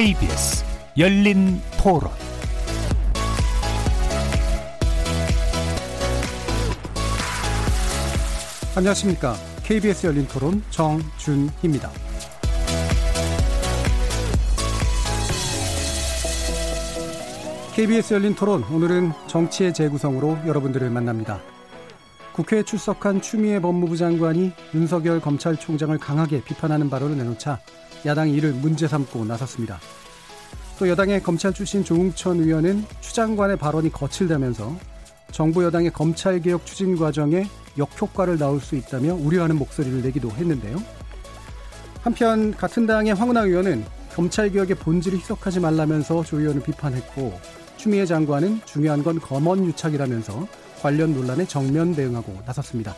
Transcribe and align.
KBS 0.00 0.64
열린 0.96 1.60
토론 1.76 2.10
안녕하십니까. 8.74 9.34
KBS 9.62 10.06
열린 10.06 10.26
토론 10.26 10.62
정준희입니다. 10.70 11.90
KBS 17.74 18.14
열린 18.14 18.34
토론 18.34 18.64
오늘은 18.72 19.12
정치의 19.26 19.74
재구성으로 19.74 20.38
여러분들을 20.46 20.88
만납니다. 20.88 21.42
국회에 22.32 22.62
출석한 22.62 23.20
추미애 23.20 23.60
법무부 23.60 23.98
장관이 23.98 24.52
윤석열 24.74 25.20
검찰총장을 25.20 25.98
강하게 25.98 26.42
비판하는 26.42 26.88
발언을 26.88 27.18
내놓자 27.18 27.60
야당이 28.06 28.32
이를 28.34 28.52
문제 28.52 28.88
삼고 28.88 29.24
나섰습니다. 29.24 29.78
또 30.78 30.88
여당의 30.88 31.22
검찰 31.22 31.52
출신 31.52 31.84
조웅천 31.84 32.40
의원은 32.40 32.84
추 33.00 33.14
장관의 33.14 33.58
발언이 33.58 33.92
거칠다면서 33.92 34.74
정부 35.30 35.62
여당의 35.62 35.92
검찰개혁 35.92 36.64
추진 36.64 36.96
과정에 36.96 37.46
역효과를 37.76 38.38
낳을 38.38 38.60
수 38.60 38.76
있다며 38.76 39.14
우려하는 39.14 39.56
목소리를 39.56 40.02
내기도 40.02 40.30
했는데요. 40.30 40.82
한편 42.02 42.56
같은 42.56 42.86
당의 42.86 43.14
황운하 43.14 43.42
의원은 43.42 43.84
검찰개혁의 44.14 44.76
본질을 44.76 45.18
희석하지 45.18 45.60
말라면서 45.60 46.24
조 46.24 46.40
의원을 46.40 46.62
비판했고 46.62 47.38
추미애 47.76 48.06
장관은 48.06 48.60
중요한 48.64 49.02
건 49.02 49.20
검언 49.20 49.64
유착이라면서 49.66 50.48
관련 50.80 51.14
논란에 51.14 51.46
정면 51.46 51.94
대응하고 51.94 52.42
나섰습니다. 52.46 52.96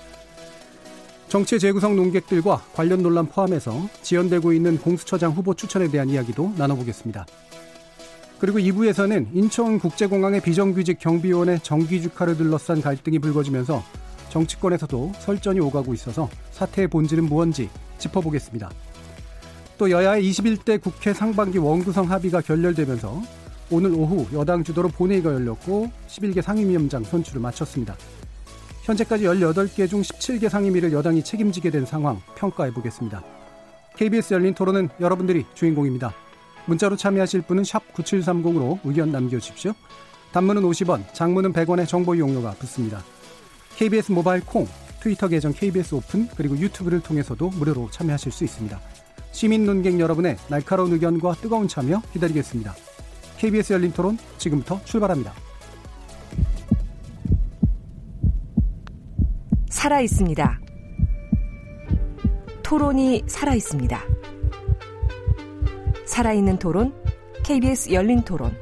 정치 1.33 1.59
재구성 1.59 1.97
논객들과 1.97 2.59
관련 2.75 3.03
논란 3.03 3.25
포함해서 3.25 3.89
지연되고 4.03 4.53
있는 4.53 4.77
공수처장 4.77 5.33
후보 5.33 5.55
추천에 5.55 5.91
대한 5.91 6.11
이야기도 6.11 6.53
나눠보겠습니다. 6.59 7.25
그리고 8.39 8.59
2부에서는 8.59 9.29
인천국제공항의 9.33 10.43
비정규직 10.43 10.99
경비원의 10.99 11.61
정기주카를 11.61 12.37
둘러싼 12.37 12.83
갈등이 12.83 13.19
불거지면서 13.19 13.83
정치권에서도 14.29 15.13
설전이 15.21 15.59
오가고 15.61 15.95
있어서 15.95 16.29
사태의 16.51 16.89
본질은 16.89 17.25
무언지 17.25 17.71
짚어보겠습니다. 17.97 18.71
또 19.79 19.91
여야의 19.91 20.31
21대 20.31 20.83
국회 20.83 21.15
상반기 21.15 21.57
원구성 21.57 22.11
합의가 22.11 22.43
결렬되면서 22.43 23.23
오늘 23.71 23.95
오후 23.95 24.27
여당 24.35 24.63
주도로 24.63 24.91
본회의가 24.91 25.33
열렸고 25.33 25.91
11개 26.09 26.43
상임위원장 26.43 27.05
선출을 27.05 27.41
마쳤습니다. 27.41 27.97
현재까지 28.83 29.25
18개 29.25 29.89
중 29.89 30.03
17개 30.03 30.49
상임위를 30.49 30.93
여당이 30.93 31.23
책임지게 31.23 31.71
된 31.71 31.87
상황 31.87 32.21
평가해 32.35 32.73
보겠습니다. 32.73 33.23
KBS 33.97 34.35
열린 34.35 34.55
토론은 34.55 34.89
여러분들이 35.01 35.45
주인공입니다. 35.55 36.13
문자로 36.67 36.97
참여하실 36.97 37.43
분은 37.43 37.63
9730으로 37.63 38.79
의견 38.85 39.13
남겨주십시오. 39.13 39.73
단문은 40.33 40.63
50원, 40.63 41.13
장문은 41.13 41.53
100원의 41.53 41.87
정보 41.87 42.15
이용료가 42.15 42.53
붙습니다. 42.53 43.03
KBS 43.77 44.13
모바일 44.13 44.45
콩, 44.45 44.67
트위터 45.01 45.29
계정 45.29 45.53
KBS 45.53 45.95
오픈, 45.95 46.29
그리고 46.37 46.57
유튜브를 46.57 47.01
통해서도 47.01 47.51
무료로 47.51 47.91
참여하실 47.91 48.33
수 48.33 48.45
있습니다. 48.45 48.81
시민 49.33 49.65
논객 49.67 49.99
여러분의 49.99 50.37
날카로운 50.49 50.93
의견과 50.93 51.35
뜨거운 51.35 51.69
참여 51.69 52.03
기다리겠습니다. 52.13 52.75
KBS 53.39 53.73
열린 53.75 53.93
토론 53.93 54.19
지금부터 54.39 54.81
출발합니다. 54.85 55.52
살아 59.73 60.03
있습니다. 60.03 60.61
토론이 62.63 63.25
살아 63.27 63.55
있습니다. 63.55 64.01
살아있는 66.05 66.59
토론, 66.59 66.95
KBS 67.43 67.91
열린 67.91 68.21
토론. 68.21 68.55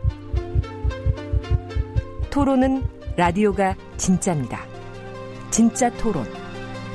토론은 2.30 2.84
라디오가 3.16 3.76
진짜입니다. 3.96 4.64
진짜 5.50 5.90
토론, 5.96 6.24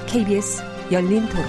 KBS 0.08 0.64
열린 0.94 1.28
토론. 1.28 1.46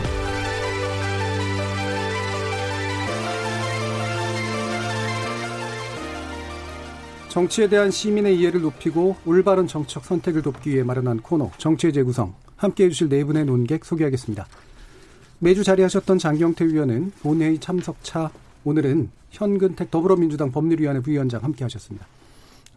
정치에 7.29 7.69
대한 7.69 7.93
시민의 7.93 8.37
이해를 8.41 8.63
높이고 8.63 9.15
올바른 9.25 9.69
정책 9.69 10.05
선택을 10.05 10.43
돕기 10.43 10.71
위해 10.71 10.83
마련한 10.83 11.21
코너 11.21 11.53
정치의 11.59 11.93
재구성 11.93 12.35
함께해 12.57 12.91
주실 12.91 13.09
네 13.09 13.25
분의 13.25 13.45
논객 13.45 13.85
소개하겠습니다. 13.85 14.47
매주 15.39 15.65
자리하셨던 15.65 16.19
장경태 16.19 16.65
의원은 16.65 17.13
본회의 17.23 17.59
참석차 17.59 18.31
오늘은 18.65 19.11
현근택 19.31 19.91
더불어민주당 19.91 20.51
법률위원회 20.51 21.01
부위원장 21.01 21.43
함께하셨습니다. 21.45 22.07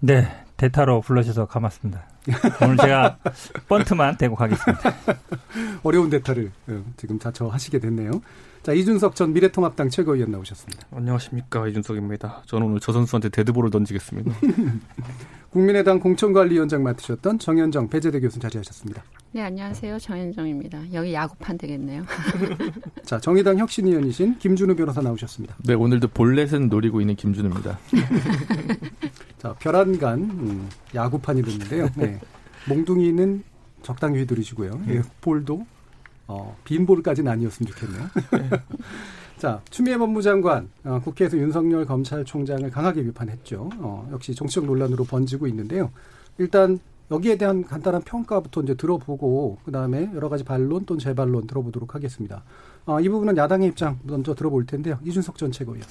네, 0.01 0.27
대타로 0.57 1.01
불러주셔서 1.01 1.47
고맙습니다. 1.47 2.03
오늘 2.61 2.77
제가 2.77 3.17
번트만 3.67 4.17
대고 4.17 4.35
가겠습니다. 4.35 4.95
어려운 5.83 6.09
대타를 6.09 6.51
어, 6.67 6.83
지금 6.97 7.19
자처하시게 7.19 7.79
됐네요. 7.79 8.11
자, 8.63 8.73
이준석 8.73 9.15
전 9.15 9.33
미래통합당 9.33 9.89
최고위원 9.89 10.31
나오셨습니다. 10.31 10.87
안녕하십니까. 10.91 11.67
이준석입니다. 11.67 12.43
저는 12.45 12.67
오늘 12.67 12.79
저 12.81 12.91
선수한테 12.91 13.29
데드볼을 13.29 13.69
던지겠습니다. 13.71 14.31
국민의당 15.51 15.99
공천관리위원장 15.99 16.83
맡으셨던 16.83 17.39
정현정 17.39 17.89
배재대 17.89 18.19
교수 18.19 18.39
자리하셨습니다. 18.39 19.03
네, 19.31 19.41
안녕하세요. 19.41 19.97
정현정입니다. 19.99 20.93
여기 20.93 21.13
야구판 21.13 21.57
되겠네요. 21.57 22.03
자, 23.03 23.19
정의당 23.19 23.57
혁신위원이신 23.57 24.37
김준우 24.37 24.75
변호사 24.75 25.01
나오셨습니다. 25.01 25.55
네, 25.65 25.73
오늘도 25.73 26.09
볼넷은 26.09 26.69
노리고 26.69 27.01
있는 27.01 27.15
김준우입니다. 27.15 27.79
자, 29.39 29.53
별안간 29.55 30.19
음, 30.19 30.69
야구판이 30.93 31.41
됐는데요. 31.41 31.89
네. 31.95 32.19
몽둥이는 32.67 33.43
적당히 33.81 34.19
휘두르시고요. 34.19 34.81
예, 34.89 35.01
볼도 35.21 35.65
어, 36.27 36.55
빈 36.63 36.85
볼까지는 36.85 37.31
아니었으면 37.31 37.71
좋겠네요. 37.71 38.09
자, 39.39 39.61
추미애 39.69 39.97
법무장관 39.97 40.69
어, 40.83 40.99
국회에서 41.01 41.37
윤석열 41.37 41.85
검찰총장을 41.85 42.69
강하게 42.71 43.03
비판했죠. 43.03 43.69
어, 43.77 44.05
역시 44.11 44.35
정치적 44.35 44.65
논란으로 44.65 45.05
번지고 45.05 45.47
있는데요. 45.47 45.91
일단 46.37 46.77
여기에 47.09 47.37
대한 47.37 47.63
간단한 47.63 48.01
평가부터 48.01 48.63
이제 48.63 48.73
들어보고 48.73 49.59
그 49.63 49.71
다음에 49.71 50.11
여러 50.13 50.27
가지 50.27 50.43
반론 50.43 50.85
또는 50.85 50.99
재반론 50.99 51.47
들어보도록 51.47 51.95
하겠습니다. 51.95 52.43
어, 52.85 52.99
이 52.99 53.07
부분은 53.07 53.37
야당의 53.37 53.69
입장 53.69 53.97
먼저 54.03 54.35
들어볼 54.35 54.65
텐데요. 54.65 54.99
이준석 55.05 55.37
전 55.37 55.53
최고위원. 55.53 55.87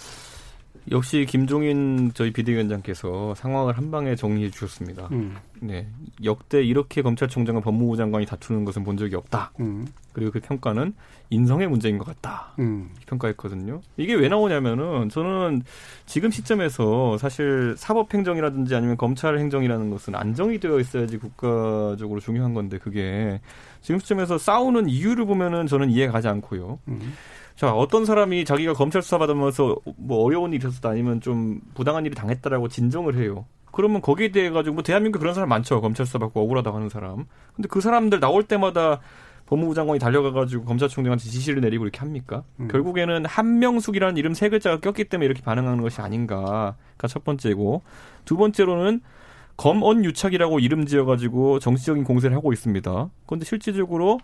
역시 0.91 1.27
김종인 1.28 2.12
저희 2.15 2.33
비대위원장께서 2.33 3.34
상황을 3.34 3.77
한 3.77 3.91
방에 3.91 4.16
정리해 4.16 4.50
주셨습니다. 4.50 5.09
음. 5.12 5.37
네, 5.61 5.87
역대 6.25 6.62
이렇게 6.62 7.03
검찰총장과 7.03 7.61
법무부 7.62 7.97
장관이 7.97 8.27
다투는 8.27 8.65
것은 8.65 8.84
본 8.84 8.97
적이 8.97 9.16
없다. 9.16 9.53
음. 9.61 9.87
그리고 10.12 10.33
그 10.33 10.41
평가는 10.41 10.94
인성의 11.31 11.69
문제인 11.69 11.99
것 11.99 12.06
같다. 12.06 12.53
음. 12.59 12.91
평가했거든요. 13.06 13.81
이게 13.97 14.15
왜 14.15 14.28
나오냐면은 14.28 15.09
저는 15.09 15.62
지금 16.06 16.31
시점에서 16.31 17.19
사실 17.19 17.75
사법행정이라든지 17.77 18.75
아니면 18.75 18.97
검찰행정이라는 18.97 19.91
것은 19.91 20.15
안정이 20.15 20.59
되어 20.59 20.81
있어야지 20.81 21.19
국가적으로 21.19 22.21
중요한 22.21 22.55
건데 22.55 22.78
그게 22.78 23.41
지금 23.83 24.00
시점에서 24.00 24.39
싸우는 24.39 24.89
이유를 24.89 25.27
보면은 25.27 25.66
저는 25.66 25.91
이해 25.91 26.09
가지 26.09 26.28
않고요. 26.28 26.78
음. 27.58 27.60
자, 27.60 27.72
어떤 27.72 28.04
사람이 28.04 28.44
자기가 28.44 28.72
검찰 28.74 29.02
수사 29.02 29.19
받으면서 29.19 29.76
뭐 29.96 30.24
어려운 30.24 30.52
일이 30.52 30.66
있었다 30.66 30.91
아니면 30.91 31.20
좀 31.20 31.60
부당한 31.74 32.06
일이 32.06 32.15
당했다라고 32.15 32.68
진정을 32.68 33.16
해요. 33.16 33.47
그러면 33.72 34.00
거기에 34.00 34.30
대해 34.30 34.50
가지고 34.50 34.74
뭐 34.74 34.83
대한민국 34.83 35.18
그런 35.18 35.34
사람 35.34 35.48
많죠. 35.48 35.80
검찰 35.80 36.06
수사 36.06 36.18
받고 36.18 36.41
억울하다고 36.41 36.77
하는 36.77 36.88
사람. 36.88 37.27
근데 37.54 37.68
그 37.68 37.80
사람들 37.80 38.21
나올 38.21 38.44
때마다 38.44 39.00
법무부 39.47 39.74
장관이 39.74 39.98
달려가가지고 39.98 40.65
검찰총장한테 40.65 41.24
지시를 41.24 41.62
내리고 41.62 41.84
이렇게 41.84 42.00
합니까? 42.00 42.44
음. 42.60 42.68
결국에는 42.68 43.24
한명숙이라는 43.24 44.16
이름 44.18 44.34
세 44.34 44.48
글자가 44.50 44.78
꼈기 44.80 45.04
때문에 45.04 45.27
이렇게 45.27 45.42
반응하는 45.42 45.83
것이 45.83 46.00
아닌가가 46.00 46.77
첫 47.09 47.24
번째고 47.24 47.83
두 48.24 48.36
번째로는 48.36 49.00
검언 49.56 50.04
유착이라고 50.04 50.60
이름 50.60 50.86
지어가지고 50.86 51.59
정치적인 51.60 52.04
공세를 52.04 52.36
하고 52.36 52.53
있습니다. 52.53 53.10
그런데 53.27 53.44
실질적으로 53.44 54.18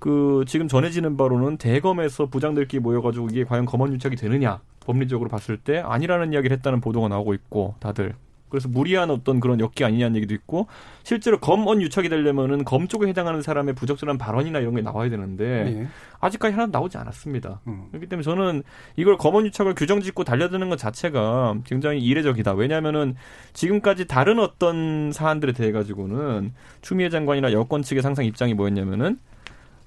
그 0.00 0.44
지금 0.48 0.66
전해지는 0.66 1.16
바로는 1.16 1.58
대검에서 1.58 2.26
부장들끼리 2.26 2.80
모여가지고 2.80 3.28
이게 3.30 3.44
과연 3.44 3.66
검언 3.66 3.92
유착이 3.92 4.16
되느냐 4.16 4.60
법리적으로 4.80 5.28
봤을 5.28 5.58
때 5.58 5.78
아니라는 5.78 6.32
이야기를 6.32 6.56
했다는 6.56 6.80
보도가 6.80 7.08
나오고 7.08 7.34
있고 7.34 7.74
다들 7.78 8.14
그래서 8.48 8.68
무리한 8.68 9.10
어떤 9.10 9.40
그런 9.40 9.60
역기 9.60 9.84
아니냐는 9.84 10.16
얘기도 10.16 10.34
있고 10.34 10.66
실제로 11.04 11.38
검언 11.38 11.80
유착이 11.82 12.08
되려면은 12.08 12.64
검 12.64 12.88
쪽에 12.88 13.06
해당하는 13.06 13.42
사람의 13.42 13.74
부적절한 13.74 14.18
발언이나 14.18 14.58
이런 14.58 14.74
게 14.74 14.82
나와야 14.82 15.08
되는데 15.08 15.64
네. 15.64 15.88
아직까지 16.18 16.54
하나도 16.54 16.72
나오지 16.72 16.98
않았습니다. 16.98 17.60
음. 17.68 17.84
그렇기 17.90 18.08
때문에 18.08 18.24
저는 18.24 18.62
이걸 18.96 19.18
검언 19.18 19.46
유착을 19.46 19.74
규정 19.74 20.00
짓고 20.00 20.24
달려드는 20.24 20.68
것 20.68 20.78
자체가 20.78 21.58
굉장히 21.64 22.00
이례적이다. 22.00 22.54
왜냐하면은 22.54 23.14
지금까지 23.52 24.06
다른 24.06 24.40
어떤 24.40 25.12
사안들에 25.12 25.52
대해 25.52 25.70
가지고는 25.70 26.52
추미애 26.82 27.08
장관이나 27.08 27.52
여권 27.52 27.82
측의 27.82 28.02
상상 28.02 28.24
입장이 28.24 28.54
뭐였냐면은 28.54 29.18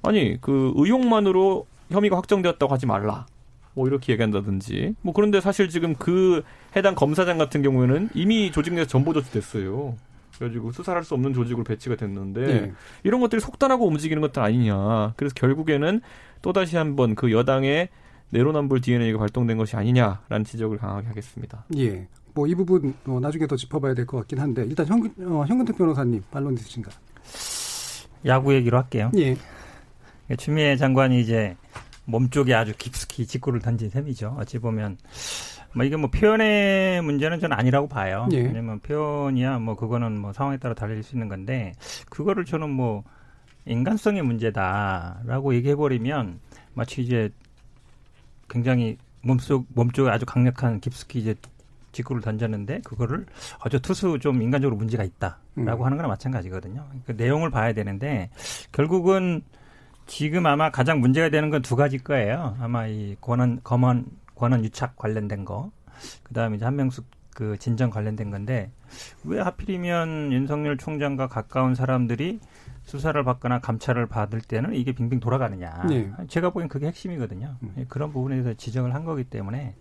아니 0.04 0.38
그 0.42 0.72
의혹만으로 0.76 1.66
혐의가 1.90 2.18
확정되었다고 2.18 2.72
하지 2.74 2.86
말라. 2.86 3.26
뭐 3.76 3.88
이렇게 3.88 4.14
얘기한다든지 4.14 4.96
뭐 5.02 5.14
그런데 5.14 5.42
사실 5.42 5.68
지금 5.70 5.96
그 5.96 6.44
해당 6.76 6.94
검사장 6.94 7.38
같은 7.40 7.62
경우에는 7.64 8.10
이미 8.14 8.52
조직 8.52 8.74
내에서 8.74 8.88
전보 8.88 9.14
조치됐어요. 9.14 9.96
그래가지고 10.38 10.72
수사할 10.72 11.04
수 11.04 11.14
없는 11.16 11.34
조직으로 11.34 11.64
배치가 11.64 11.96
됐는데 11.96 12.46
네. 12.46 12.72
이런 13.04 13.20
것들이 13.22 13.40
속단하고 13.42 13.88
움직이는 13.88 14.22
것들 14.22 14.42
아니냐. 14.44 15.14
그래서 15.16 15.34
결국에는 15.36 16.02
또 16.42 16.54
다시 16.54 16.76
한번 16.76 17.16
그 17.16 17.32
여당의 17.32 17.90
내로남불 18.32 18.82
DNA가 18.82 19.20
발동된 19.20 19.58
것이 19.58 19.76
아니냐라는 19.76 20.44
지적을 20.44 20.78
강하게 20.78 21.08
하겠습니다. 21.08 21.66
예. 21.78 22.08
뭐 22.36 22.48
이 22.48 22.56
부분 22.56 22.96
어, 23.06 23.20
나중에 23.22 23.46
더 23.46 23.56
짚어봐야 23.56 23.94
될 23.94 24.06
것 24.08 24.18
같긴 24.18 24.40
한데 24.40 24.66
일단 24.66 24.88
현, 24.88 25.06
어, 25.22 25.46
현근택 25.48 25.78
변호사님 25.78 26.24
반론 26.32 26.54
있으신가? 26.56 26.90
야구 28.26 28.54
얘기로 28.56 28.78
할게요. 28.78 29.12
예. 29.18 29.36
추미애 30.38 30.76
장관이 30.76 31.22
이제 31.22 31.56
몸쪽에 32.06 32.54
아주 32.54 32.74
깊숙이 32.78 33.26
직구를 33.26 33.62
던진 33.62 33.90
셈이죠. 33.90 34.36
어찌 34.40 34.60
보면 34.60 34.98
뭐 35.74 35.86
이게 35.86 35.96
뭐 35.96 36.10
표현의 36.10 37.02
문제는 37.02 37.40
저는 37.40 37.58
아니라고 37.58 37.88
봐요. 37.88 38.28
예. 38.32 38.42
왜냐면 38.42 38.80
표현이야 38.80 39.60
뭐 39.60 39.76
그거는 39.76 40.20
뭐 40.20 40.34
상황에 40.34 40.58
따라 40.58 40.74
달릴 40.74 41.04
수 41.04 41.16
있는 41.16 41.30
건데 41.30 41.74
그거를 42.10 42.46
저는 42.46 42.70
뭐 42.70 43.04
인간성의 43.66 44.22
문제다라고 44.24 45.56
얘기해 45.56 45.76
버리면 45.76 46.40
마치 46.74 47.02
이제 47.02 47.30
굉장히 48.50 48.98
몸속 49.22 49.66
몸쪽에 49.74 50.10
아주 50.10 50.26
강력한 50.26 50.80
깊숙이 50.80 51.20
이제 51.20 51.36
직구를 51.94 52.22
던졌는데 52.22 52.82
그거를 52.84 53.26
어저 53.64 53.80
투수 53.80 54.20
좀 54.20 54.42
인간적으로 54.42 54.76
문제가 54.76 55.04
있다라고 55.04 55.38
음. 55.58 55.86
하는 55.86 55.98
거나 55.98 56.08
마찬가지거든요. 56.08 56.86
그 57.06 57.14
내용을 57.14 57.50
봐야 57.50 57.72
되는데 57.74 58.30
결국은 58.72 59.44
지금 60.14 60.46
아마 60.46 60.70
가장 60.70 61.00
문제가 61.00 61.30
되는 61.30 61.50
건 61.50 61.64
두 61.64 61.76
가지 61.76 61.98
거예요. 61.98 62.56
아마 62.60 62.86
이 62.86 63.16
권한 63.20 63.60
검언 63.64 64.06
권한 64.36 64.64
유착 64.64 64.96
관련된 64.96 65.44
거, 65.44 65.72
그 66.22 66.36
다음에 66.36 66.58
이제 66.58 66.66
한명숙 66.66 67.06
그 67.34 67.58
진정 67.58 67.90
관련된 67.90 68.30
건데 68.30 68.70
왜 69.24 69.42
하필이면 69.42 70.32
윤석열 70.32 70.78
총장과 70.78 71.30
가까운 71.30 71.74
사람들이 71.74 72.40
수사를 72.84 73.24
받거나 73.24 73.60
감찰을 73.60 74.06
받을 74.06 74.40
때는 74.40 74.76
이게 74.76 74.92
빙빙 74.92 75.20
돌아가느냐. 75.20 75.84
네. 75.90 76.12
제가 76.28 76.52
보기엔 76.52 76.70
그게 76.70 76.86
핵심이거든요. 76.86 77.56
음. 77.64 77.74
예, 77.78 77.86
그런 77.86 78.12
부분에 78.14 78.36
대해서 78.36 78.54
지적을 78.54 78.94
한 78.94 79.06
거기 79.06 79.24
때문에 79.24 79.74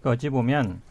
그러니까 0.00 0.10
어찌 0.10 0.28
보면 0.28 0.82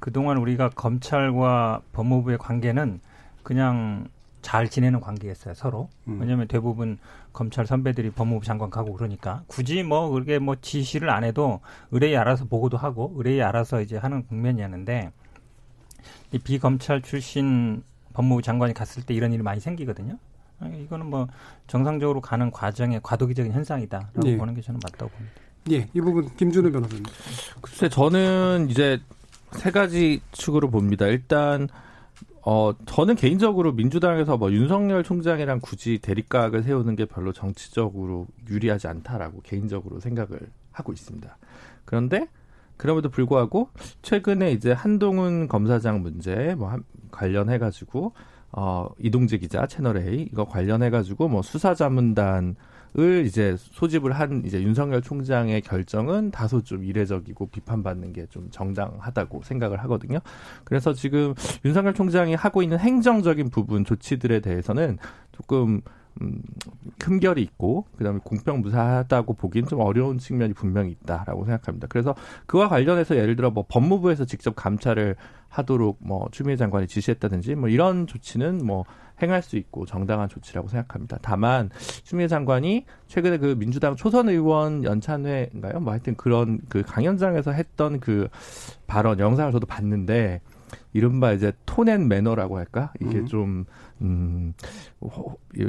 그동안 0.00 0.36
우리가 0.36 0.68
검찰과 0.68 1.80
법무부의 1.94 2.36
관계는 2.36 3.00
그냥 3.42 4.06
잘 4.44 4.68
지내는 4.68 5.00
관계였어요 5.00 5.54
서로. 5.54 5.88
음. 6.06 6.20
왜냐하면 6.20 6.46
대부분 6.46 6.98
검찰 7.32 7.66
선배들이 7.66 8.10
법무부 8.10 8.44
장관 8.44 8.68
가고 8.68 8.92
그러니까 8.92 9.42
굳이 9.46 9.82
뭐 9.82 10.10
그렇게 10.10 10.38
뭐 10.38 10.54
지시를 10.60 11.08
안 11.08 11.24
해도 11.24 11.60
의뢰에 11.90 12.14
알아서 12.18 12.44
보고도 12.44 12.76
하고 12.76 13.14
의뢰에 13.16 13.40
알아서 13.42 13.80
이제 13.80 13.96
하는 13.96 14.22
국면이었는데 14.26 15.10
이 16.32 16.38
비검찰 16.38 17.00
출신 17.00 17.82
법무부 18.12 18.42
장관이 18.42 18.74
갔을 18.74 19.02
때 19.02 19.14
이런 19.14 19.32
일이 19.32 19.42
많이 19.42 19.60
생기거든요. 19.60 20.18
이거는 20.62 21.06
뭐 21.06 21.26
정상적으로 21.66 22.20
가는 22.20 22.50
과정의 22.50 23.00
과도기적인 23.02 23.50
현상이다라고 23.50 24.20
네. 24.20 24.36
보는 24.36 24.54
게 24.54 24.60
저는 24.60 24.78
맞다고 24.84 25.10
봅니다. 25.10 25.34
예, 25.70 25.88
이 25.94 26.00
부분 26.02 26.28
김준우 26.36 26.70
변호사님. 26.70 27.04
글쎄 27.62 27.88
저는 27.88 28.68
이제 28.68 29.00
세 29.52 29.70
가지 29.70 30.20
축으로 30.32 30.68
봅니다. 30.70 31.06
일단 31.06 31.68
어, 32.46 32.74
저는 32.84 33.14
개인적으로 33.14 33.72
민주당에서 33.72 34.36
뭐 34.36 34.52
윤석열 34.52 35.02
총장이랑 35.02 35.60
굳이 35.62 35.98
대립각을 35.98 36.62
세우는 36.62 36.94
게 36.94 37.06
별로 37.06 37.32
정치적으로 37.32 38.26
유리하지 38.48 38.86
않다라고 38.86 39.40
개인적으로 39.42 39.98
생각을 39.98 40.38
하고 40.70 40.92
있습니다. 40.92 41.36
그런데 41.86 42.28
그럼에도 42.76 43.08
불구하고 43.08 43.70
최근에 44.02 44.52
이제 44.52 44.72
한동훈 44.72 45.48
검사장 45.48 46.02
문제 46.02 46.54
뭐 46.56 46.76
관련해 47.10 47.58
가지고 47.58 48.12
어 48.52 48.88
이동재 48.98 49.38
기자 49.38 49.66
채널 49.66 49.96
A 49.96 50.28
이거 50.30 50.44
관련해 50.44 50.90
가지고 50.90 51.28
뭐 51.28 51.40
수사 51.40 51.74
자문단 51.74 52.56
을 52.96 53.24
이제 53.26 53.56
소집을 53.58 54.12
한 54.12 54.42
이제 54.46 54.62
윤석열 54.62 55.02
총장의 55.02 55.62
결정은 55.62 56.30
다소 56.30 56.62
좀 56.62 56.84
이례적이고 56.84 57.46
비판받는 57.46 58.12
게 58.12 58.24
좀 58.30 58.48
정당하다고 58.50 59.42
생각을 59.42 59.80
하거든요. 59.84 60.18
그래서 60.64 60.92
지금 60.92 61.34
윤석열 61.64 61.92
총장이 61.94 62.34
하고 62.34 62.62
있는 62.62 62.78
행정적인 62.78 63.50
부분 63.50 63.84
조치들에 63.84 64.40
대해서는 64.40 64.98
조금 65.32 65.82
음, 66.22 66.40
흠결이 67.00 67.42
있고 67.42 67.86
그다음에 67.96 68.20
공평 68.22 68.60
무사하다고 68.60 69.34
보기엔 69.34 69.66
좀 69.66 69.80
어려운 69.80 70.18
측면이 70.18 70.54
분명히 70.54 70.92
있다라고 70.92 71.44
생각합니다. 71.44 71.86
그래서 71.88 72.14
그와 72.46 72.68
관련해서 72.68 73.16
예를 73.16 73.36
들어 73.36 73.50
뭐 73.50 73.64
법무부에서 73.68 74.24
직접 74.24 74.54
감찰을 74.54 75.16
하도록 75.48 75.98
뭐 76.00 76.28
추미애 76.32 76.56
장관이 76.56 76.86
지시했다든지 76.86 77.54
뭐 77.56 77.68
이런 77.68 78.06
조치는 78.06 78.64
뭐 78.64 78.84
행할 79.22 79.42
수 79.42 79.56
있고 79.56 79.86
정당한 79.86 80.28
조치라고 80.28 80.68
생각합니다. 80.68 81.18
다만 81.22 81.70
추미애 82.02 82.26
장관이 82.26 82.86
최근에 83.06 83.38
그 83.38 83.56
민주당 83.56 83.94
초선 83.94 84.28
의원 84.28 84.82
연찬회인가요? 84.82 85.80
뭐 85.80 85.92
하여튼 85.92 86.16
그런 86.16 86.60
그 86.68 86.82
강연장에서 86.82 87.52
했던 87.52 88.00
그 88.00 88.28
발언 88.86 89.20
영상을 89.20 89.52
저도 89.52 89.66
봤는데 89.66 90.40
이른바 90.92 91.32
이제 91.32 91.52
톤앤 91.66 92.08
매너라고 92.08 92.56
할까? 92.56 92.92
이게 93.00 93.18
음. 93.18 93.26
좀, 93.26 93.64
음, 94.02 94.54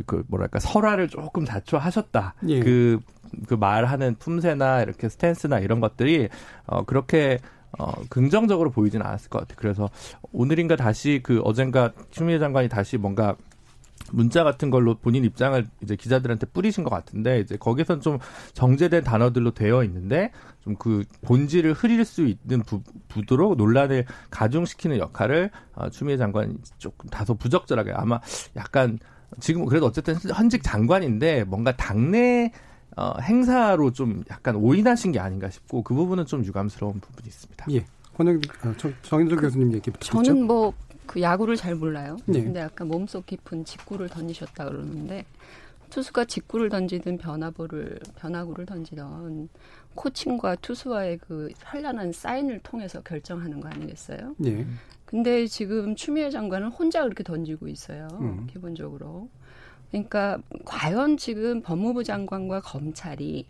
그 0.06 0.24
뭐랄까, 0.28 0.60
설화를 0.60 1.08
조금 1.08 1.46
자초하셨다. 1.46 2.36
예. 2.50 2.60
그, 2.60 3.00
그 3.48 3.54
말하는 3.54 4.16
품새나 4.16 4.82
이렇게 4.82 5.10
스탠스나 5.10 5.60
이런 5.60 5.80
것들이, 5.80 6.30
어, 6.66 6.84
그렇게 6.84 7.40
어, 7.78 7.92
긍정적으로 8.10 8.72
보이지는 8.72 9.06
않았을 9.06 9.30
것 9.30 9.40
같아요. 9.40 9.58
그래서 9.60 9.90
오늘인가 10.32 10.76
다시 10.76 11.20
그 11.22 11.42
어젠가 11.44 11.92
추미애 12.10 12.40
장관이 12.40 12.70
다시 12.70 12.98
뭔가 12.98 13.36
문자 14.12 14.44
같은 14.44 14.70
걸로 14.70 14.96
본인 14.96 15.26
입장을 15.26 15.68
이제 15.82 15.96
기자들한테 15.96 16.48
뿌리신 16.48 16.84
것 16.84 16.90
같은데 16.90 17.40
이제 17.40 17.58
거기선 17.58 18.02
좀 18.02 18.20
정제된 18.54 19.04
단어들로 19.04 19.52
되어 19.52 19.84
있는데 19.84 20.32
좀 20.64 20.76
그 20.78 21.04
본질을 21.22 21.74
흐릴 21.74 22.06
수 22.06 22.26
있는 22.26 22.64
부, 22.64 22.82
부도로 23.08 23.56
논란을 23.56 24.06
가중시키는 24.30 24.98
역할을 24.98 25.50
어, 25.74 25.90
추미애 25.90 26.18
장관이 26.18 26.56
조금 26.78 27.10
다소 27.10 27.36
부적절하게 27.36 27.92
아마 27.94 28.20
약간 28.56 29.00
지금 29.40 29.66
그래도 29.66 29.88
어쨌든 29.88 30.16
현직 30.16 30.64
장관인데 30.64 31.46
뭔가 31.46 31.76
당내 31.76 32.52
어, 32.98 33.14
행사로 33.22 33.92
좀 33.92 34.24
약간 34.30 34.56
오인하신 34.56 35.12
게 35.12 35.20
아닌가 35.20 35.50
싶고 35.50 35.84
그 35.84 35.94
부분은 35.94 36.26
좀 36.26 36.46
유감스러운 36.46 37.00
부분이 37.00 37.28
있습니다. 37.28 37.66
예. 37.72 37.86
권영 38.16 38.40
어, 38.64 38.74
정인조 39.02 39.36
교수님 39.38 39.74
얘기 39.74 39.92
듣죠? 39.92 40.24
저는 40.24 40.46
뭐 40.46 40.74
그 41.08 41.22
야구를 41.22 41.56
잘 41.56 41.76
몰라요. 41.76 42.18
네. 42.26 42.44
근데 42.44 42.62
아까 42.62 42.86
몸속 42.86 43.26
깊은 43.26 43.66
직구를 43.66 44.10
던지셨다 44.10 44.66
그러는데 44.66 45.26
투수가 45.90 46.26
직구를 46.26 46.70
던지든 46.70 47.18
변화구를 47.18 48.00
변화구를 48.18 48.66
던지던 48.66 49.50
코칭과 49.94 50.56
투수와의 50.58 51.20
그 51.20 51.50
현란한 51.58 52.12
사인을 52.12 52.60
통해서 52.60 53.02
결정하는 53.02 53.62
거 53.62 53.70
아니겠어요? 53.70 54.36
네. 54.38 54.66
근데 55.06 55.48
지금 55.48 55.96
추미애 55.96 56.30
장관은 56.30 56.70
혼자 56.70 57.04
그렇게 57.04 57.24
던지고 57.24 57.68
있어요. 57.68 58.08
음. 58.20 58.48
기본적으로. 58.48 59.30
그러니까 59.90 60.40
과연 60.66 61.18
지금 61.18 61.62
법무부 61.62 62.04
장관과 62.04 62.62
검찰이 62.62 63.46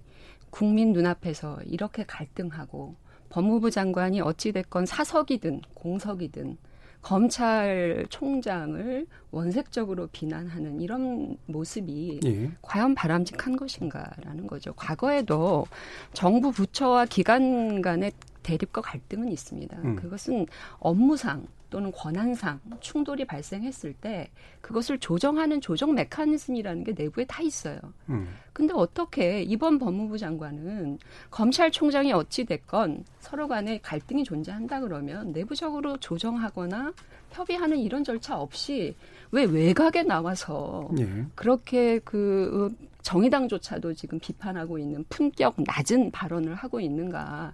국민 0.51 0.93
눈앞에서 0.93 1.59
이렇게 1.65 2.03
갈등하고 2.05 2.95
법무부 3.29 3.71
장관이 3.71 4.21
어찌됐건 4.21 4.85
사석이든 4.85 5.61
공석이든 5.73 6.57
검찰총장을 7.05 9.05
원색적으로 9.29 10.07
비난하는 10.07 10.81
이런 10.81 11.37
모습이 11.45 12.19
예. 12.25 12.51
과연 12.63 12.95
바람직한 12.95 13.57
것인가라는 13.57 14.47
거죠. 14.47 14.73
과거에도 14.73 15.67
정부 16.13 16.51
부처와 16.51 17.05
기관 17.05 17.83
간의 17.83 18.11
대립과 18.41 18.81
갈등은 18.81 19.31
있습니다. 19.31 19.77
음. 19.83 19.95
그것은 19.97 20.47
업무상 20.79 21.45
또는 21.69 21.91
권한상 21.91 22.59
충돌이 22.79 23.25
발생했을 23.25 23.93
때 23.93 24.29
그것을 24.61 24.99
조정하는 24.99 25.61
조정 25.61 25.93
메커니즘이라는 25.93 26.83
게 26.83 26.93
내부에 26.93 27.25
다 27.25 27.41
있어요. 27.41 27.79
음. 28.09 28.27
근데 28.53 28.73
어떻게 28.73 29.43
이번 29.43 29.79
법무부 29.79 30.17
장관은 30.17 30.99
검찰총장이 31.29 32.13
어찌 32.13 32.45
됐건 32.45 33.03
서로 33.19 33.47
간에 33.47 33.79
갈등이 33.81 34.23
존재한다 34.23 34.79
그러면 34.79 35.31
내부적으로 35.31 35.97
조정하거나 35.97 36.93
협의하는 37.31 37.77
이런 37.77 38.03
절차 38.03 38.39
없이 38.39 38.95
왜 39.31 39.43
외곽에 39.43 40.03
나와서 40.03 40.89
예. 40.99 41.25
그렇게 41.35 41.99
그 41.99 42.73
정의당조차도 43.01 43.93
지금 43.93 44.19
비판하고 44.19 44.79
있는 44.79 45.03
품격 45.09 45.55
낮은 45.57 46.11
발언을 46.11 46.55
하고 46.55 46.79
있는가? 46.79 47.53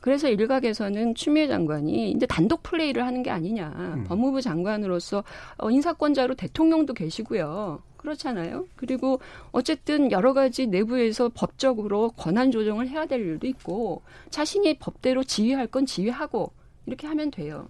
그래서 0.00 0.28
일각에서는 0.28 1.14
추미애 1.14 1.48
장관이 1.48 2.12
이제 2.12 2.26
단독 2.26 2.62
플레이를 2.62 3.04
하는 3.04 3.22
게 3.22 3.30
아니냐. 3.30 3.74
음. 3.76 4.04
법무부 4.06 4.40
장관으로서 4.40 5.24
어, 5.58 5.70
인사권자로 5.70 6.34
대통령도 6.34 6.94
계시고요. 6.94 7.82
그렇잖아요. 7.96 8.66
그리고 8.76 9.20
어쨌든 9.50 10.10
여러 10.12 10.32
가지 10.32 10.66
내부에서 10.66 11.30
법적으로 11.34 12.10
권한 12.10 12.50
조정을 12.50 12.88
해야 12.88 13.06
될 13.06 13.20
일도 13.20 13.46
있고 13.48 14.02
자신이 14.30 14.78
법대로 14.78 15.24
지휘할 15.24 15.66
건 15.66 15.84
지휘하고 15.84 16.52
이렇게 16.86 17.06
하면 17.06 17.30
돼요. 17.30 17.68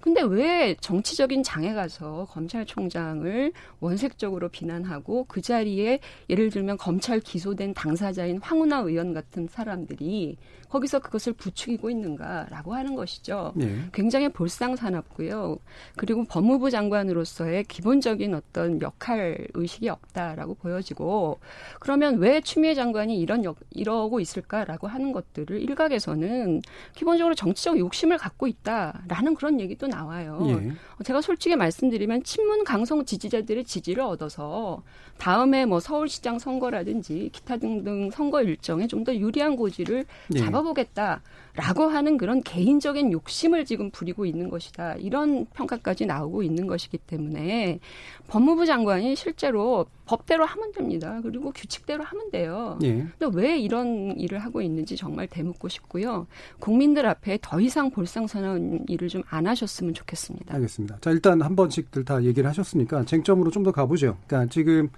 근데 0.00 0.22
왜 0.22 0.74
정치적인 0.80 1.42
장에 1.42 1.74
가서 1.74 2.26
검찰총장을 2.30 3.52
원색적으로 3.80 4.48
비난하고 4.48 5.26
그 5.28 5.42
자리에 5.42 6.00
예를 6.30 6.48
들면 6.48 6.78
검찰 6.78 7.20
기소된 7.20 7.74
당사자인 7.74 8.38
황운하 8.38 8.78
의원 8.78 9.12
같은 9.12 9.46
사람들이 9.46 10.38
거기서 10.70 11.00
그것을 11.00 11.32
부추기고 11.32 11.90
있는가라고 11.90 12.74
하는 12.74 12.94
것이죠. 12.94 13.52
네. 13.56 13.76
굉장히 13.92 14.28
볼상사납고요. 14.28 15.58
그리고 15.96 16.24
법무부 16.24 16.70
장관으로서의 16.70 17.64
기본적인 17.64 18.34
어떤 18.34 18.80
역할 18.80 19.48
의식이 19.54 19.88
없다라고 19.88 20.54
보여지고 20.54 21.40
그러면 21.80 22.18
왜 22.18 22.40
추미애 22.40 22.74
장관이 22.74 23.18
이런 23.18 23.44
역, 23.44 23.56
이러고 23.70 24.20
있을까라고 24.20 24.86
하는 24.86 25.12
것들을 25.12 25.60
일각에서는 25.60 26.62
기본적으로 26.94 27.34
정치적 27.34 27.78
욕심을 27.78 28.18
갖고 28.18 28.46
있다라는 28.46 29.34
그런 29.34 29.60
얘기도 29.60 29.88
나와요. 29.88 30.40
예. 30.46 30.72
제가 31.04 31.20
솔직히 31.20 31.56
말씀드리면 31.56 32.22
친문 32.22 32.62
강성 32.64 33.04
지지자들의 33.04 33.64
지지를 33.64 34.04
얻어서 34.04 34.82
다음에 35.18 35.66
뭐 35.66 35.80
서울시장 35.80 36.38
선거라든지 36.38 37.30
기타 37.32 37.56
등등 37.56 38.10
선거 38.10 38.42
일정에 38.42 38.86
좀 38.86 39.00
더 39.04 39.14
유리한 39.14 39.56
고지를 39.56 40.04
예. 40.34 40.38
잡아 40.38 40.59
바꿔보겠다라고 40.60 41.84
하는 41.88 42.16
그런 42.16 42.42
개인적인 42.42 43.12
욕심을 43.12 43.64
지금 43.64 43.90
부리고 43.90 44.26
있는 44.26 44.48
것이다. 44.50 44.94
이런 44.96 45.46
평가까지 45.46 46.06
나오고 46.06 46.42
있는 46.42 46.66
것이기 46.66 46.98
때문에 46.98 47.80
법무부 48.28 48.66
장관이 48.66 49.16
실제로 49.16 49.86
법대로 50.04 50.44
하면 50.44 50.72
됩니다. 50.72 51.20
그리고 51.22 51.52
규칙대로 51.52 52.02
하면 52.04 52.30
돼요. 52.30 52.78
예. 52.82 53.06
근데 53.18 53.28
왜 53.32 53.58
이런 53.58 54.14
일을 54.18 54.38
하고 54.40 54.60
있는지 54.62 54.96
정말 54.96 55.26
대묻고 55.26 55.68
싶고요. 55.68 56.26
국민들 56.58 57.06
앞에 57.06 57.38
더 57.42 57.60
이상 57.60 57.90
볼상사나운 57.90 58.84
일을 58.88 59.08
좀 59.08 59.20
안 59.28 59.46
하셨으면 59.46 59.94
좋겠습니다. 59.94 60.54
알겠습니다. 60.54 60.98
자 61.00 61.10
일단 61.10 61.40
한 61.42 61.54
번씩들 61.54 62.04
다 62.04 62.22
얘기를 62.24 62.48
하셨으니까 62.48 63.04
쟁점으로 63.04 63.50
좀 63.50 63.60
더 63.60 63.70
가보죠. 63.72 64.16
그러니까 64.26 64.50
지금 64.50 64.88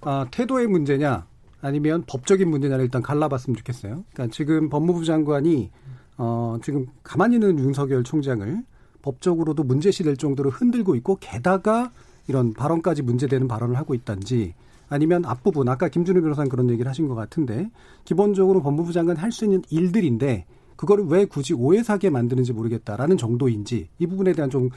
아, 0.00 0.26
태도의 0.32 0.66
문제냐 0.66 1.24
아니면 1.60 2.04
법적인 2.06 2.48
문제냐를 2.48 2.84
일단 2.84 3.02
갈라봤으면 3.02 3.56
좋겠어요. 3.56 4.04
그러니까 4.12 4.34
지금 4.34 4.68
법무부 4.68 5.04
장관이 5.04 5.70
어 6.18 6.56
지금 6.62 6.86
가만히 7.02 7.36
있는 7.36 7.58
윤석열 7.58 8.04
총장을 8.04 8.62
법적으로도 9.02 9.64
문제시 9.64 10.02
될 10.02 10.16
정도로 10.16 10.50
흔들고 10.50 10.94
있고 10.96 11.16
게다가 11.20 11.90
이런 12.26 12.52
발언까지 12.52 13.02
문제되는 13.02 13.48
발언을 13.48 13.76
하고 13.76 13.94
있단지 13.94 14.54
아니면 14.88 15.24
앞부분 15.24 15.68
아까 15.68 15.88
김준우 15.88 16.20
변호사는 16.22 16.48
그런 16.48 16.70
얘기를 16.70 16.88
하신 16.88 17.08
것 17.08 17.14
같은데 17.14 17.70
기본적으로 18.04 18.62
법무부 18.62 18.92
장관이 18.92 19.18
할 19.18 19.30
수 19.32 19.44
있는 19.44 19.62
일들인데 19.70 20.46
그거를 20.76 21.04
왜 21.06 21.24
굳이 21.24 21.54
오해사게 21.54 22.10
만드는지 22.10 22.52
모르겠다라는 22.52 23.16
정도인지 23.16 23.88
이 23.98 24.06
부분에 24.06 24.32
대한 24.32 24.48
좀 24.50 24.70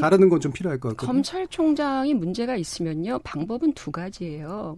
가르는 0.00 0.28
건 0.28 0.40
좀 0.40 0.52
필요할 0.52 0.78
것 0.78 0.90
같거든요. 0.90 1.12
검찰총장이 1.12 2.14
문제가 2.14 2.56
있으면요 2.56 3.18
방법은 3.24 3.72
두 3.74 3.90
가지예요. 3.90 4.76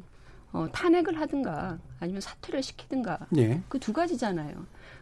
어, 0.55 0.69
탄핵을 0.71 1.21
하든가 1.21 1.79
아니면 1.99 2.21
사퇴를 2.21 2.63
시키든가 2.63 3.27
예. 3.37 3.61
그두 3.69 3.93
가지잖아요. 3.93 4.55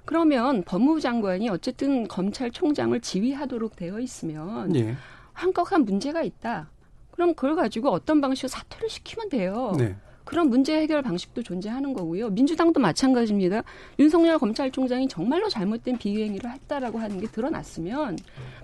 그러면 0.07 0.65
법무부 0.65 1.01
장관이 1.01 1.51
어쨌든 1.51 2.09
검찰총장을 2.09 2.99
지휘하도록 2.99 3.77
되어 3.77 4.01
있으면 4.01 4.75
예. 4.75 4.97
한껏한 5.35 5.85
문제가 5.85 6.23
있다. 6.23 6.71
그럼 7.11 7.35
그걸 7.35 7.55
가지고 7.55 7.91
어떤 7.91 8.23
방식으로 8.23 8.49
사퇴를 8.49 8.89
시키면 8.89 9.29
돼요. 9.29 9.75
네. 9.77 9.95
그런 10.25 10.49
문제 10.49 10.75
해결 10.81 11.03
방식도 11.03 11.43
존재하는 11.43 11.93
거고요. 11.93 12.31
민주당도 12.31 12.81
마찬가지입니다. 12.81 13.63
윤석열 13.99 14.39
검찰총장이 14.39 15.09
정말로 15.09 15.51
잘못된 15.51 15.99
비행위를 15.99 16.51
했다라고 16.51 16.99
하는 16.99 17.21
게 17.21 17.27
드러났으면 17.27 18.17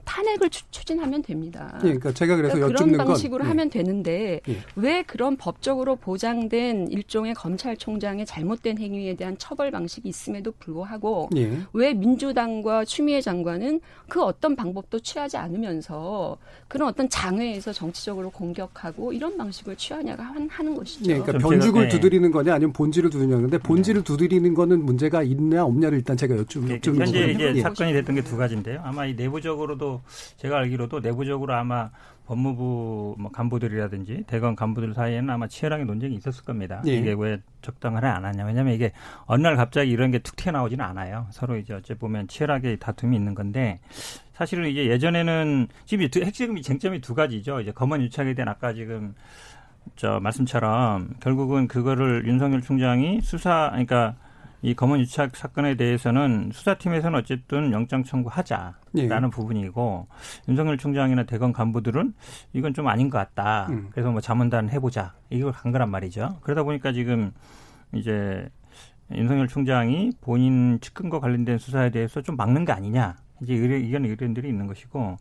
탄핵을 0.09 0.49
추, 0.49 0.65
진하면 0.71 1.21
됩니다. 1.23 1.75
예, 1.79 1.89
그러니까 1.89 2.13
제가 2.13 2.37
그래서 2.37 2.55
그러니까 2.55 2.79
그런 2.85 2.97
방식으로 2.97 3.43
건, 3.45 3.51
하면 3.51 3.69
되는데 3.69 4.41
예. 4.49 4.57
왜 4.75 5.03
그런 5.03 5.37
법적으로 5.37 5.97
보장된 5.97 6.89
일종의 6.89 7.35
검찰총장의 7.35 8.25
잘못된 8.25 8.79
행위에 8.79 9.15
대한 9.17 9.37
처벌 9.37 9.71
방식이 9.71 10.09
있음에도 10.09 10.53
불구하고 10.59 11.29
예. 11.37 11.59
왜 11.75 11.93
민주당과 11.93 12.87
추미애 12.87 13.21
장관은 13.21 13.81
그 14.09 14.23
어떤 14.23 14.57
방법도 14.57 15.01
취하지 15.01 15.37
않으면서 15.37 16.39
그런 16.69 16.89
어떤 16.89 17.09
장외에서 17.11 17.73
정치적으로 17.75 18.31
공격하고 18.31 19.13
이런 19.13 19.37
방식을 19.37 19.77
취하냐가 19.77 20.25
하는 20.49 20.75
것이죠. 20.75 21.11
예, 21.11 21.19
그러니까 21.19 21.47
변죽을 21.47 21.83
네. 21.83 21.89
두드리는 21.89 22.31
거냐 22.31 22.55
아니면 22.55 22.73
본질을 22.73 23.11
두드리냐는데 23.11 23.59
본질을 23.59 24.01
네. 24.01 24.05
두드리는 24.05 24.55
거는 24.55 24.85
문제가 24.85 25.23
있냐 25.23 25.65
없냐를 25.65 25.99
일단 25.99 26.17
제가 26.17 26.35
네, 26.35 26.41
여쭈는 26.41 26.71
현재 26.71 27.05
거거든요. 27.05 27.27
이제 27.29 27.53
예. 27.57 27.61
사건이 27.63 27.93
됐던 27.93 28.15
게 28.15 28.23
두 28.23 28.37
가지인데요. 28.37 28.81
아마 28.85 29.07
이 29.07 29.15
내부적으로도 29.15 29.98
제가 30.37 30.59
알기로도 30.59 31.01
내부적으로 31.01 31.55
아마 31.55 31.91
법무부 32.27 33.17
뭐 33.19 33.31
간부들이라든지 33.31 34.25
대검 34.27 34.55
간부들 34.55 34.93
사이에는 34.93 35.31
아마 35.31 35.47
치열하게 35.49 35.85
논쟁이 35.85 36.15
있었을 36.17 36.45
겁니다. 36.45 36.83
예. 36.87 36.93
이게 36.95 37.15
왜 37.19 37.41
적당하냐 37.63 38.13
안 38.13 38.25
하냐. 38.27 38.45
왜냐하면 38.45 38.75
이게 38.75 38.93
어느 39.25 39.43
날 39.43 39.57
갑자기 39.57 39.91
이런 39.91 40.11
게 40.11 40.19
툭 40.19 40.37
튀어나오지는 40.37 40.85
않아요. 40.85 41.27
서로 41.31 41.57
이제 41.57 41.73
어째 41.73 41.95
보면 41.95 42.29
치열하게 42.29 42.77
다툼이 42.77 43.17
있는 43.17 43.35
건데 43.35 43.81
사실은 44.35 44.69
이제 44.69 44.87
예전에는 44.89 45.69
지금 45.87 46.07
핵심이 46.23 46.61
쟁점이 46.61 47.01
두 47.01 47.15
가지죠. 47.15 47.61
이제 47.61 47.73
검언 47.73 48.03
유착에 48.03 48.35
대한 48.35 48.49
아까 48.49 48.75
지금 48.75 49.15
저 49.97 50.21
말씀처럼 50.21 51.15
결국은 51.21 51.67
그거를 51.67 52.27
윤석열 52.27 52.61
총장이 52.61 53.23
수사 53.23 53.69
그러니까 53.71 54.17
이 54.63 54.75
검언 54.75 55.01
유착 55.01 55.37
사건에 55.37 55.77
대해서는 55.77 56.51
수사팀에서는 56.53 57.19
어쨌든 57.19 57.73
영장 57.73 58.03
청구하자라는 58.03 58.75
예. 58.97 59.31
부분이고 59.31 60.09
윤석열 60.49 60.79
총장이나 60.79 61.25
대검 61.25 61.53
간부들은 61.53 62.15
이건 62.53 62.75
좀 62.75 62.89
아닌 62.89 63.09
것 63.09 63.19
같다. 63.19 63.69
음. 63.71 63.89
그래서 63.93 64.11
뭐 64.11 64.21
자문단 64.21 64.71
해보자 64.71 65.15
이걸 65.31 65.53
간 65.53 65.71
거란 65.71 65.91
말이죠. 65.91 66.39
그러다 66.43 66.65
보니까 66.65 66.93
지금 66.93 67.33
이제 67.95 68.49
윤석열 69.15 69.49
총장이 69.49 70.13
본인 70.21 70.81
측근과 70.81 71.21
관련된 71.21 71.59
수사에 71.59 71.91
대해서 71.91 72.21
좀 72.21 72.37
막는 72.37 72.65
게 72.65 72.73
아니냐. 72.73 73.17
이제 73.43 73.55
이런 73.55 74.05
의견들이 74.05 74.49
있는 74.49 74.67
것이고 74.67 75.17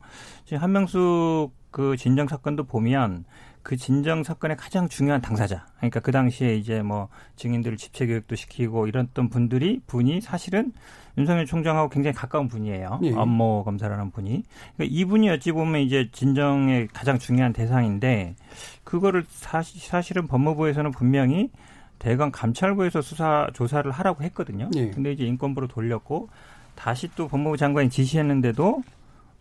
지금 0.45 0.63
한명숙 0.63 1.53
그 1.69 1.95
진정 1.95 2.27
사건도 2.27 2.63
보면 2.63 3.25
그 3.67 3.75
진정 3.75 4.23
사건의 4.23 4.55
가장 4.55 4.87
중요한 4.87 5.19
당사자. 5.19 5.65
그러니까 5.75 5.99
그 5.99 6.13
당시에 6.13 6.55
이제 6.55 6.81
뭐 6.81 7.09
증인들을 7.35 7.75
집체 7.75 8.07
교육도 8.07 8.37
시키고 8.37 8.87
이랬던 8.87 9.27
분들이 9.27 9.81
분이 9.87 10.21
사실은 10.21 10.71
윤석열 11.17 11.45
총장하고 11.45 11.89
굉장히 11.89 12.15
가까운 12.15 12.47
분이에요. 12.47 13.01
예. 13.03 13.11
업무 13.11 13.65
검사라는 13.65 14.11
분이. 14.11 14.43
그러니까 14.77 14.97
이분이 14.97 15.29
어찌 15.31 15.51
보면 15.51 15.81
이제 15.81 16.07
진정의 16.13 16.87
가장 16.93 17.19
중요한 17.19 17.51
대상인데 17.51 18.37
그거를 18.85 19.25
사실, 19.27 19.81
사실은 19.81 20.27
법무부에서는 20.27 20.91
분명히 20.91 21.51
대검 21.99 22.31
감찰부에서 22.31 23.01
수사 23.01 23.49
조사를 23.53 23.91
하라고 23.91 24.23
했거든요. 24.23 24.69
예. 24.77 24.91
근데 24.91 25.11
이제 25.11 25.25
인권부로 25.25 25.67
돌렸고 25.67 26.29
다시 26.75 27.09
또 27.17 27.27
법무부 27.27 27.57
장관이 27.57 27.89
지시했는데도 27.89 28.81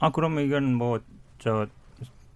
아 0.00 0.10
그러면 0.10 0.44
이건 0.44 0.74
뭐저 0.74 1.68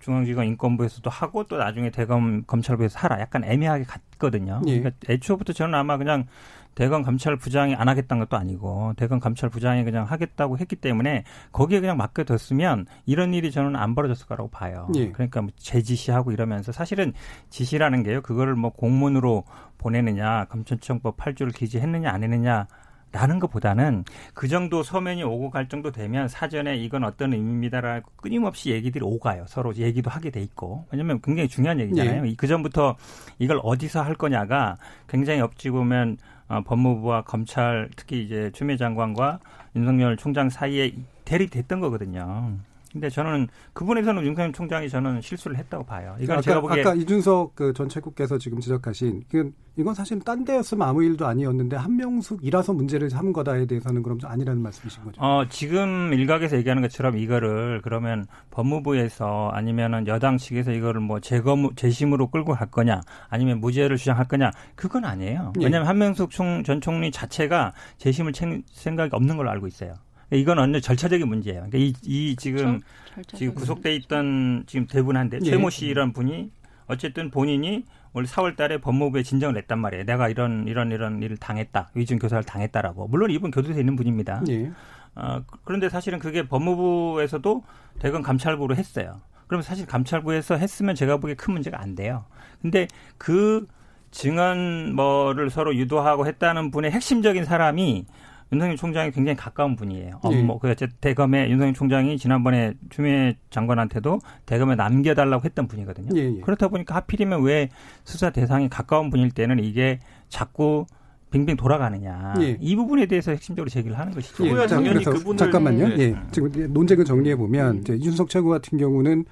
중앙지검 0.00 0.44
인권부에서도 0.44 1.08
하고 1.08 1.44
또 1.44 1.56
나중에 1.58 1.90
대검 1.90 2.42
검찰부에서 2.44 2.98
하라 2.98 3.20
약간 3.20 3.44
애매하게 3.44 3.84
갔거든요. 3.84 4.62
예. 4.66 4.80
그러니까 4.80 4.90
애초부터 5.08 5.52
저는 5.52 5.74
아마 5.74 5.96
그냥 5.96 6.26
대검 6.74 7.02
감찰부장이 7.02 7.74
안 7.74 7.88
하겠다는 7.88 8.24
것도 8.24 8.36
아니고 8.36 8.94
대검 8.96 9.20
감찰부장이 9.20 9.84
그냥 9.84 10.04
하겠다고 10.04 10.58
했기 10.58 10.76
때문에 10.76 11.24
거기에 11.52 11.80
그냥 11.80 11.96
맡겨뒀으면 11.96 12.86
이런 13.06 13.34
일이 13.34 13.50
저는 13.50 13.76
안 13.76 13.94
벌어졌을 13.94 14.26
거라고 14.26 14.50
봐요. 14.50 14.88
예. 14.94 15.10
그러니까 15.10 15.42
뭐 15.42 15.50
제지시하고 15.56 16.32
이러면서 16.32 16.72
사실은 16.72 17.12
지시라는 17.50 18.02
게요. 18.02 18.22
그거를 18.22 18.54
뭐 18.54 18.70
공문으로 18.70 19.44
보내느냐 19.78 20.46
검찰청법 20.46 21.16
8조를 21.16 21.54
기재했느냐 21.54 22.10
안 22.10 22.22
했느냐 22.22 22.66
라는 23.12 23.40
것보다는 23.40 24.04
그 24.34 24.46
정도 24.46 24.82
서면이 24.82 25.24
오고 25.24 25.50
갈 25.50 25.68
정도 25.68 25.90
되면 25.90 26.28
사전에 26.28 26.76
이건 26.76 27.02
어떤 27.04 27.32
의미입니다라고 27.32 28.12
끊임없이 28.16 28.70
얘기들이 28.70 29.04
오가요. 29.04 29.46
서로 29.48 29.74
얘기도 29.74 30.10
하게 30.10 30.30
돼 30.30 30.40
있고. 30.42 30.86
왜냐면 30.92 31.20
굉장히 31.22 31.48
중요한 31.48 31.80
얘기잖아요. 31.80 32.26
예. 32.26 32.34
그 32.36 32.46
전부터 32.46 32.96
이걸 33.38 33.60
어디서 33.62 34.02
할 34.02 34.14
거냐가 34.14 34.76
굉장히 35.08 35.40
엎지 35.40 35.70
보면 35.70 36.18
어, 36.48 36.62
법무부와 36.62 37.22
검찰 37.22 37.88
특히 37.96 38.24
이제 38.24 38.50
추미애 38.52 38.76
장관과 38.76 39.40
윤석열 39.76 40.16
총장 40.16 40.48
사이에 40.48 40.92
대립됐던 41.24 41.80
거거든요. 41.80 42.58
근데 42.92 43.08
저는 43.08 43.48
그분에서는 43.72 44.24
윤석열 44.24 44.52
총장이 44.52 44.88
저는 44.88 45.20
실수를 45.20 45.56
했다고 45.58 45.84
봐요. 45.84 46.16
이건 46.20 46.34
아까, 46.34 46.42
제가 46.42 46.60
보기에 46.60 46.80
아까 46.82 46.94
이준석 46.94 47.54
그 47.54 47.72
전 47.72 47.88
최고께서 47.88 48.36
지금 48.38 48.58
지적하신 48.60 49.22
이건 49.32 49.52
이건 49.76 49.94
사실 49.94 50.18
딴 50.20 50.44
데였으면 50.44 50.86
아무 50.86 51.02
일도 51.04 51.26
아니었는데 51.26 51.76
한명숙이라서 51.76 52.72
문제를 52.74 53.08
삼은 53.08 53.32
거다에 53.32 53.64
대해서는 53.66 54.02
그럼 54.02 54.18
아니라는 54.24 54.60
말씀이신 54.60 55.04
거죠? 55.04 55.20
어, 55.22 55.44
지금 55.48 56.12
일각에서 56.12 56.56
얘기하는 56.56 56.82
것처럼 56.82 57.16
이거를 57.16 57.80
그러면 57.82 58.26
법무부에서 58.50 59.50
아니면은 59.52 60.06
여당 60.06 60.36
측에서 60.36 60.72
이거를 60.72 61.00
뭐 61.00 61.20
재검 61.20 61.74
재심으로 61.74 62.28
끌고 62.28 62.52
갈 62.54 62.70
거냐 62.70 63.00
아니면 63.28 63.60
무죄를 63.60 63.96
주장할 63.96 64.26
거냐 64.28 64.50
그건 64.74 65.04
아니에요. 65.04 65.52
예. 65.60 65.64
왜냐하면 65.64 65.88
한명숙 65.88 66.30
총, 66.30 66.62
전 66.64 66.80
총리 66.80 67.10
자체가 67.10 67.72
재심을 67.98 68.32
챙, 68.32 68.62
생각이 68.70 69.10
없는 69.14 69.36
걸로 69.36 69.50
알고 69.50 69.66
있어요. 69.66 69.94
이건 70.32 70.58
완전 70.58 70.80
절차적인 70.80 71.26
문제예요. 71.28 71.66
그러니까 71.70 71.78
이, 71.78 71.92
이 72.04 72.36
지금 72.36 72.80
그렇죠? 73.12 73.36
지금 73.36 73.54
구속돼 73.54 73.94
있던 73.96 74.64
지금 74.66 74.86
대분한데 74.86 75.40
예. 75.42 75.50
최모 75.50 75.70
씨라는 75.70 76.12
분이 76.12 76.50
어쨌든 76.86 77.30
본인이 77.30 77.84
올 78.12 78.24
4월 78.24 78.56
달에 78.56 78.78
법무부에 78.78 79.22
진정을 79.22 79.54
냈단 79.54 79.78
말이에요. 79.78 80.04
내가 80.04 80.28
이런 80.28 80.66
이런 80.66 80.90
이런 80.90 81.22
일을 81.22 81.36
당했다. 81.36 81.90
위증 81.94 82.18
교사를 82.18 82.42
당했다라고. 82.44 83.08
물론 83.08 83.30
이분 83.30 83.50
교도소에 83.50 83.80
있는 83.80 83.96
분입니다. 83.96 84.42
예. 84.48 84.70
어, 85.14 85.42
그런데 85.64 85.88
사실은 85.88 86.18
그게 86.18 86.46
법무부에서도 86.46 87.64
대검 87.98 88.22
감찰부로 88.22 88.74
했어요. 88.76 89.20
그러면 89.46 89.62
사실 89.62 89.86
감찰부에서 89.86 90.56
했으면 90.56 90.94
제가 90.94 91.16
보기에 91.16 91.34
큰 91.34 91.52
문제가 91.52 91.80
안 91.80 91.94
돼요. 91.94 92.24
근데 92.62 92.86
그 93.18 93.66
증언 94.10 94.94
뭐를 94.94 95.50
서로 95.50 95.74
유도하고 95.74 96.26
했다는 96.26 96.70
분의 96.70 96.90
핵심적인 96.90 97.44
사람이 97.44 98.06
윤석열 98.52 98.76
총장이 98.76 99.10
굉장히 99.12 99.36
가까운 99.36 99.76
분이에요. 99.76 100.20
어, 100.24 100.30
예. 100.32 100.42
뭐, 100.42 100.58
그, 100.58 100.74
대검에 101.00 101.48
윤석열 101.50 101.72
총장이 101.74 102.18
지난번에 102.18 102.74
추미애 102.90 103.36
장관한테도 103.50 104.18
대검에 104.46 104.74
남겨달라고 104.74 105.44
했던 105.44 105.68
분이거든요. 105.68 106.08
예, 106.16 106.36
예. 106.36 106.40
그렇다 106.40 106.68
보니까 106.68 106.96
하필이면 106.96 107.42
왜 107.42 107.68
수사 108.04 108.30
대상이 108.30 108.68
가까운 108.68 109.10
분일 109.10 109.30
때는 109.30 109.62
이게 109.62 110.00
자꾸 110.28 110.86
빙빙 111.30 111.56
돌아가느냐. 111.56 112.34
예. 112.40 112.56
이 112.60 112.74
부분에 112.74 113.06
대해서 113.06 113.30
핵심적으로 113.30 113.70
제기를 113.70 113.98
하는 113.98 114.12
것이죠. 114.12 114.46
예, 114.46 114.66
당연히 114.66 115.04
그분을 115.04 115.36
잠깐만요. 115.36 115.88
네. 115.88 116.00
예. 116.00 116.16
지금 116.32 116.50
논쟁을 116.72 117.04
정리해 117.04 117.36
보면 117.36 117.76
음. 117.76 117.80
이제 117.80 117.94
이준석 117.94 118.28
최고 118.28 118.48
같은 118.48 118.78
경우는 118.78 119.24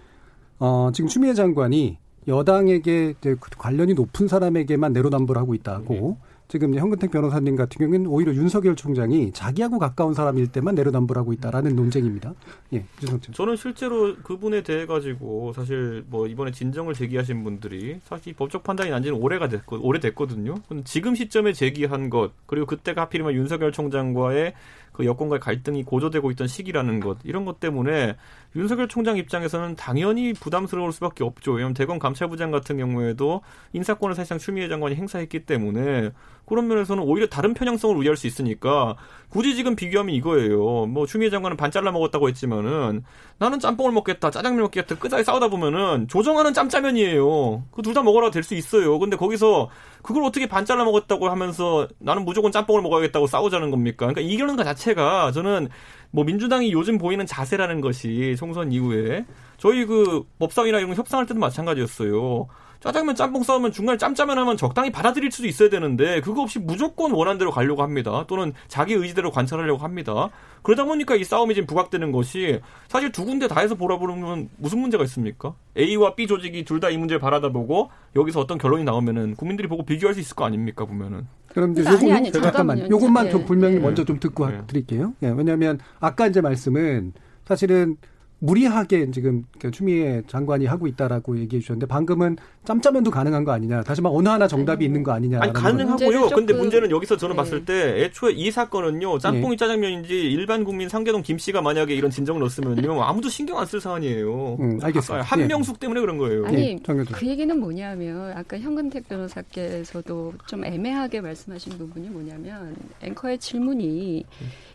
어, 0.60 0.90
지금 0.92 1.08
추미애 1.08 1.34
장관이 1.34 1.98
여당에게 2.28 3.14
관련이 3.56 3.94
높은 3.94 4.28
사람에게만 4.28 4.92
내로남불 4.92 5.38
하고 5.38 5.54
있다고 5.54 5.94
네. 5.94 6.27
지금 6.48 6.74
현근택 6.74 7.10
변호사님 7.10 7.56
같은 7.56 7.78
경우는 7.78 8.06
오히려 8.06 8.32
윤석열 8.34 8.74
총장이 8.74 9.32
자기하고 9.32 9.78
가까운 9.78 10.14
사람일 10.14 10.50
때만 10.50 10.74
내로남불하고 10.74 11.34
있다라는 11.34 11.76
논쟁입니다. 11.76 12.32
예, 12.72 12.86
유성철. 13.02 13.34
저는 13.34 13.56
실제로 13.56 14.16
그분에 14.22 14.62
대해 14.62 14.86
가지고 14.86 15.52
사실 15.52 16.04
뭐 16.08 16.26
이번에 16.26 16.50
진정을 16.50 16.94
제기하신 16.94 17.44
분들이 17.44 18.00
사실 18.04 18.32
법적 18.32 18.62
판단이 18.62 18.90
난 18.90 19.02
지는 19.02 19.18
오래가 19.18 19.48
됐고 19.48 19.78
오래 19.82 20.00
됐거든요. 20.00 20.54
지금 20.84 21.14
시점에 21.14 21.52
제기한 21.52 22.08
것 22.08 22.32
그리고 22.46 22.64
그때가 22.64 23.02
하필이면 23.02 23.34
윤석열 23.34 23.70
총장과의 23.70 24.54
그 24.92 25.04
여권과의 25.04 25.40
갈등이 25.40 25.84
고조되고 25.84 26.30
있던 26.32 26.48
시기라는 26.48 27.00
것 27.00 27.18
이런 27.24 27.44
것 27.44 27.60
때문에 27.60 28.16
윤석열 28.56 28.88
총장 28.88 29.16
입장에서는 29.18 29.76
당연히 29.76 30.32
부담스러울 30.32 30.92
수밖에 30.92 31.22
없죠. 31.22 31.52
왜냐하면 31.52 31.74
대검 31.74 31.98
감찰부장 31.98 32.50
같은 32.50 32.78
경우에도 32.78 33.42
인사권을 33.74 34.14
사실상 34.14 34.38
추미애 34.38 34.68
장관이 34.68 34.96
행사했기 34.96 35.40
때문에 35.44 36.10
그런 36.46 36.66
면에서는 36.66 37.02
오히려 37.02 37.26
다른 37.26 37.52
편향성을 37.52 37.94
우려할 37.94 38.16
수 38.16 38.26
있으니까 38.26 38.96
굳이 39.28 39.54
지금 39.54 39.76
비교하면 39.76 40.14
이거예요. 40.14 40.86
뭐 40.86 41.06
추미애 41.06 41.28
장관은 41.28 41.58
반 41.58 41.70
잘라 41.70 41.92
먹었다고 41.92 42.26
했지만은 42.30 43.04
나는 43.38 43.60
짬뽕을 43.60 43.92
먹겠다, 43.92 44.30
짜장면 44.30 44.62
먹겠다, 44.62 44.94
끄자에 44.96 45.22
싸우다 45.22 45.48
보면은 45.48 46.08
조정하는 46.08 46.54
짬짜면이에요. 46.54 47.64
그 47.70 47.82
둘 47.82 47.92
다 47.92 48.02
먹어라 48.02 48.30
될 48.30 48.42
수 48.42 48.54
있어요. 48.54 48.98
근데 48.98 49.16
거기서 49.18 49.68
그걸 50.02 50.24
어떻게 50.24 50.46
반 50.46 50.64
잘라 50.64 50.84
먹었다고 50.84 51.28
하면서 51.28 51.86
나는 51.98 52.24
무조건 52.24 52.50
짬뽕을 52.50 52.80
먹어야겠다고 52.80 53.26
싸우자는 53.26 53.70
겁니까? 53.70 54.06
그러니까 54.06 54.22
이기는 54.22 54.56
것 54.56 54.64
자체가 54.64 55.32
저는 55.32 55.68
뭐 56.10 56.24
민주당이 56.24 56.72
요즘 56.72 56.98
보이는 56.98 57.26
자세라는 57.26 57.80
것이 57.80 58.34
총선 58.38 58.72
이후에 58.72 59.24
저희 59.58 59.84
그 59.84 60.24
법상이나 60.38 60.78
이런 60.78 60.90
거 60.90 60.96
협상할 60.96 61.26
때도 61.26 61.38
마찬가지였어요. 61.40 62.48
짜장면 62.80 63.16
짬뽕 63.16 63.42
싸우면 63.42 63.72
중간에 63.72 63.98
짬짜면 63.98 64.38
하면 64.38 64.56
적당히 64.56 64.92
받아들일 64.92 65.32
수도 65.32 65.48
있어야 65.48 65.68
되는데 65.68 66.20
그거 66.20 66.42
없이 66.42 66.60
무조건 66.60 67.10
원한대로 67.10 67.50
가려고 67.50 67.82
합니다. 67.82 68.24
또는 68.28 68.52
자기 68.68 68.94
의지대로 68.94 69.32
관찰하려고 69.32 69.82
합니다. 69.82 70.30
그러다 70.62 70.84
보니까 70.84 71.16
이 71.16 71.24
싸움이 71.24 71.54
지금 71.54 71.66
부각되는 71.66 72.12
것이 72.12 72.60
사실 72.86 73.10
두 73.10 73.24
군데 73.24 73.48
다 73.48 73.60
해서 73.60 73.74
보라보면 73.74 74.50
무슨 74.58 74.78
문제가 74.78 75.02
있습니까? 75.04 75.54
A와 75.76 76.14
B 76.14 76.28
조직이 76.28 76.64
둘 76.64 76.78
다 76.78 76.88
이 76.90 76.96
문제를 76.96 77.18
바라다 77.18 77.48
보고 77.48 77.90
여기서 78.14 78.38
어떤 78.38 78.58
결론이 78.58 78.84
나오면은 78.84 79.34
국민들이 79.34 79.66
보고 79.66 79.84
비교할 79.84 80.14
수 80.14 80.20
있을 80.20 80.36
거 80.36 80.44
아닙니까 80.44 80.84
보면은. 80.84 81.26
그럼 81.58 81.72
이제 81.72 81.82
요거 81.82 82.14
아니, 82.14 82.30
잠깐만 82.30 82.88
요것만 82.88 83.30
좀 83.30 83.44
분명히 83.44 83.74
네. 83.74 83.80
먼저 83.80 84.04
좀 84.04 84.20
듣고 84.20 84.48
네. 84.48 84.62
드릴게요. 84.68 85.14
예, 85.24 85.30
왜냐하면 85.30 85.80
아까 85.98 86.28
이제 86.28 86.40
말씀은 86.40 87.14
사실은 87.44 87.96
무리하게 88.40 89.10
지금 89.10 89.44
그 89.60 89.70
추미애 89.70 90.22
장관이 90.28 90.66
하고 90.66 90.86
있다라고 90.86 91.38
얘기해 91.38 91.60
주셨는데 91.60 91.86
방금은 91.86 92.36
짬짜면도 92.64 93.10
가능한 93.10 93.44
거 93.44 93.52
아니냐. 93.52 93.82
다시 93.82 94.00
말 94.02 94.12
어느 94.14 94.28
하나 94.28 94.46
정답이 94.46 94.84
있는 94.84 95.02
거 95.02 95.12
아니냐. 95.12 95.40
아니 95.40 95.52
가능하고요. 95.52 96.28
근데 96.28 96.52
문제는 96.52 96.90
여기서 96.90 97.16
저는 97.16 97.34
네. 97.34 97.36
봤을 97.36 97.64
때 97.64 98.04
애초에 98.04 98.32
이 98.32 98.50
사건은요. 98.50 99.18
짬뽕이 99.18 99.50
네. 99.50 99.56
짜장면인지 99.56 100.14
일반 100.30 100.64
국민 100.64 100.88
상계동 100.88 101.22
김 101.22 101.38
씨가 101.38 101.62
만약에 101.62 101.94
이런 101.94 102.10
진정을 102.10 102.40
넣었으면요. 102.40 103.02
아무도 103.02 103.28
신경 103.28 103.58
안 103.58 103.68
쓸 103.68 103.80
사안이에요. 103.82 104.56
음, 104.60 104.78
알겠습니다. 104.82 105.24
한명숙 105.24 105.74
네. 105.74 105.80
때문에 105.80 106.00
그런 106.00 106.16
거예요. 106.16 106.46
아니 106.46 106.76
네, 106.76 107.04
그 107.12 107.26
얘기는 107.26 107.58
뭐냐면 107.60 108.32
아까 108.34 108.58
현근택 108.58 109.06
변호사께서도 109.08 110.32
좀 110.46 110.64
애매하게 110.64 111.20
말씀하신 111.20 111.76
부분이 111.76 112.08
뭐냐면 112.08 112.74
앵커의 113.02 113.38
질문이 113.38 114.24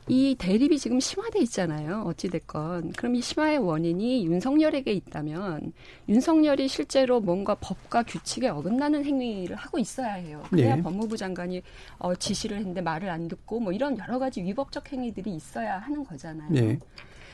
이 0.08 0.36
대립이 0.38 0.78
지금 0.78 1.00
심화돼 1.00 1.40
있잖아요. 1.40 2.04
어찌됐건. 2.06 2.94
그럼 2.94 3.16
이 3.16 3.22
심화의 3.22 3.58
원인이 3.60 4.26
윤석열에게 4.26 4.92
있다면 4.92 5.74
윤석열이 6.10 6.68
실제로 6.68 7.22
뭔가 7.22 7.56
법과 7.56 8.04
규칙에 8.04 8.50
어긋나는 8.50 9.06
행위를 9.06 9.56
하고 9.56 9.80
있어야 9.80 10.14
해요. 10.14 10.44
그래야 10.50 10.76
네. 10.76 10.82
법무부 10.82 11.16
장관이 11.16 11.62
어, 12.00 12.16
지시를 12.16 12.58
했는데 12.58 12.82
말을 12.82 13.10
안 13.10 13.28
듣고 13.28 13.60
뭐 13.60 13.72
이런 13.72 13.98
여러 13.98 14.20
가지 14.20 14.42
위법적 14.44 14.92
행위들이 14.92 15.34
있어야 15.36 15.78
하는 15.80 16.04
거잖아요. 16.04 16.52
네. 16.52 16.80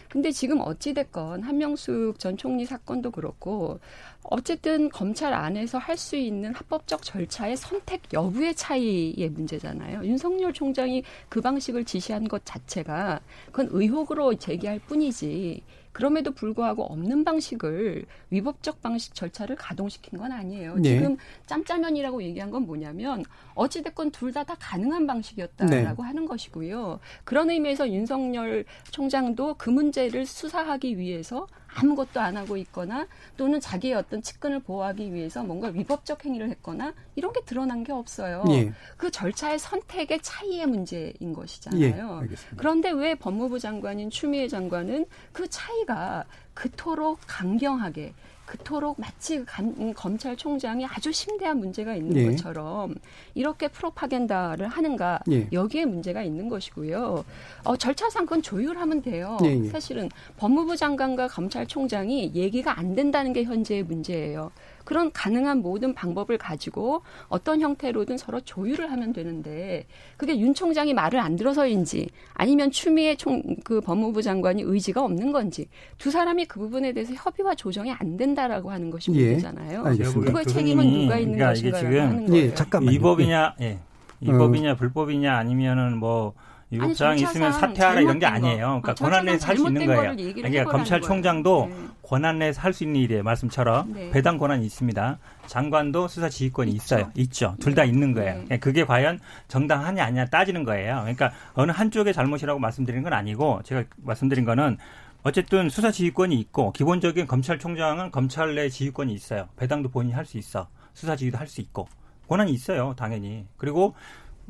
근데 0.09 0.31
지금 0.31 0.59
어찌됐건 0.61 1.43
한명숙 1.43 2.17
전 2.17 2.35
총리 2.35 2.65
사건도 2.65 3.11
그렇고 3.11 3.79
어쨌든 4.23 4.89
검찰 4.89 5.33
안에서 5.33 5.77
할 5.77 5.99
수 5.99 6.15
있는 6.15 6.53
합법적 6.55 7.03
절차의 7.03 7.57
선택 7.57 8.01
여부의 8.13 8.55
차이의 8.55 9.29
문제잖아요. 9.31 10.05
윤석열 10.05 10.53
총장이 10.53 11.03
그 11.27 11.41
방식을 11.41 11.83
지시한 11.83 12.27
것 12.27 12.45
자체가 12.45 13.19
그건 13.47 13.67
의혹으로 13.71 14.35
제기할 14.35 14.79
뿐이지 14.79 15.61
그럼에도 15.99 16.31
불구하고 16.31 16.85
없는 16.85 17.25
방식을 17.25 18.05
위법적 18.29 18.81
방식 18.81 19.13
절차를 19.13 19.57
가동시킨 19.57 20.17
건 20.17 20.31
아니에요. 20.31 20.75
네. 20.75 20.97
지금 20.97 21.17
짬짜면이라고 21.45 22.23
얘기한 22.23 22.49
건 22.51 22.65
뭐냐면 22.65 23.25
어찌됐건 23.53 24.11
둘 24.11 24.31
다 24.31 24.45
다 24.45 24.55
가능한 24.57 25.05
방식이었다라고 25.07 26.03
네. 26.03 26.07
하는 26.07 26.25
것이고요. 26.25 27.01
그런 27.25 27.49
의미에서 27.49 27.89
윤석열 27.89 28.63
총장도 28.91 29.55
그 29.57 29.69
문제를 29.69 30.25
수사하기 30.25 30.97
위해서 30.97 31.47
아무것도 31.75 32.19
안 32.19 32.37
하고 32.37 32.57
있거나 32.57 33.07
또는 33.37 33.59
자기의 33.59 33.93
어떤 33.93 34.21
측근을 34.21 34.59
보호하기 34.61 35.13
위해서 35.13 35.43
뭔가 35.43 35.67
위법적 35.67 36.25
행위를 36.25 36.49
했거나 36.49 36.93
이런 37.15 37.33
게 37.33 37.41
드러난 37.41 37.83
게 37.83 37.91
없어요. 37.91 38.43
예. 38.49 38.73
그 38.97 39.11
절차의 39.11 39.59
선택의 39.59 40.19
차이의 40.21 40.65
문제인 40.65 41.33
것이잖아요. 41.33 42.21
예, 42.23 42.35
그런데 42.57 42.91
왜 42.91 43.15
법무부 43.15 43.59
장관인 43.59 44.09
추미애 44.09 44.47
장관은 44.47 45.05
그 45.31 45.47
차이가 45.49 46.25
그토록 46.53 47.19
강경하게 47.27 48.13
그토록 48.49 48.99
마치 48.99 49.45
감, 49.45 49.93
검찰총장이 49.93 50.83
아주 50.83 51.11
심대한 51.11 51.59
문제가 51.59 51.93
있는 51.93 52.15
예. 52.17 52.25
것처럼 52.25 52.95
이렇게 53.35 53.67
프로파겐다를 53.67 54.67
하는가 54.67 55.19
예. 55.29 55.47
여기에 55.51 55.85
문제가 55.85 56.23
있는 56.23 56.49
것이고요. 56.49 57.23
어, 57.63 57.77
절차상 57.77 58.25
그건 58.25 58.41
조율하면 58.41 59.03
돼요. 59.03 59.37
예, 59.43 59.49
예. 59.49 59.69
사실은 59.69 60.09
법무부 60.37 60.77
장관과 60.77 61.27
검찰총장이 61.27 62.31
얘기가 62.33 62.79
안 62.79 62.95
된다는 62.95 63.33
게 63.33 63.43
현재의 63.43 63.83
문제예요. 63.83 64.51
그런 64.89 65.11
가능한 65.11 65.61
모든 65.61 65.93
방법을 65.93 66.39
가지고 66.39 67.03
어떤 67.27 67.61
형태로든 67.61 68.17
서로 68.17 68.41
조율을 68.41 68.91
하면 68.91 69.13
되는데 69.13 69.85
그게 70.17 70.39
윤 70.39 70.55
총장이 70.55 70.95
말을 70.95 71.19
안 71.19 71.35
들어서인지 71.35 72.09
아니면 72.33 72.71
추미애 72.71 73.15
총 73.15 73.59
그 73.63 73.81
법무부 73.81 74.23
장관이 74.23 74.63
의지가 74.63 75.03
없는 75.03 75.31
건지 75.31 75.67
두 75.99 76.09
사람이 76.09 76.45
그 76.45 76.59
부분에 76.59 76.91
대해서 76.93 77.13
협의와 77.13 77.53
조정이 77.53 77.91
안 77.91 78.17
된다라고 78.17 78.71
하는 78.71 78.89
것이 78.89 79.11
예. 79.13 79.27
문제잖아요. 79.27 79.83
예, 79.99 80.03
그거의 80.03 80.45
책임은 80.45 80.85
누가 80.85 81.19
있는 81.19 81.37
그러니까 81.37 81.69
것인가 81.69 82.07
하는 82.07 82.25
거예요. 82.25 82.45
예, 82.45 82.53
잠깐만 82.55 82.93
위법이냐, 82.93 83.55
예. 83.61 83.77
위법이냐 84.21 84.71
어. 84.71 84.75
불법이냐 84.75 85.35
아니면은 85.35 85.97
뭐 85.97 86.33
유급사항 86.71 87.17
있으면 87.17 87.51
사퇴하라 87.51 88.01
이런 88.01 88.19
게 88.19 88.25
아니에요. 88.25 88.79
그러니까 88.81 88.93
권한 88.93 89.25
내에서 89.25 89.47
할 89.47 89.57
수 89.57 89.67
있는 89.67 89.85
거예요. 89.87 90.15
그러니까 90.15 90.63
검찰총장도 90.65 91.67
네. 91.69 91.75
권한 92.03 92.37
내에서 92.39 92.61
할 92.61 92.73
수 92.73 92.83
있는 92.83 93.01
일이에요. 93.01 93.23
말씀처럼 93.23 93.93
네. 93.93 94.11
배당 94.11 94.37
권한이 94.37 94.65
있습니다. 94.65 95.17
장관도 95.47 96.07
수사 96.07 96.29
지휘권이 96.29 96.71
있죠. 96.73 96.83
있어요. 96.83 97.11
있죠. 97.15 97.55
둘다 97.59 97.83
있는 97.85 98.13
거예요. 98.13 98.33
네. 98.35 98.43
그러니까 98.45 98.57
그게 98.57 98.83
과연 98.85 99.19
정당하냐 99.47 100.03
아니냐 100.05 100.25
따지는 100.25 100.63
거예요. 100.63 100.99
그러니까 101.01 101.31
어느 101.53 101.71
한쪽의 101.71 102.13
잘못이라고 102.13 102.59
말씀드리는 102.59 103.03
건 103.03 103.13
아니고 103.13 103.61
제가 103.63 103.83
말씀드린 103.97 104.45
거는 104.45 104.77
어쨌든 105.23 105.69
수사 105.69 105.91
지휘권이 105.91 106.35
있고 106.39 106.71
기본적인 106.71 107.27
검찰총장은 107.27 108.11
검찰 108.11 108.53
내 108.55 108.69
지휘권이 108.69 109.11
있어요. 109.13 109.49
배당도 109.57 109.89
본인이 109.89 110.13
할 110.13 110.25
수 110.25 110.37
있어. 110.37 110.67
수사 110.93 111.15
지휘도 111.15 111.37
할 111.37 111.47
수 111.47 111.61
있고 111.61 111.87
권한이 112.27 112.51
있어요. 112.51 112.93
당연히. 112.95 113.45
그리고 113.57 113.95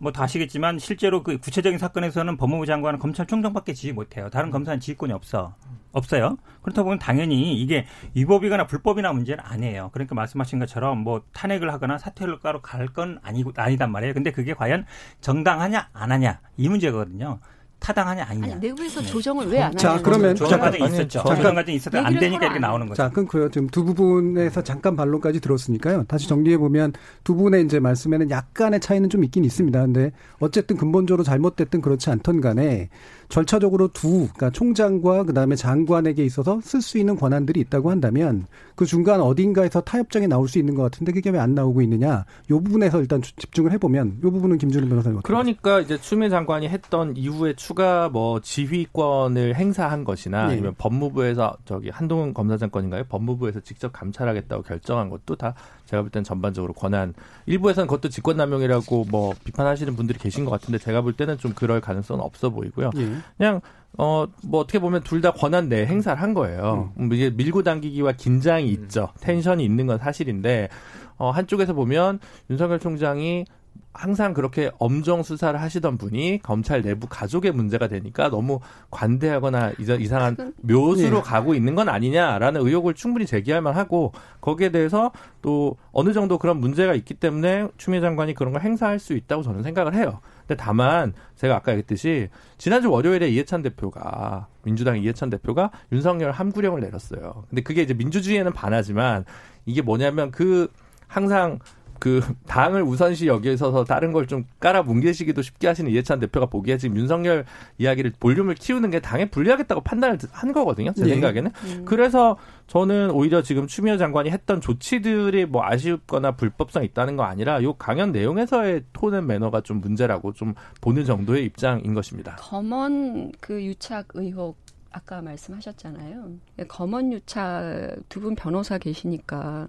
뭐다 0.01 0.23
아시겠지만 0.23 0.79
실제로 0.79 1.23
그 1.23 1.37
구체적인 1.37 1.77
사건에서는 1.77 2.37
법무부 2.37 2.65
장관은 2.65 2.99
검찰총장밖에 2.99 3.73
지휘 3.73 3.93
못해요. 3.93 4.29
다른 4.29 4.49
검사는 4.51 4.79
지휘권이 4.79 5.13
없어. 5.13 5.55
없어요. 5.91 6.37
그렇다 6.61 6.83
보면 6.83 6.99
당연히 6.99 7.59
이게 7.59 7.85
위법이거나 8.13 8.67
불법이나 8.67 9.11
문제는 9.11 9.43
아니에요. 9.43 9.89
그러니까 9.91 10.13
말씀하신 10.15 10.59
것처럼 10.59 10.99
뭐 10.99 11.23
탄핵을 11.33 11.73
하거나 11.73 11.97
사퇴를 11.97 12.39
가로 12.39 12.61
갈 12.61 12.87
건 12.89 13.19
아니고 13.23 13.51
아니단 13.55 13.91
말이에요. 13.91 14.13
근데 14.13 14.31
그게 14.31 14.53
과연 14.53 14.85
정당하냐 15.21 15.89
안 15.93 16.11
하냐 16.11 16.39
이 16.57 16.69
문제거든요. 16.69 17.39
타당하냐 17.79 18.25
아니냐. 18.27 18.53
아니, 18.53 18.67
내부에서 18.67 19.01
네. 19.01 19.07
조정을 19.07 19.47
왜안 19.47 19.67
하냐. 19.69 19.77
자, 19.77 20.01
그러면 20.01 20.35
조정 20.35 20.59
과정이 20.59 20.85
있었죠. 20.85 21.23
조정 21.23 21.55
과정이 21.55 21.75
있었다 21.77 22.05
안 22.05 22.19
되니까 22.19 22.45
이렇게 22.45 22.59
나오는 22.59 22.87
거죠. 22.87 23.01
자, 23.01 23.09
끊고요. 23.09 23.49
지금 23.49 23.67
두 23.67 23.83
부분에서 23.83 24.63
잠깐 24.63 24.95
반론까지 24.95 25.39
들었으니까요. 25.39 26.03
다시 26.03 26.27
정리해 26.27 26.57
보면 26.57 26.93
두 27.23 27.35
분의 27.35 27.63
이제 27.63 27.79
말씀에는 27.79 28.29
약간의 28.29 28.79
차이는 28.81 29.09
좀 29.09 29.23
있긴 29.23 29.45
있습니다. 29.45 29.79
근데 29.79 30.11
어쨌든 30.39 30.77
근본적으로 30.77 31.23
잘못됐든 31.23 31.81
그렇지 31.81 32.09
않던 32.09 32.41
간에 32.41 32.89
절차적으로 33.29 33.87
두, 33.89 34.09
그러니까 34.09 34.49
총장과 34.51 35.23
그다음에 35.23 35.55
장관에게 35.55 36.23
있어서 36.25 36.59
쓸 36.61 36.81
수 36.81 36.97
있는 36.97 37.15
권한들이 37.15 37.59
있다고 37.61 37.89
한다면 37.91 38.45
그 38.75 38.85
중간 38.85 39.21
어딘가에서 39.21 39.81
타협장이 39.81 40.27
나올 40.27 40.47
수 40.47 40.59
있는 40.59 40.75
것 40.75 40.83
같은데 40.83 41.11
그게 41.11 41.29
왜 41.31 41.39
안 41.39 41.55
나오고 41.55 41.81
있느냐. 41.83 42.25
이 42.49 42.53
부분에서 42.53 42.99
일단 42.99 43.21
집중을 43.21 43.71
해보면 43.71 44.17
이 44.17 44.21
부분은 44.21 44.57
김준일 44.57 44.89
변호사님 44.89 45.21
그러니까 45.23 45.79
이제 45.79 45.97
추미애 45.97 46.29
장관이 46.29 46.67
했던 46.67 47.15
이후에 47.15 47.53
추가 47.53 48.09
뭐 48.09 48.41
지휘권을 48.41 49.55
행사한 49.55 50.03
것이나 50.03 50.47
네. 50.47 50.53
아니면 50.53 50.75
법무부에서 50.77 51.55
저기 51.65 51.89
한동훈 51.89 52.33
검사장 52.33 52.69
건인가요? 52.69 53.03
법무부에서 53.07 53.61
직접 53.61 53.93
감찰하겠다고 53.93 54.63
결정한 54.63 55.09
것도 55.09 55.35
다 55.35 55.53
제가 55.89 56.03
볼 56.03 56.11
때는 56.11 56.23
전반적으로 56.23 56.73
권한 56.73 57.13
일부에서는 57.47 57.87
그것도 57.87 58.09
직권남용이라고 58.09 59.05
뭐 59.09 59.33
비판하시는 59.43 59.95
분들이 59.95 60.19
계신 60.19 60.45
것 60.45 60.51
같은데 60.51 60.77
제가 60.77 61.01
볼 61.01 61.13
때는 61.13 61.39
좀 61.39 61.53
그럴 61.53 61.81
가능성은 61.81 62.23
없어 62.23 62.51
보이고요. 62.51 62.91
예. 62.97 63.09
그냥 63.37 63.61
어, 63.97 64.27
뭐 64.43 64.61
어떻게 64.61 64.77
보면 64.79 65.01
둘 65.01 65.19
다 65.19 65.31
권한 65.31 65.67
내 65.67 65.85
행사를 65.85 66.21
한 66.21 66.33
거예요. 66.35 66.93
음. 66.99 67.11
이게 67.11 67.31
밀고 67.31 67.63
당기기와 67.63 68.11
긴장이 68.13 68.69
음. 68.69 68.83
있죠. 68.83 69.09
텐션이 69.19 69.65
있는 69.65 69.87
건 69.87 69.97
사실인데, 69.97 70.69
어, 71.17 71.31
한쪽에서 71.31 71.73
보면 71.73 72.19
윤석열 72.49 72.79
총장이 72.79 73.45
항상 73.91 74.33
그렇게 74.33 74.71
엄정 74.77 75.23
수사를 75.23 75.59
하시던 75.59 75.97
분이 75.97 76.39
검찰 76.43 76.81
내부 76.81 77.07
가족의 77.07 77.51
문제가 77.51 77.87
되니까 77.87 78.29
너무 78.29 78.59
관대하거나 78.91 79.73
이상한 79.77 80.53
묘수로 80.61 81.17
네. 81.17 81.21
가고 81.21 81.53
있는 81.53 81.75
건 81.75 81.89
아니냐라는 81.89 82.65
의혹을 82.65 82.93
충분히 82.93 83.25
제기할 83.25 83.61
만하고 83.61 84.13
거기에 84.41 84.69
대해서 84.69 85.11
또 85.41 85.75
어느 85.91 86.13
정도 86.13 86.37
그런 86.37 86.59
문제가 86.59 86.93
있기 86.93 87.15
때문에 87.15 87.67
추미애 87.77 87.99
장관이 87.99 88.35
그런 88.35 88.53
걸 88.53 88.61
행사할 88.61 88.99
수 88.99 89.13
있다고 89.13 89.43
저는 89.43 89.63
생각을 89.63 89.95
해요. 89.95 90.21
근데 90.47 90.55
다만 90.55 91.13
제가 91.35 91.57
아까 91.57 91.73
얘기했듯이 91.73 92.29
지난주 92.57 92.89
월요일에 92.89 93.27
이해찬 93.27 93.63
대표가 93.63 94.47
민주당 94.63 94.97
이해찬 94.97 95.29
대표가 95.29 95.71
윤석열 95.91 96.31
함구령을 96.31 96.79
내렸어요. 96.79 97.43
근데 97.49 97.63
그게 97.63 97.81
이제 97.81 97.93
민주주의에는 97.93 98.53
반하지만 98.53 99.25
이게 99.65 99.81
뭐냐면 99.81 100.31
그 100.31 100.71
항상 101.07 101.59
그 101.99 102.21
당을 102.47 102.81
우선시 102.83 103.27
여기에 103.27 103.57
서서 103.57 103.83
다른 103.83 104.11
걸 104.13 104.25
좀 104.29 104.45
깔아 104.59 104.83
뭉개시기도 104.83 105.41
쉽게 105.41 105.67
하시는 105.67 105.89
이해찬 105.91 106.19
대표가 106.19 106.45
보기에 106.45 106.77
지금 106.77 106.97
윤석열 106.97 107.45
이야기를 107.79 108.13
볼륨을 108.19 108.55
키우는 108.55 108.91
게 108.91 108.99
당에 108.99 109.25
불리하겠다고 109.29 109.81
판단을 109.81 110.17
한 110.31 110.53
거거든요. 110.53 110.93
제 110.93 111.03
네. 111.03 111.09
생각에는. 111.11 111.51
음. 111.65 111.85
그래서 111.85 112.37
저는 112.67 113.09
오히려 113.11 113.41
지금 113.41 113.65
추미애 113.65 113.97
장관이 113.97 114.29
했던 114.29 114.61
조치들이 114.61 115.45
뭐 115.45 115.63
아쉽거나 115.65 116.33
불법성 116.33 116.83
있다는 116.83 117.15
거 117.17 117.23
아니라 117.23 117.63
요 117.63 117.73
강연 117.73 118.11
내용에서의 118.11 118.83
톤앤 118.93 119.25
매너가 119.25 119.61
좀 119.61 119.81
문제라고 119.81 120.33
좀 120.33 120.53
보는 120.81 121.05
정도의 121.05 121.45
입장인 121.45 121.93
것입니다. 121.95 122.35
검언 122.37 123.31
그 123.39 123.63
유착 123.63 124.09
의혹 124.13 124.57
아까 124.91 125.21
말씀하셨잖아요. 125.21 126.29
검언 126.67 127.11
유착 127.13 127.95
두 128.09 128.19
분 128.21 128.35
변호사 128.35 128.77
계시니까 128.77 129.67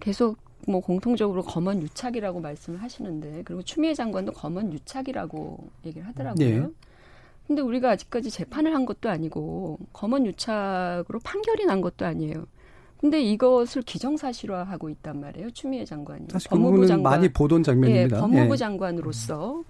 계속 0.00 0.38
뭐 0.66 0.80
공통적으로 0.80 1.42
검언 1.42 1.82
유착이라고 1.82 2.40
말씀을 2.40 2.82
하시는데 2.82 3.42
그리고 3.44 3.62
추미애 3.62 3.94
장관도 3.94 4.32
검언 4.32 4.72
유착이라고 4.72 5.68
얘기를 5.86 6.06
하더라고요. 6.08 6.62
네. 6.62 6.68
근데 7.46 7.60
우리가 7.62 7.90
아직까지 7.90 8.30
재판을 8.30 8.74
한 8.74 8.86
것도 8.86 9.10
아니고 9.10 9.78
검언 9.92 10.26
유착으로 10.26 11.18
판결이 11.22 11.66
난 11.66 11.80
것도 11.80 12.06
아니에요. 12.06 12.46
근데 12.96 13.20
이것을 13.20 13.82
기정사실화하고 13.82 14.88
있단 14.88 15.20
말이에요. 15.20 15.50
추미애 15.50 15.84
장관이. 15.84 16.26
사실 16.30 16.48
그 16.48 16.56
법무부 16.56 16.86
장관 16.86 17.12
많이 17.12 17.28
보던 17.28 17.62
장면입니다. 17.62 18.16
예, 18.16 18.20
법무부 18.20 18.54
예. 18.54 18.56
장관으로서 18.56 19.62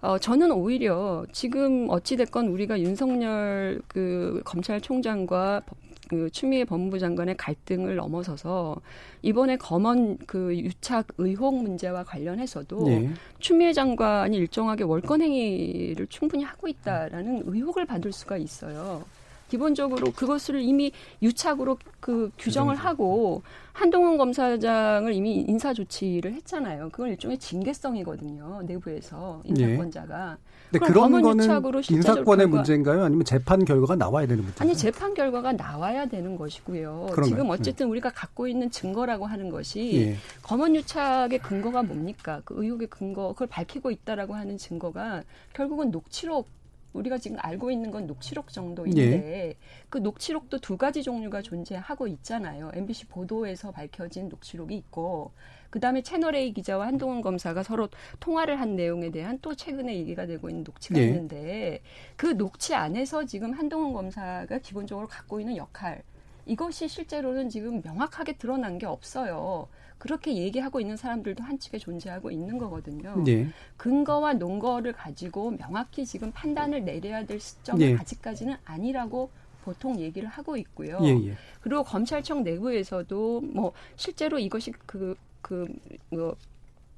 어, 0.00 0.18
저는 0.18 0.50
오히려 0.50 1.24
지금 1.30 1.86
어찌됐건 1.88 2.48
우리가 2.48 2.80
윤석열 2.80 3.80
그 3.86 4.42
검찰총장과 4.44 5.62
그 6.12 6.28
추미애 6.30 6.66
법무부 6.66 6.98
장관의 6.98 7.38
갈등을 7.38 7.96
넘어서서 7.96 8.76
이번에 9.22 9.56
검언 9.56 10.18
그 10.26 10.54
유착 10.54 11.06
의혹 11.16 11.54
문제와 11.62 12.04
관련해서도 12.04 12.84
네. 12.84 13.10
추미애 13.38 13.72
장관이 13.72 14.36
일정하게 14.36 14.84
월권 14.84 15.22
행위를 15.22 16.06
충분히 16.08 16.44
하고 16.44 16.68
있다라는 16.68 17.44
의혹을 17.46 17.86
받을 17.86 18.12
수가 18.12 18.36
있어요. 18.36 19.06
기본적으로 19.48 20.12
그것을 20.12 20.60
이미 20.60 20.92
유착으로 21.22 21.78
그 22.00 22.30
규정을 22.38 22.74
하고 22.74 23.42
한동훈 23.72 24.18
검사장을 24.18 25.10
이미 25.14 25.46
인사 25.48 25.72
조치를 25.72 26.34
했잖아요. 26.34 26.90
그건 26.90 27.08
일종의 27.10 27.38
징계성이거든요. 27.38 28.62
내부에서 28.66 29.40
인사권자가. 29.44 30.36
네. 30.38 30.51
근데 30.72 30.86
그런 30.86 31.20
거는 31.20 31.82
인사권의 31.90 32.46
문제인가요? 32.46 33.04
아니면 33.04 33.24
재판 33.26 33.64
결과가 33.64 33.94
나와야 33.96 34.26
되는 34.26 34.42
문제인가요? 34.42 34.70
아니 34.70 34.76
재판 34.76 35.12
결과가 35.12 35.52
나와야 35.52 36.06
되는 36.06 36.36
것이고요. 36.36 37.08
그런가요? 37.12 37.24
지금 37.24 37.44
네. 37.44 37.50
어쨌든 37.52 37.86
네. 37.86 37.90
우리가 37.90 38.10
갖고 38.10 38.48
있는 38.48 38.70
증거라고 38.70 39.26
하는 39.26 39.50
것이 39.50 39.92
예. 39.94 40.16
검언 40.42 40.74
유착의 40.74 41.40
근거가 41.40 41.82
뭡니까? 41.82 42.40
그 42.46 42.54
의혹의 42.56 42.88
근거 42.88 43.28
그걸 43.28 43.48
밝히고 43.48 43.90
있다라고 43.90 44.34
하는 44.34 44.56
증거가 44.56 45.22
결국은 45.52 45.90
녹취록 45.90 46.48
우리가 46.94 47.18
지금 47.18 47.36
알고 47.40 47.70
있는 47.70 47.90
건 47.90 48.06
녹취록 48.06 48.48
정도인데 48.48 49.02
예. 49.02 49.54
그 49.90 49.98
녹취록도 49.98 50.60
두 50.60 50.76
가지 50.76 51.02
종류가 51.02 51.42
존재하고 51.42 52.06
있잖아요. 52.06 52.70
MBC 52.74 53.06
보도에서 53.06 53.70
밝혀진 53.70 54.28
녹취록이 54.28 54.74
있고 54.76 55.32
그다음에 55.72 56.02
채널 56.02 56.34
A 56.34 56.52
기자와 56.52 56.86
한동훈 56.86 57.22
검사가 57.22 57.62
서로 57.62 57.88
통화를 58.20 58.60
한 58.60 58.76
내용에 58.76 59.10
대한 59.10 59.38
또 59.40 59.54
최근에 59.54 59.96
얘기가 59.96 60.26
되고 60.26 60.50
있는 60.50 60.64
녹취가 60.64 61.00
예. 61.00 61.06
있는데 61.06 61.80
그 62.16 62.36
녹취 62.36 62.74
안에서 62.74 63.24
지금 63.24 63.52
한동훈 63.52 63.94
검사가 63.94 64.58
기본적으로 64.58 65.08
갖고 65.08 65.40
있는 65.40 65.56
역할 65.56 66.02
이것이 66.44 66.88
실제로는 66.88 67.48
지금 67.48 67.80
명확하게 67.82 68.34
드러난 68.34 68.76
게 68.76 68.84
없어요. 68.84 69.68
그렇게 69.96 70.34
얘기하고 70.34 70.78
있는 70.78 70.96
사람들도 70.96 71.42
한측에 71.42 71.78
존재하고 71.78 72.30
있는 72.30 72.58
거거든요. 72.58 73.22
네. 73.24 73.48
근거와 73.78 74.34
논거를 74.34 74.92
가지고 74.92 75.52
명확히 75.52 76.04
지금 76.04 76.32
판단을 76.32 76.84
내려야 76.84 77.24
될 77.24 77.40
시점은 77.40 77.78
네. 77.78 77.96
아직까지는 77.98 78.56
아니라고 78.64 79.30
보통 79.62 79.98
얘기를 79.98 80.28
하고 80.28 80.58
있고요. 80.58 80.98
예, 81.02 81.28
예. 81.28 81.36
그리고 81.62 81.82
검찰청 81.82 82.42
내부에서도 82.42 83.40
뭐 83.40 83.72
실제로 83.96 84.38
이것이 84.38 84.72
그 84.84 85.14
그뭐 85.42 86.36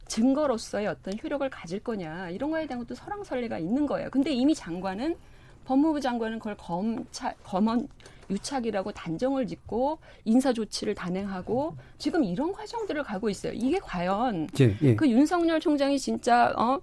증거로서의 0.07 0.87
어떤 0.87 1.15
효력을 1.23 1.49
가질 1.49 1.81
거냐 1.81 2.31
이런 2.31 2.51
거에 2.51 2.67
대한 2.67 2.79
것도 2.79 2.95
설왕설래가 2.95 3.59
있는 3.59 3.87
거예요. 3.87 4.11
근데 4.11 4.33
이미 4.33 4.55
장관은 4.55 5.17
법무부 5.65 6.01
장관은 6.01 6.39
그걸 6.39 6.57
검찰 6.57 7.35
검언 7.43 7.89
유착이라고 8.31 8.93
단정을 8.93 9.47
짓고 9.47 9.99
인사 10.25 10.53
조치를 10.53 10.95
단행하고 10.95 11.77
지금 11.99 12.25
이런 12.25 12.53
과정들을 12.53 13.03
가고 13.03 13.29
있어요. 13.29 13.53
이게 13.55 13.79
과연 13.79 14.49
예, 14.61 14.77
예. 14.83 14.97
그 14.97 15.09
윤석열 15.09 15.61
총장이 15.61 15.99
진짜 15.99 16.53
어 16.57 16.81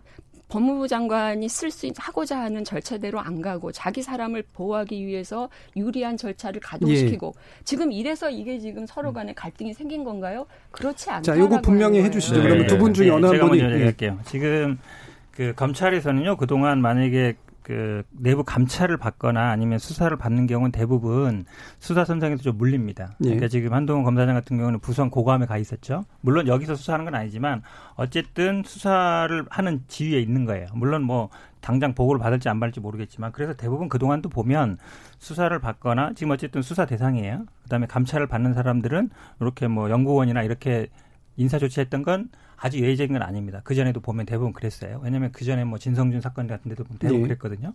법무부 0.51 0.87
장관이 0.89 1.47
쓸 1.47 1.71
수 1.71 1.89
하고자 1.97 2.37
하는 2.37 2.65
절차대로 2.65 3.19
안 3.21 3.41
가고 3.41 3.71
자기 3.71 4.01
사람을 4.01 4.43
보호하기 4.53 5.05
위해서 5.07 5.49
유리한 5.77 6.17
절차를 6.17 6.59
가동시키고 6.59 7.33
예. 7.35 7.63
지금 7.63 7.91
이래서 7.93 8.29
이게 8.29 8.59
지금 8.59 8.85
서로 8.85 9.13
간에 9.13 9.33
갈등이 9.33 9.73
생긴 9.73 10.03
건가요? 10.03 10.45
그렇지 10.71 11.09
않다. 11.09 11.21
자, 11.21 11.39
요거 11.39 11.61
분명히 11.61 12.01
해주시죠. 12.03 12.35
네. 12.35 12.41
그러면 12.43 12.67
두 12.67 12.77
분 12.77 12.93
중에 12.93 13.05
네. 13.07 13.11
어느 13.13 13.25
한 13.27 13.31
분이 13.31 13.37
제가 13.37 13.47
먼저 13.47 13.75
얘기할게요. 13.75 14.19
지금 14.25 14.77
그 15.31 15.53
검찰에서는요 15.55 16.35
그동안 16.35 16.81
만약에 16.81 17.35
그그 17.71 18.03
내부 18.11 18.43
감찰을 18.43 18.97
받거나 18.97 19.49
아니면 19.49 19.79
수사를 19.79 20.15
받는 20.17 20.45
경우는 20.47 20.73
대부분 20.73 21.45
수사 21.79 22.03
선상에서 22.03 22.43
좀 22.43 22.57
물립니다. 22.57 23.15
예. 23.21 23.25
그러니까 23.25 23.47
지금 23.47 23.73
한동훈 23.73 24.03
검사장 24.03 24.35
같은 24.35 24.57
경우는 24.57 24.79
부산 24.79 25.09
고감에 25.09 25.45
가 25.45 25.57
있었죠. 25.57 26.03
물론 26.19 26.47
여기서 26.47 26.75
수사하는 26.75 27.05
건 27.05 27.15
아니지만 27.15 27.61
어쨌든 27.95 28.63
수사를 28.65 29.45
하는 29.49 29.83
지위에 29.87 30.19
있는 30.19 30.43
거예요. 30.43 30.67
물론 30.73 31.03
뭐 31.03 31.29
당장 31.61 31.93
보고를 31.93 32.19
받을지 32.19 32.49
안 32.49 32.59
받을지 32.59 32.81
모르겠지만 32.81 33.31
그래서 33.31 33.53
대부분 33.53 33.87
그동안도 33.87 34.27
보면 34.27 34.77
수사를 35.19 35.57
받거나 35.57 36.11
지금 36.13 36.31
어쨌든 36.31 36.61
수사 36.61 36.85
대상이에요. 36.85 37.45
그다음에 37.63 37.87
감찰을 37.87 38.27
받는 38.27 38.53
사람들은 38.53 39.09
이렇게 39.39 39.67
뭐 39.67 39.89
연구원이나 39.89 40.43
이렇게 40.43 40.87
인사 41.37 41.57
조치했던 41.57 42.03
건 42.03 42.29
아주 42.63 42.79
예외적인 42.79 43.13
건 43.13 43.23
아닙니다. 43.23 43.59
그 43.63 43.73
전에도 43.73 43.99
보면 44.01 44.27
대부분 44.27 44.53
그랬어요. 44.53 45.01
왜냐하면 45.03 45.31
그 45.31 45.43
전에 45.43 45.63
뭐 45.63 45.79
진성준 45.79 46.21
사건 46.21 46.45
같은 46.45 46.69
데도 46.69 46.83
보면 46.83 46.99
대부분 46.99 47.21
네. 47.23 47.27
그랬거든요. 47.29 47.73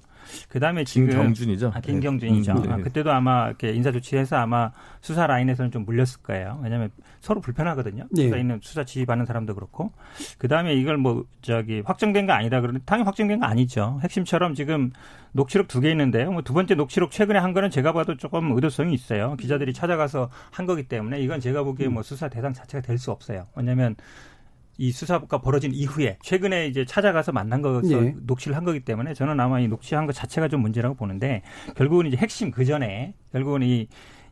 그 0.48 0.60
다음에 0.60 0.84
지금 0.84 1.08
김경준이죠. 1.08 1.72
아, 1.74 1.80
김경준이죠. 1.80 2.54
네. 2.54 2.72
아, 2.72 2.76
그때도 2.76 3.10
아마 3.10 3.48
이렇게 3.48 3.72
인사 3.72 3.90
조치해서 3.90 4.36
아마 4.36 4.70
수사 5.00 5.26
라인에서는 5.26 5.72
좀 5.72 5.84
물렸을 5.84 6.22
거예요. 6.22 6.60
왜냐하면 6.62 6.90
서로 7.20 7.40
불편하거든요. 7.40 8.04
네. 8.12 8.22
수사 8.24 8.36
있는 8.36 8.60
수사 8.62 8.84
지휘받는 8.84 9.26
사람도 9.26 9.56
그렇고. 9.56 9.90
그 10.38 10.46
다음에 10.46 10.74
이걸 10.74 10.98
뭐 10.98 11.24
저기 11.42 11.82
확정된 11.84 12.26
거 12.26 12.32
아니다 12.34 12.60
그러는데 12.60 12.84
당연히 12.86 13.06
확정된 13.06 13.40
거 13.40 13.46
아니죠. 13.46 13.98
핵심처럼 14.04 14.54
지금 14.54 14.92
녹취록 15.32 15.66
두 15.66 15.80
개 15.80 15.90
있는데요. 15.90 16.30
뭐 16.30 16.42
두 16.42 16.54
번째 16.54 16.76
녹취록 16.76 17.10
최근에 17.10 17.40
한 17.40 17.52
거는 17.52 17.70
제가 17.70 17.92
봐도 17.92 18.16
조금 18.16 18.52
의도성이 18.52 18.94
있어요. 18.94 19.34
기자들이 19.36 19.72
찾아가서 19.72 20.30
한 20.52 20.64
거기 20.66 20.84
때문에 20.84 21.20
이건 21.20 21.40
제가 21.40 21.64
보기에 21.64 21.88
뭐 21.88 22.04
수사 22.04 22.28
대상 22.28 22.52
자체가 22.52 22.82
될 22.82 22.96
수 22.98 23.10
없어요. 23.10 23.46
왜냐하면 23.56 23.96
이 24.78 24.92
수사가 24.92 25.38
벌어진 25.40 25.72
이후에 25.72 26.18
최근에 26.22 26.66
이제 26.66 26.84
찾아가서 26.84 27.32
만난 27.32 27.62
거서 27.62 28.04
예. 28.04 28.14
녹취를 28.24 28.56
한 28.56 28.64
거기 28.64 28.80
때문에 28.80 29.14
저는 29.14 29.40
아마 29.40 29.60
이 29.60 29.68
녹취한 29.68 30.06
것 30.06 30.12
자체가 30.12 30.48
좀 30.48 30.60
문제라고 30.62 30.94
보는데 30.94 31.42
결국은 31.76 32.06
이제 32.06 32.16
핵심 32.16 32.50
그 32.50 32.64
전에 32.64 33.14
결국은 33.32 33.62
이 33.62 33.88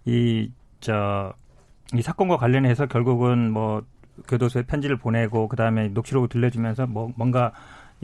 이 0.07 0.51
저이 0.81 2.03
사건과 2.03 2.37
관련해서 2.37 2.87
결국은 2.87 3.51
뭐 3.51 3.83
교도소에 4.29 4.65
편지를 4.65 4.97
보내고 4.99 5.49
그다음에 5.49 5.89
녹취록을 5.89 6.29
들려주면서 6.29 6.87
뭐 6.87 7.13
뭔가 7.17 7.53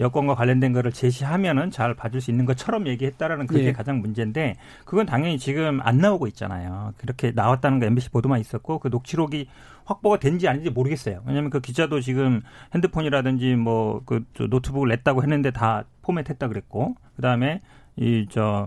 여권과 0.00 0.34
관련된 0.34 0.72
거를 0.72 0.92
제시하면은 0.92 1.70
잘 1.70 1.94
봐줄 1.94 2.20
수 2.20 2.30
있는 2.30 2.44
것처럼 2.46 2.88
얘기했다라는 2.88 3.46
그게 3.46 3.66
예. 3.66 3.72
가장 3.72 4.00
문제인데 4.00 4.56
그건 4.84 5.06
당연히 5.06 5.38
지금 5.38 5.80
안 5.82 5.98
나오고 5.98 6.26
있잖아요. 6.28 6.94
그렇게 6.96 7.32
나왔다는 7.32 7.78
거 7.78 7.86
MBC 7.86 8.10
보도만 8.10 8.40
있었고 8.40 8.78
그 8.78 8.88
녹취록이 8.88 9.48
확보가 9.84 10.18
된지 10.18 10.46
아닌지 10.46 10.70
모르겠어요. 10.70 11.22
왜냐하면 11.26 11.50
그 11.50 11.60
기자도 11.60 12.00
지금 12.00 12.42
핸드폰이라든지 12.74 13.56
뭐 13.56 14.00
그 14.04 14.24
노트북을 14.48 14.88
냈다고 14.88 15.22
했는데 15.22 15.50
다 15.50 15.84
포맷했다 16.02 16.48
그랬고 16.48 16.96
그 17.16 17.22
다음에 17.22 17.60
이저 17.96 18.66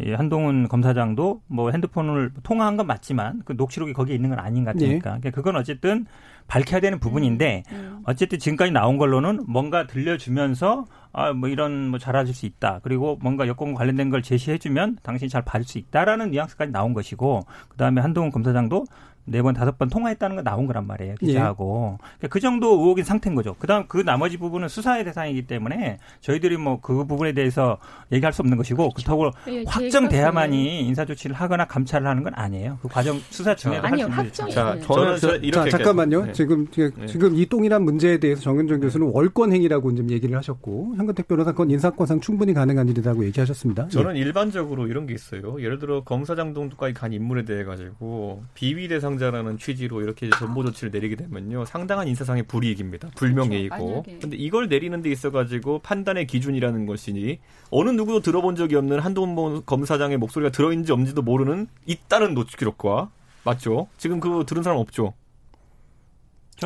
이 0.00 0.10
한동훈 0.10 0.66
검사장도 0.66 1.42
뭐 1.46 1.70
핸드폰을 1.70 2.32
통화한 2.42 2.76
건 2.76 2.86
맞지만 2.86 3.42
그 3.44 3.52
녹취록이 3.52 3.92
거기에 3.92 4.16
있는 4.16 4.30
건 4.30 4.40
아닌 4.40 4.64
것 4.64 4.72
같으니까 4.72 5.14
네. 5.14 5.20
그러니까 5.20 5.30
그건 5.30 5.56
어쨌든 5.56 6.06
밝혀야 6.46 6.80
되는 6.80 6.98
부분인데 6.98 7.62
음, 7.72 7.76
음. 7.76 8.02
어쨌든 8.04 8.38
지금까지 8.38 8.70
나온 8.72 8.98
걸로는 8.98 9.44
뭔가 9.48 9.86
들려주면서 9.86 10.86
아 11.14 11.32
뭐 11.32 11.48
이런 11.48 11.88
뭐 11.88 11.98
잘해줄 11.98 12.34
수 12.34 12.44
있다 12.44 12.80
그리고 12.82 13.16
뭔가 13.22 13.46
여권 13.46 13.72
관련된 13.72 14.10
걸 14.10 14.20
제시해주면 14.20 14.98
당신이 15.02 15.28
잘 15.28 15.42
봐줄 15.42 15.66
수 15.66 15.78
있다라는 15.78 16.32
뉘앙스까지 16.32 16.72
나온 16.72 16.92
것이고 16.92 17.46
그 17.68 17.76
다음에 17.76 18.00
한동훈 18.00 18.30
검사장도 18.32 18.84
네 19.24 19.42
번, 19.42 19.54
다섯 19.54 19.78
번 19.78 19.88
통화했다는 19.88 20.36
거 20.36 20.42
나온 20.42 20.66
거란 20.66 20.86
말이에요. 20.86 21.16
기자하고. 21.16 21.98
예. 22.00 22.06
그러니까 22.18 22.28
그 22.28 22.40
정도 22.40 22.78
의혹인 22.78 23.04
상태인 23.04 23.34
거죠. 23.34 23.56
그 23.58 23.66
다음 23.66 23.86
그 23.88 23.98
나머지 23.98 24.36
부분은 24.36 24.68
수사의 24.68 25.04
대상이기 25.04 25.46
때문에 25.46 25.98
저희들이 26.20 26.56
뭐 26.56 26.74
그 26.84 27.04
부분에 27.06 27.32
대해서 27.32 27.78
얘기할 28.12 28.32
수 28.32 28.42
없는 28.42 28.58
것이고 28.58 28.90
그렇죠. 28.90 29.16
그렇다고 29.16 29.30
예, 29.50 29.64
확정돼야만이 29.66 30.82
인사조치를 30.86 31.34
하거나 31.34 31.64
감찰을 31.66 32.06
하는 32.06 32.22
건 32.22 32.34
아니에요. 32.34 32.78
그 32.82 32.88
과정 32.88 33.18
수사 33.30 33.54
중에도 33.54 33.86
아니요, 33.86 34.06
확정. 34.10 34.50
자, 34.50 34.78
저는 34.80 35.16
저, 35.16 35.36
이렇게 35.36 35.70
자, 35.70 35.78
잠깐만요. 35.78 36.26
네. 36.26 36.32
지금 36.32 36.66
네. 36.66 37.06
지금 37.06 37.34
이 37.34 37.46
똥이란 37.46 37.82
문제에 37.82 38.18
대해서 38.18 38.42
정현정 38.42 38.80
교수는 38.80 39.10
월권 39.12 39.52
행위라고 39.52 39.94
좀 39.94 40.10
얘기를 40.10 40.36
하셨고 40.36 40.94
현근택 40.96 41.26
변호사 41.26 41.52
건 41.52 41.70
인사권상 41.70 42.20
충분히 42.20 42.52
가능한 42.52 42.88
일이라고 42.88 43.24
얘기하셨습니다. 43.26 43.88
저는 43.88 44.16
예. 44.16 44.20
일반적으로 44.20 44.86
이런 44.86 45.06
게 45.06 45.14
있어요. 45.14 45.60
예를 45.60 45.78
들어 45.78 46.02
검사장 46.02 46.52
정도까지 46.52 46.92
간 46.92 47.12
인물에 47.14 47.44
대해 47.44 47.64
가지고 47.64 48.42
비위 48.54 48.88
대상 48.88 49.13
대상자라는 49.14 49.58
취지로 49.58 50.02
이렇게 50.02 50.28
전보 50.30 50.64
조치를 50.64 50.90
내리게 50.90 51.16
되면요. 51.16 51.64
상당한 51.64 52.08
인사상의 52.08 52.44
불이익입니다. 52.44 53.10
불명예이고. 53.16 54.02
그렇죠. 54.02 54.20
근데 54.20 54.36
이걸 54.36 54.68
내리는 54.68 55.00
데 55.02 55.10
있어 55.10 55.30
가지고 55.30 55.80
판단의 55.80 56.26
기준이라는 56.26 56.86
것이니 56.86 57.38
어느 57.70 57.90
누구도 57.90 58.20
들어본 58.20 58.56
적이 58.56 58.76
없는 58.76 59.00
한동훈 59.00 59.64
검사장의 59.64 60.18
목소리가 60.18 60.50
들어있는지 60.50 60.92
없는지도 60.92 61.22
모르는 61.22 61.68
있다는 61.86 62.34
노치 62.34 62.56
기록과 62.56 63.10
맞죠? 63.44 63.88
지금 63.98 64.20
그 64.20 64.44
들은 64.46 64.62
사람 64.62 64.78
없죠? 64.78 65.14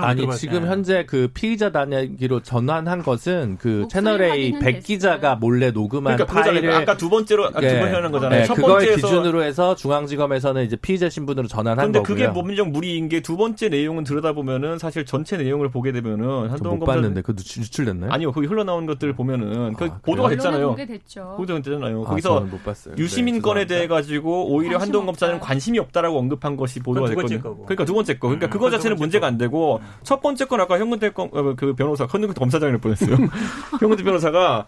아니 0.05 0.29
지금 0.37 0.67
현재 0.67 1.05
그 1.07 1.29
피의자 1.33 1.71
단위로 1.71 2.41
전환한 2.43 3.03
것은 3.03 3.59
그 3.61 3.87
채널 3.91 4.23
A 4.23 4.59
백 4.59 4.83
기자가 4.83 5.37
몰래 5.37 5.71
녹음한 5.71 6.17
그러니까 6.17 6.43
파일을 6.43 6.73
아까 6.73 6.97
두 6.97 7.09
번째로 7.09 7.51
예. 7.63 7.69
두번 7.69 7.95
하는 7.95 8.11
거잖아요. 8.11 8.41
네, 8.41 8.47
첫 8.47 8.55
그걸 8.55 8.71
번째에서 8.79 9.07
기준으로 9.07 9.43
해서 9.45 9.75
중앙지검에서는 9.77 10.65
이제 10.65 10.77
피의자 10.77 11.09
신분으로 11.09 11.47
전환한 11.47 11.93
거고요. 11.93 12.03
근데 12.03 12.03
그게 12.03 12.33
법리적 12.33 12.71
무리인 12.71 13.09
게 13.09 13.19
두 13.29 13.37
번째 13.37 13.69
내용은 13.69 14.05
들여다 14.05 14.33
보면은 14.33 14.79
사실 14.79 15.05
전체 15.05 15.37
내용을 15.37 15.71
보게 15.71 15.93
되면은 15.93 16.49
한동훈 16.49 16.79
못 16.79 16.87
검사 16.87 16.95
봤는데 16.95 17.21
그 17.21 17.35
유출됐나요? 17.37 18.11
아니요, 18.11 18.33
거기 18.33 18.47
흘러나온 18.47 18.87
것들 18.87 19.13
보면은 19.13 19.75
그 19.75 19.85
아, 19.85 19.99
보도가 20.03 20.31
됐잖아요. 20.31 20.77
보도가 21.37 21.61
됐잖아요. 21.61 22.05
아, 22.07 22.09
거기서 22.09 22.47
유시민 22.97 23.35
네, 23.35 23.41
건에 23.43 23.67
대해 23.67 23.87
가지고 23.87 24.47
오히려 24.51 24.79
한동훈 24.79 25.05
검사는 25.07 25.39
관심이 25.41 25.79
없다라고 25.79 26.19
언급한 26.19 26.57
것이 26.57 26.81
보도가 26.81 27.09
됐거든요. 27.09 27.43
그러니까 27.43 27.85
두 27.85 27.93
번째 27.93 28.15
거. 28.19 28.29
그러니까 28.29 28.47
음, 28.47 28.51
그거 28.51 28.71
자체는 28.71 28.97
문제가 28.97 29.27
안 29.27 29.37
되고 29.37 29.81
첫 30.03 30.21
번째 30.21 30.45
건 30.47 30.61
아까 30.61 30.79
현근택 30.79 31.19
어, 31.19 31.55
그 31.57 31.75
변호사, 31.75 32.05
현근택 32.05 32.37
검사장일 32.37 32.79
뻔했어요. 32.79 33.17
현근택 33.81 34.05
변호사가 34.05 34.67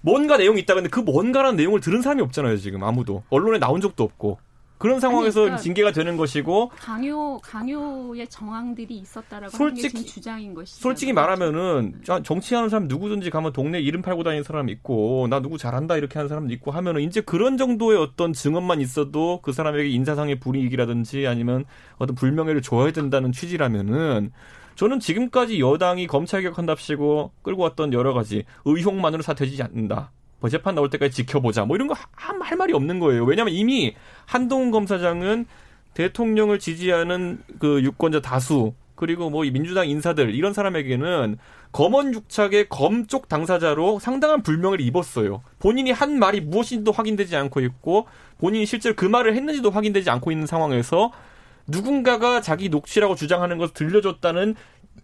뭔가 0.00 0.36
내용이 0.36 0.60
있다 0.60 0.74
근데 0.74 0.88
그 0.88 1.00
뭔가라는 1.00 1.56
내용을 1.56 1.80
들은 1.80 2.02
사람이 2.02 2.22
없잖아요 2.22 2.56
지금 2.58 2.84
아무도 2.84 3.24
언론에 3.30 3.58
나온 3.58 3.80
적도 3.80 4.04
없고 4.04 4.38
그런 4.78 5.00
상황에서 5.00 5.40
아니, 5.40 5.46
그러니까 5.46 5.62
징계가 5.62 5.92
되는 5.92 6.16
것이고 6.16 6.70
강요 6.76 7.38
강요의 7.38 8.28
정황들이 8.28 8.96
있었다라고 8.96 9.56
솔직히, 9.56 9.88
하는 9.88 10.06
게 10.06 10.12
주장인 10.12 10.54
것이죠. 10.54 10.80
솔직히 10.80 11.12
말하면은 11.12 12.00
정치하는 12.24 12.68
사람 12.68 12.88
누구든지 12.88 13.30
가면 13.30 13.52
동네 13.52 13.80
이름 13.80 14.02
팔고 14.02 14.22
다니는 14.22 14.44
사람 14.44 14.68
있고 14.68 15.26
나 15.28 15.40
누구 15.40 15.58
잘한다 15.58 15.96
이렇게 15.96 16.18
하는 16.18 16.28
사람도 16.28 16.52
있고 16.54 16.70
하면은 16.70 17.02
이제 17.02 17.20
그런 17.20 17.56
정도의 17.56 17.98
어떤 17.98 18.32
증언만 18.32 18.80
있어도 18.80 19.40
그 19.42 19.52
사람에게 19.52 19.88
인사상의 19.88 20.40
불이익이라든지 20.40 21.26
아니면 21.26 21.64
어떤 21.96 22.14
불명예를 22.14 22.62
줘야 22.62 22.92
된다는 22.92 23.32
취지라면은 23.32 24.32
저는 24.76 25.00
지금까지 25.00 25.58
여당이 25.58 26.06
검찰 26.06 26.42
개혁한답시고 26.42 27.32
끌고 27.42 27.62
왔던 27.64 27.92
여러 27.92 28.12
가지 28.14 28.44
의혹만으로 28.64 29.22
사퇴되지 29.22 29.60
않는다. 29.64 30.12
뭐 30.40 30.48
재판 30.50 30.74
나올 30.74 30.90
때까지 30.90 31.14
지켜보자. 31.14 31.64
뭐 31.64 31.76
이런 31.76 31.88
거 31.88 31.94
할 32.16 32.56
말이 32.56 32.72
없는 32.72 32.98
거예요. 32.98 33.24
왜냐하면 33.24 33.54
이미 33.54 33.94
한동훈 34.26 34.70
검사장은 34.70 35.46
대통령을 35.94 36.58
지지하는 36.58 37.42
그 37.58 37.82
유권자 37.82 38.20
다수 38.20 38.74
그리고 38.94 39.30
뭐이 39.30 39.50
민주당 39.50 39.88
인사들 39.88 40.34
이런 40.34 40.52
사람에게는 40.52 41.38
검언 41.72 42.14
육착의 42.14 42.68
검 42.68 43.06
쪽 43.06 43.28
당사자로 43.28 43.98
상당한 43.98 44.42
불명을 44.42 44.80
입었어요. 44.80 45.42
본인이 45.58 45.90
한 45.92 46.18
말이 46.18 46.40
무엇인지도 46.40 46.92
확인되지 46.92 47.36
않고 47.36 47.60
있고 47.60 48.06
본인이 48.38 48.66
실제로 48.66 48.94
그 48.96 49.04
말을 49.04 49.34
했는지도 49.36 49.70
확인되지 49.70 50.10
않고 50.10 50.32
있는 50.32 50.46
상황에서 50.46 51.12
누군가가 51.66 52.40
자기 52.40 52.68
녹취라고 52.70 53.14
주장하는 53.14 53.58
것을 53.58 53.74
들려줬다는 53.74 54.54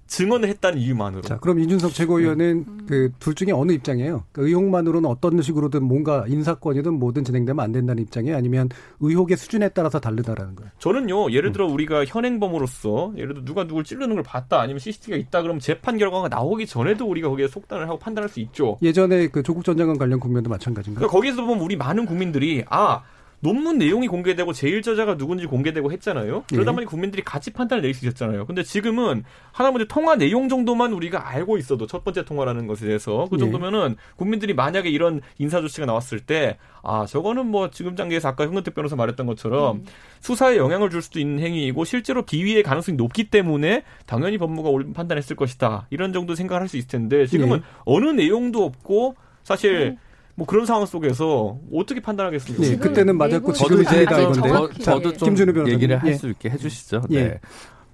증언을 0.07 0.49
했다는 0.49 0.79
이유만으로. 0.79 1.23
자, 1.23 1.39
그럼 1.39 1.59
이준석 1.61 1.93
최고위원은 1.93 2.65
음. 2.67 2.87
그둘 2.89 3.35
중에 3.35 3.53
어느 3.53 3.73
입장이에요? 3.73 4.25
그 4.33 4.47
의혹만으로는 4.47 5.09
어떤 5.09 5.41
식으로든 5.41 5.83
뭔가 5.83 6.25
인사권이든 6.29 6.95
뭐든 6.95 7.25
진행되면 7.25 7.65
안 7.65 7.73
된다는 7.73 8.03
입장이에요? 8.03 8.37
아니면 8.37 8.69
의혹의 9.01 9.37
수준에 9.37 9.69
따라서 9.71 10.01
다르다라는 10.01 10.55
거예요? 10.57 10.71
저는요, 10.79 11.33
예를 11.33 11.53
들어 11.53 11.67
우리가 11.67 12.05
현행범으로서 12.05 13.15
예를 13.17 13.35
들어 13.35 13.45
누가 13.45 13.67
누굴 13.67 13.85
찌르는 13.85 14.15
걸 14.15 14.23
봤다 14.23 14.61
아니면 14.61 14.79
CCTV가 14.79 15.17
있다 15.19 15.43
그러면 15.43 15.61
재판 15.61 15.99
결과가 15.99 16.29
나오기 16.29 16.67
전에도 16.67 17.07
우리가 17.07 17.29
거기에 17.29 17.49
속단을 17.49 17.89
하고 17.89 17.99
판단할 17.99 18.29
수 18.29 18.41
있죠. 18.41 18.79
예전에 18.83 19.29
그 19.29 19.43
조국 19.43 19.65
전 19.65 19.77
장관 19.77 19.99
관련 19.99 20.21
국면도 20.21 20.51
마찬가지인가요? 20.51 21.09
그러니까 21.09 21.13
거기서 21.13 21.45
보면 21.45 21.65
우리 21.65 21.77
많은 21.77 22.07
국민들이 22.07 22.65
아 22.69 23.03
논문 23.45 23.77
내용이 23.77 24.09
공개되고 24.09 24.55
제일 24.55 24.81
저자가 24.81 25.19
누군지 25.19 25.45
공개되고 25.45 25.93
했잖아요. 25.93 26.45
그러다 26.49 26.71
네. 26.71 26.75
보니 26.77 26.87
국민들이 26.87 27.23
같이 27.23 27.53
판단을 27.53 27.83
내릴 27.83 27.95
수 27.95 28.07
있었잖아요. 28.07 28.47
근데 28.47 28.63
지금은 28.63 29.23
하나문제 29.53 29.85
통화 29.89 30.17
내용 30.17 30.49
정도만 30.49 30.95
우리가 30.95 31.29
알고 31.29 31.59
있어도 31.59 31.87
첫 31.87 32.03
번째 32.05 32.25
통화라는 32.25 32.67
것에 32.67 32.87
대해서 32.87 33.27
그 33.29 33.37
네. 33.37 33.41
정도면은 33.41 33.97
국민들이 34.17 34.55
만약에 34.55 34.89
이런 34.89 35.21
인사 35.39 35.61
조치가 35.61 35.85
나왔을 35.87 36.21
때 36.21 36.57
아, 36.83 37.05
저거는 37.07 37.47
뭐 37.47 37.71
지금 37.71 37.95
단계에서 37.95 38.29
아까 38.29 38.45
현근택 38.45 38.75
변호사 38.75 38.97
말했던 38.97 39.27
것처럼 39.27 39.77
음. 39.77 39.85
수사에 40.21 40.57
영향을 40.57 40.89
줄 40.89 41.03
수도 41.03 41.21
있는 41.21 41.39
행위이고 41.43 41.85
실제로 41.85 42.23
비위의 42.23 42.63
가능성이 42.63 42.97
높기 42.97 43.25
때문에 43.25 43.85
당연히 44.07 44.39
법무가 44.39 44.71
옳은 44.71 44.95
판단했을 44.95 45.37
것이다. 45.37 45.87
이런 45.91 46.15
정도 46.15 46.35
생각을 46.35 46.63
할 46.63 46.65
수 46.69 46.79
있을 46.79 46.89
텐데 46.89 47.27
지금은 47.27 47.59
네. 47.59 47.65
어느 47.85 48.09
내용도 48.09 48.65
없고 48.65 49.17
사실 49.43 49.91
네. 49.91 49.99
뭐 50.37 50.47
그런 50.47 50.67
상황 50.67 50.85
속에서 50.87 51.59
어떻게 51.73 52.01
판단하겠습니까? 52.01 52.63
네, 52.67 52.77
그때는 52.77 53.17
맞았고 53.17 53.53
지금 53.53 53.83
이제 53.83 54.05
다 54.05 54.21
이건데. 54.21 54.83
저, 54.83 54.99
도좀 54.99 55.69
얘기를 55.69 55.97
할수 56.03 56.27
예. 56.27 56.31
있게 56.31 56.51
해주시죠. 56.51 57.03
네. 57.11 57.17
예. 57.17 57.41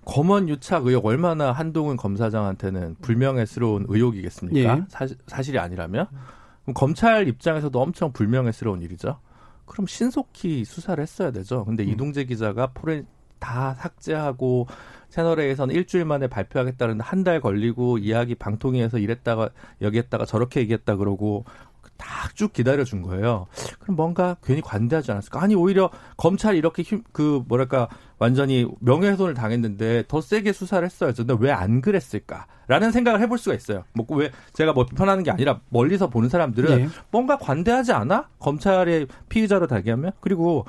검언 0.07 0.49
유착 0.49 0.87
의혹 0.87 1.05
얼마나 1.05 1.53
한동훈 1.53 1.97
검사장한테는 1.97 2.97
불명예스러운 3.03 3.85
의혹이겠습니까? 3.89 4.77
예. 4.79 4.85
사실, 4.89 5.17
사실이 5.27 5.59
아니라면 5.59 6.07
그럼 6.65 6.75
검찰 6.75 7.29
입장에서도 7.29 7.79
엄청 7.81 8.13
불명예스러운 8.13 8.81
일이죠. 8.83 9.19
그럼 9.67 9.87
신속히 9.87 10.65
수사를 10.65 11.01
했어야 11.01 11.31
되죠. 11.31 11.65
근데 11.65 11.85
음. 11.85 11.91
이동재 11.91 12.25
기자가 12.25 12.69
포렌 12.69 13.07
다 13.39 13.75
삭제하고 13.75 14.67
채널A에서는 15.09 15.75
일주일 15.75 16.05
만에 16.05 16.27
발표하겠다는데 16.29 17.03
한 17.03 17.25
달 17.25 17.41
걸리고 17.41 17.99
이야기 17.99 18.35
방통위에서 18.35 18.99
이랬다가 18.99 19.51
여기 19.83 19.99
했다가 19.99 20.25
저렇게 20.25 20.61
얘기했다 20.61 20.97
그러고 20.97 21.45
딱 22.01 22.35
쭉 22.35 22.53
기다려 22.53 22.85
준 22.85 23.03
거예요. 23.03 23.47
그럼 23.81 23.97
뭔가 23.97 24.37
괜히 24.43 24.61
관대하지 24.63 25.11
않았을까? 25.13 25.43
아니 25.43 25.55
오히려 25.55 25.91
검찰이 26.17 26.57
이렇게 26.57 26.83
힘, 26.83 27.03
그 27.13 27.43
뭐랄까 27.47 27.89
완전히 28.19 28.67
명예훼손을 28.81 29.35
당했는데 29.35 30.05
더 30.09 30.21
세게 30.21 30.53
수사를 30.53 30.85
했어야죠. 30.85 31.27
근데 31.27 31.45
왜 31.45 31.51
안 31.53 31.81
그랬을까?라는 31.83 32.93
생각을 32.93 33.21
해볼 33.21 33.37
수가 33.39 33.55
있어요. 33.55 33.85
뭐 33.93 34.07
왜 34.17 34.31
제가 34.55 34.73
뭐 34.73 34.87
비판하는 34.87 35.23
게 35.23 35.31
아니라 35.31 35.61
멀리서 35.69 36.09
보는 36.09 36.29
사람들은 36.29 36.77
네. 36.79 36.89
뭔가 37.11 37.37
관대하지 37.37 37.93
않아? 37.93 38.29
검찰의 38.39 39.07
피의자로 39.29 39.67
달게 39.67 39.91
하면 39.91 40.13
그리고 40.21 40.65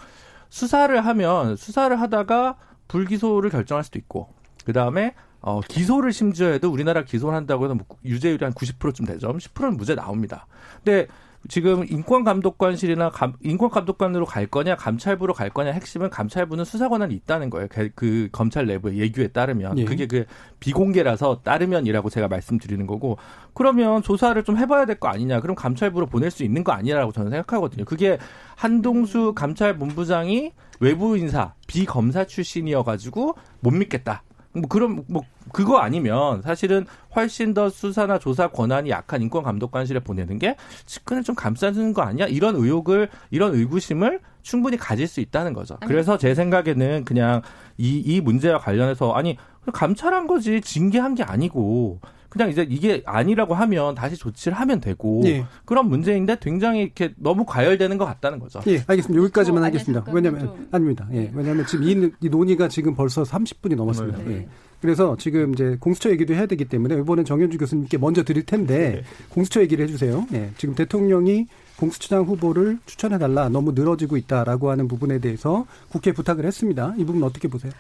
수사를 0.50 1.00
하면 1.06 1.56
수사를 1.56 2.00
하다가 2.00 2.56
불기소를 2.90 3.50
결정할 3.50 3.84
수도 3.84 3.98
있고 4.00 4.34
그 4.66 4.74
다음에 4.74 5.14
어, 5.42 5.60
기소를 5.62 6.14
심지어 6.14 6.48
해도 6.48 6.70
우리나라 6.72 7.04
기소를 7.04 7.36
한다고 7.36 7.66
해서 7.66 7.76
뭐 7.76 7.86
유죄율이 8.06 8.44
한 8.44 8.54
90%쯤 8.54 9.06
되죠. 9.06 9.34
10%는 9.34 9.78
무죄 9.78 9.96
나옵니다. 9.96 10.46
근데 10.84 11.08
지금 11.50 11.84
인권감독관실이나 11.90 13.10
감, 13.10 13.34
인권감독관으로 13.42 14.28
갈 14.28 14.46
거냐 14.46 14.76
감찰부로 14.76 15.34
갈 15.34 15.50
거냐 15.50 15.72
핵심은 15.72 16.12
감찰부는 16.12 16.66
수사 16.66 16.88
권한이 16.88 17.16
있다는 17.16 17.50
거예요. 17.50 17.68
그, 17.68 17.90
그 17.96 18.30
검찰 18.32 18.68
내부의 18.68 19.00
예규에 19.00 19.30
따르면 19.30 19.80
예. 19.80 19.86
그게 19.86 20.06
그 20.06 20.26
비공개라서 20.60 21.42
따르면이라고 21.44 22.12
제가 22.12 22.28
말씀드리는 22.28 22.86
거고 22.86 23.18
그러면 23.56 24.04
조사를 24.04 24.44
좀 24.44 24.58
해봐야 24.58 24.86
될 24.86 25.00
거 25.00 25.08
아니냐. 25.08 25.40
그럼 25.40 25.56
감찰부로 25.56 26.06
보낼 26.06 26.30
수 26.30 26.44
있는 26.44 26.64
거 26.64 26.74
아니냐라고 26.74 27.12
저는 27.12 27.32
생각하거든요. 27.32 27.86
그게 27.86 28.20
한동수 28.56 29.34
감찰본부장이 29.34 30.52
외부 30.80 31.18
인사 31.18 31.54
비검사 31.66 32.26
출신이어가지고 32.26 33.36
못 33.62 33.72
믿겠다. 33.72 34.22
뭐 34.54 34.64
그럼 34.68 35.04
뭐 35.08 35.24
그거 35.54 35.78
아니면 35.80 36.42
사실은 36.42 36.86
훨씬 37.16 37.54
더 37.54 37.70
수사나 37.70 38.20
조사 38.20 38.48
권한이 38.48 38.90
약한 38.90 39.22
인권감독관실에 39.22 40.00
보내는 40.02 40.40
게 40.40 40.56
측근을 40.86 41.24
좀 41.24 41.36
감싸주는 41.36 41.94
거 41.94 42.02
아니야? 42.02 42.28
이런 42.28 42.56
의혹을 42.56 43.10
이런 43.32 43.54
의구심을 43.54 44.20
충분히 44.42 44.78
가질 44.78 45.08
수 45.08 45.20
있다는 45.22 45.54
거죠. 45.54 45.78
그래서 45.88 46.18
제 46.18 46.34
생각에는 46.36 47.06
그냥 47.06 47.42
이 47.78 48.02
이 48.06 48.22
문제와 48.22 48.58
관련해서 48.60 49.12
아니 49.14 49.38
감찰한 49.74 50.28
거지 50.28 50.62
징계한 50.62 51.16
게 51.16 51.24
아니고 51.24 52.00
그냥 52.32 52.50
이제 52.50 52.66
이게 52.70 53.04
아니라고 53.06 53.54
하면 53.54 53.94
다시 53.94 54.16
조치를 54.16 54.58
하면 54.58 54.80
되고 54.80 55.22
예. 55.26 55.46
그런 55.66 55.90
문제인데 55.90 56.38
굉장히 56.40 56.84
이렇게 56.84 57.14
너무 57.18 57.46
과열되는 57.46 57.98
것 57.98 58.06
같다는 58.06 58.40
거죠. 58.40 58.62
예, 58.68 58.82
알겠습니다. 58.88 59.22
여기까지만 59.22 59.62
어, 59.62 59.66
하겠습니다. 59.66 60.06
왜냐하면 60.08 60.46
좀... 60.46 60.68
아닙니다. 60.72 61.06
예, 61.12 61.30
왜냐하면 61.34 61.66
지금 61.66 61.84
이, 61.84 62.10
이, 62.22 62.30
논의가 62.30 62.70
지금 62.70 62.96
벌써 62.96 63.24
30분이 63.24 63.76
넘었습니다. 63.76 64.20
네. 64.20 64.32
예. 64.32 64.48
그래서 64.80 65.18
지금 65.20 65.54
이제 65.54 65.76
공수처 65.82 66.10
얘기도 66.10 66.34
해야 66.34 66.46
되기 66.46 66.64
때문에 66.64 66.96
이번엔 67.00 67.26
정현주 67.26 67.58
교수님께 67.58 67.98
먼저 67.98 68.24
드릴 68.24 68.46
텐데 68.46 68.92
네. 68.92 69.04
공수처 69.28 69.60
얘기를 69.60 69.84
해주세요. 69.84 70.26
예, 70.32 70.52
지금 70.56 70.74
대통령이 70.74 71.48
공수처장 71.76 72.24
후보를 72.24 72.80
추천해달라 72.86 73.50
너무 73.50 73.74
늘어지고 73.74 74.16
있다라고 74.16 74.70
하는 74.70 74.88
부분에 74.88 75.20
대해서 75.20 75.66
국회 75.90 76.14
부탁을 76.14 76.46
했습니다. 76.46 76.94
이 76.98 77.04
부분 77.04 77.24
어떻게 77.24 77.50
보세요? 77.50 77.74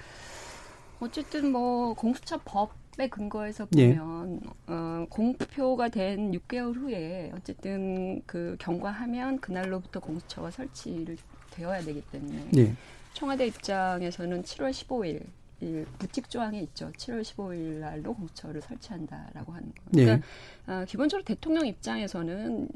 어쨌든 0.99 1.53
뭐 1.53 1.93
공수처 1.93 2.37
법 2.43 2.80
에 3.01 3.07
근거해서 3.07 3.67
예. 3.77 3.95
보면 3.95 4.41
예. 4.43 4.49
어, 4.67 5.07
공표가 5.09 5.89
된 5.89 6.31
6개월 6.31 6.75
후에 6.75 7.31
어쨌든 7.35 8.21
그 8.27 8.55
경과하면 8.59 9.39
그날로부터 9.39 9.99
공수처가 9.99 10.51
설치를 10.51 11.17
되어야 11.51 11.81
되기 11.81 12.01
때문에 12.11 12.49
예. 12.57 12.73
청와대 13.13 13.47
입장에서는 13.47 14.43
7월 14.43 14.69
15일 14.71 15.23
이 15.61 15.85
부칙 15.99 16.27
조항에 16.27 16.59
있죠. 16.61 16.91
7월 16.97 17.21
15일 17.21 17.79
날로 17.79 18.15
공처를 18.15 18.61
설치한다라고 18.61 19.53
하는 19.53 19.67
거. 19.67 19.75
그러니까 19.91 20.25
네. 20.65 20.73
어, 20.73 20.85
기본적으로 20.85 21.23
대통령 21.23 21.67
입장에서는 21.67 22.67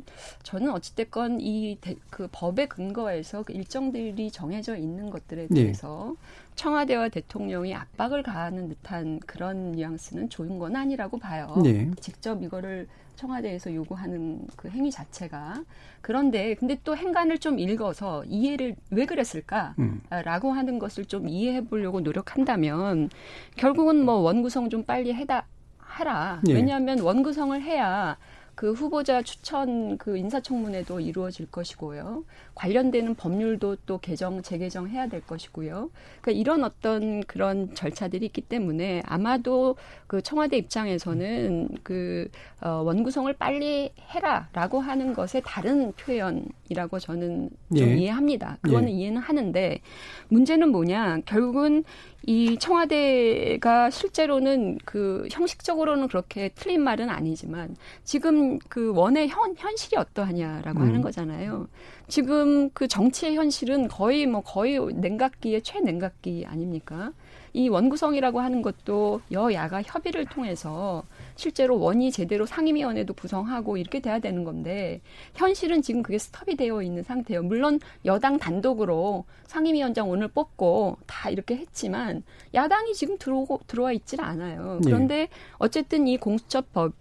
저는 0.44 0.72
어찌됐건 0.72 1.42
이 1.42 1.78
그 2.10 2.30
법의 2.32 2.70
근거에서 2.70 3.44
그 3.44 3.54
일정들이 3.54 4.32
정해져 4.32 4.78
있는 4.78 5.10
것들에 5.10 5.48
네. 5.50 5.64
대해서 5.64 6.16
네. 6.18 6.26
청와대와 6.56 7.10
대통령이 7.10 7.74
압박을 7.76 8.24
가하는 8.24 8.70
듯한 8.70 9.20
그런 9.20 9.74
뉘앙스는 9.74 10.30
좋은 10.30 10.58
건 10.58 10.76
아니라고 10.76 11.20
봐요. 11.20 11.54
네. 11.64 11.92
직접 12.00 12.42
이거를 12.42 12.88
청와대에서 13.16 13.74
요구하는 13.74 14.46
그 14.56 14.70
행위 14.70 14.92
자체가 14.92 15.64
그런데 16.02 16.54
근데 16.56 16.78
또 16.84 16.96
행간을 16.96 17.40
좀 17.40 17.60
읽어서 17.60 18.24
이해를 18.26 18.76
왜 18.92 19.06
그랬을까라고 19.06 19.78
음. 19.80 20.58
하는 20.58 20.80
것을 20.80 21.06
좀 21.06 21.28
이해해 21.28 21.66
보려고 21.66 22.02
노력한다면 22.02 23.10
결국은 23.56 24.04
뭐 24.04 24.16
원구성 24.16 24.70
좀 24.70 24.84
빨리 24.84 25.14
해다 25.14 25.46
하라. 25.78 26.42
예. 26.48 26.54
왜냐하면 26.54 27.00
원구성을 27.00 27.62
해야 27.62 28.18
그 28.56 28.72
후보자 28.72 29.22
추천 29.22 29.98
그 29.98 30.18
인사청문회도 30.18 31.02
이루어질 31.02 31.46
것이고요. 31.52 32.24
관련되는 32.56 33.16
법률도 33.16 33.78
또 33.86 33.98
개정 33.98 34.42
재개정 34.42 34.88
해야 34.88 35.08
될 35.08 35.22
것이고요. 35.22 35.90
그러니까 36.22 36.32
이런 36.32 36.64
어떤 36.64 37.22
그런 37.24 37.76
절차들이 37.76 38.26
있기 38.28 38.42
때문에 38.42 39.04
아마도 39.06 39.76
그 40.08 40.22
청와대 40.22 40.58
입장에서는 40.58 41.70
그 41.84 42.30
어, 42.62 42.82
원구성을 42.86 43.32
빨리 43.34 43.92
해라라고 44.14 44.80
하는 44.80 45.14
것에 45.14 45.42
다른 45.42 45.92
표현이라고 45.94 47.00
저는 47.00 47.50
좀 47.76 47.90
예. 47.90 47.96
이해합니다. 47.98 48.58
그거는 48.62 48.90
예. 48.90 48.94
이해는 48.94 49.22
하는데 49.22 49.82
문제는 50.30 50.70
뭐냐? 50.70 51.20
결국은 51.26 51.84
이 52.28 52.58
청와대가 52.58 53.92
실제로는 53.92 54.80
그 54.84 55.28
형식적으로는 55.32 56.08
그렇게 56.08 56.50
틀린 56.56 56.82
말은 56.82 57.10
아니지만 57.10 57.76
지금 58.04 58.58
그 58.68 58.94
원의 58.96 59.30
현, 59.30 59.54
현실이 59.56 59.96
어떠하냐라고 59.98 60.80
음. 60.80 60.88
하는 60.88 61.02
거잖아요. 61.02 61.68
지금 62.08 62.70
그 62.72 62.88
정치의 62.88 63.36
현실은 63.36 63.88
거의 63.88 64.26
뭐 64.26 64.42
거의 64.42 64.80
냉각기의 64.80 65.62
최냉각기 65.62 66.46
아닙니까? 66.48 67.12
이 67.54 67.70
원구성이라고 67.70 68.42
하는 68.42 68.62
것도 68.62 69.22
여야가 69.32 69.84
협의를 69.84 70.26
통해서 70.26 71.04
실제로 71.36 71.80
원이 71.80 72.12
제대로 72.12 72.46
상임위원회도 72.46 73.14
구성하고 73.14 73.78
이렇게 73.78 74.00
돼야 74.00 74.20
되는 74.20 74.44
건데 74.44 75.02
현실은 75.36 75.82
지금 75.82 76.02
그게 76.02 76.18
스톱이 76.18 76.56
되어 76.56 76.82
있는 76.82 77.04
상태예요. 77.04 77.44
물론 77.44 77.80
여당 78.06 78.38
단독으로 78.38 79.26
상임위원장 79.46 80.10
오늘 80.10 80.28
뽑고 80.28 80.98
다 81.06 81.30
이렇게 81.30 81.58
했지만 81.58 82.24
야당이 82.54 82.94
지금 82.94 83.18
들어오고 83.18 83.62
들어와 83.68 83.92
있질 83.92 84.22
않아요. 84.22 84.80
네. 84.82 84.90
그런데 84.90 85.30
어쨌든 85.58 86.08
이 86.08 86.18
공수처법 86.18 86.94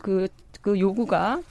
그, 0.00 0.28
그 0.60 0.78
요구가 0.78 1.42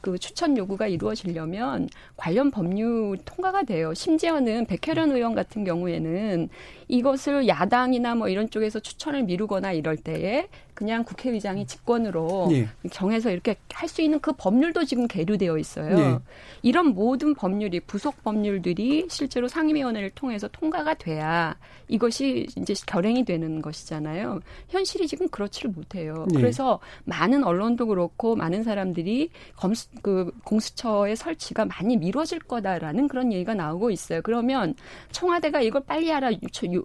그 0.00 0.18
추천 0.18 0.56
요구가 0.56 0.86
이루어지려면 0.86 1.88
관련 2.16 2.50
법률 2.50 3.18
통과가 3.24 3.64
돼요. 3.64 3.92
심지어는 3.94 4.66
백혜련 4.66 5.12
의원 5.12 5.34
같은 5.34 5.64
경우에는 5.64 6.48
이것을 6.88 7.48
야당이나 7.48 8.14
뭐 8.14 8.28
이런 8.28 8.50
쪽에서 8.50 8.80
추천을 8.80 9.24
미루거나 9.24 9.72
이럴 9.72 9.96
때에 9.96 10.48
그냥 10.80 11.04
국회의장이 11.04 11.66
직권으로 11.66 12.48
예. 12.52 12.66
정해서 12.90 13.30
이렇게 13.30 13.56
할 13.74 13.90
수 13.90 14.00
있는 14.00 14.20
그 14.20 14.32
법률도 14.32 14.84
지금 14.84 15.08
계류되어 15.08 15.58
있어요. 15.58 15.98
예. 15.98 16.18
이런 16.62 16.94
모든 16.94 17.34
법률이 17.34 17.80
부속 17.80 18.22
법률들이 18.22 19.08
실제로 19.10 19.48
상임위원회를 19.48 20.10
통해서 20.10 20.48
통과가 20.48 20.94
돼야 20.94 21.56
이것이 21.88 22.46
이제 22.56 22.72
결행이 22.86 23.24
되는 23.24 23.60
것이잖아요. 23.60 24.40
현실이 24.68 25.08
지금 25.08 25.28
그렇지를 25.28 25.72
못해요. 25.72 26.24
예. 26.32 26.36
그래서 26.36 26.78
많은 27.04 27.42
언론도 27.44 27.88
그렇고 27.88 28.36
많은 28.36 28.62
사람들이 28.62 29.30
검수 29.56 29.88
그 30.00 30.32
공수처의 30.44 31.16
설치가 31.16 31.64
많이 31.64 31.96
미뤄질 31.96 32.38
거다라는 32.38 33.08
그런 33.08 33.32
얘기가 33.32 33.54
나오고 33.54 33.90
있어요. 33.90 34.22
그러면 34.22 34.74
청와대가 35.10 35.60
이걸 35.60 35.82
빨리 35.84 36.10
하라 36.10 36.30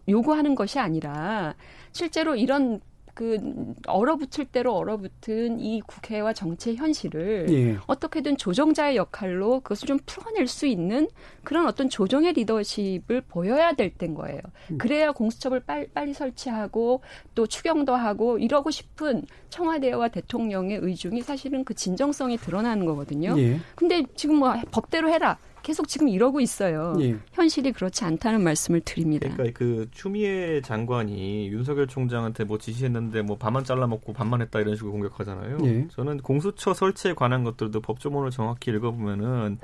요구하는 0.09 0.55
것이 0.55 0.79
아니라 0.79 1.53
실제로 1.91 2.35
이런 2.35 2.81
그 3.15 3.39
얼어붙을 3.87 4.45
대로 4.45 4.75
얼어붙은 4.75 5.61
이 5.61 5.81
국회와 5.81 6.33
정치의 6.33 6.75
현실을 6.75 7.47
예. 7.49 7.77
어떻게든 7.87 8.35
조정자의 8.35 8.97
역할로 8.97 9.61
그것을 9.61 9.87
좀 9.87 9.99
풀어낼 10.05 10.47
수 10.47 10.67
있는 10.67 11.07
그런 11.45 11.65
어떤 11.65 11.89
조정의 11.89 12.33
리더십을 12.33 13.21
보여야 13.29 13.71
될 13.71 13.89
때인 13.91 14.15
거예요. 14.15 14.41
음. 14.69 14.77
그래야 14.77 15.13
공수처를 15.13 15.61
빨리, 15.61 15.87
빨리 15.87 16.13
설치하고 16.13 17.01
또 17.33 17.47
추경도 17.47 17.95
하고 17.95 18.37
이러고 18.37 18.69
싶은 18.69 19.23
청와대와 19.49 20.09
대통령의 20.09 20.79
의중이 20.81 21.21
사실은 21.21 21.63
그 21.63 21.73
진정성이 21.73 22.35
드러나는 22.35 22.85
거거든요. 22.85 23.33
예. 23.37 23.59
근데 23.75 24.03
지금 24.15 24.35
뭐 24.35 24.53
법대로 24.71 25.09
해라. 25.09 25.37
계속 25.65 25.87
지금 25.87 26.07
이러고 26.07 26.41
있어요. 26.41 26.95
예. 26.99 27.17
현실이 27.33 27.71
그렇지 27.71 28.05
않다는 28.05 28.43
말씀을 28.43 28.81
드립니다. 28.81 29.27
그러니까 29.33 29.57
그 29.57 29.87
추미애 29.89 30.61
장관이 30.61 31.47
윤석열 31.47 31.87
총장한테 31.87 32.43
뭐 32.43 32.59
지시했는데 32.59 33.23
뭐 33.23 33.35
반만 33.35 33.63
잘라먹고 33.63 34.13
반만 34.13 34.43
했다 34.43 34.59
이런 34.59 34.75
식으로 34.75 34.91
공격하잖아요. 34.91 35.57
예. 35.63 35.87
저는 35.89 36.19
공수처 36.19 36.75
설치에 36.75 37.15
관한 37.15 37.43
것들도 37.43 37.81
법조문을 37.81 38.29
정확히 38.29 38.69
읽어보면은 38.69 39.57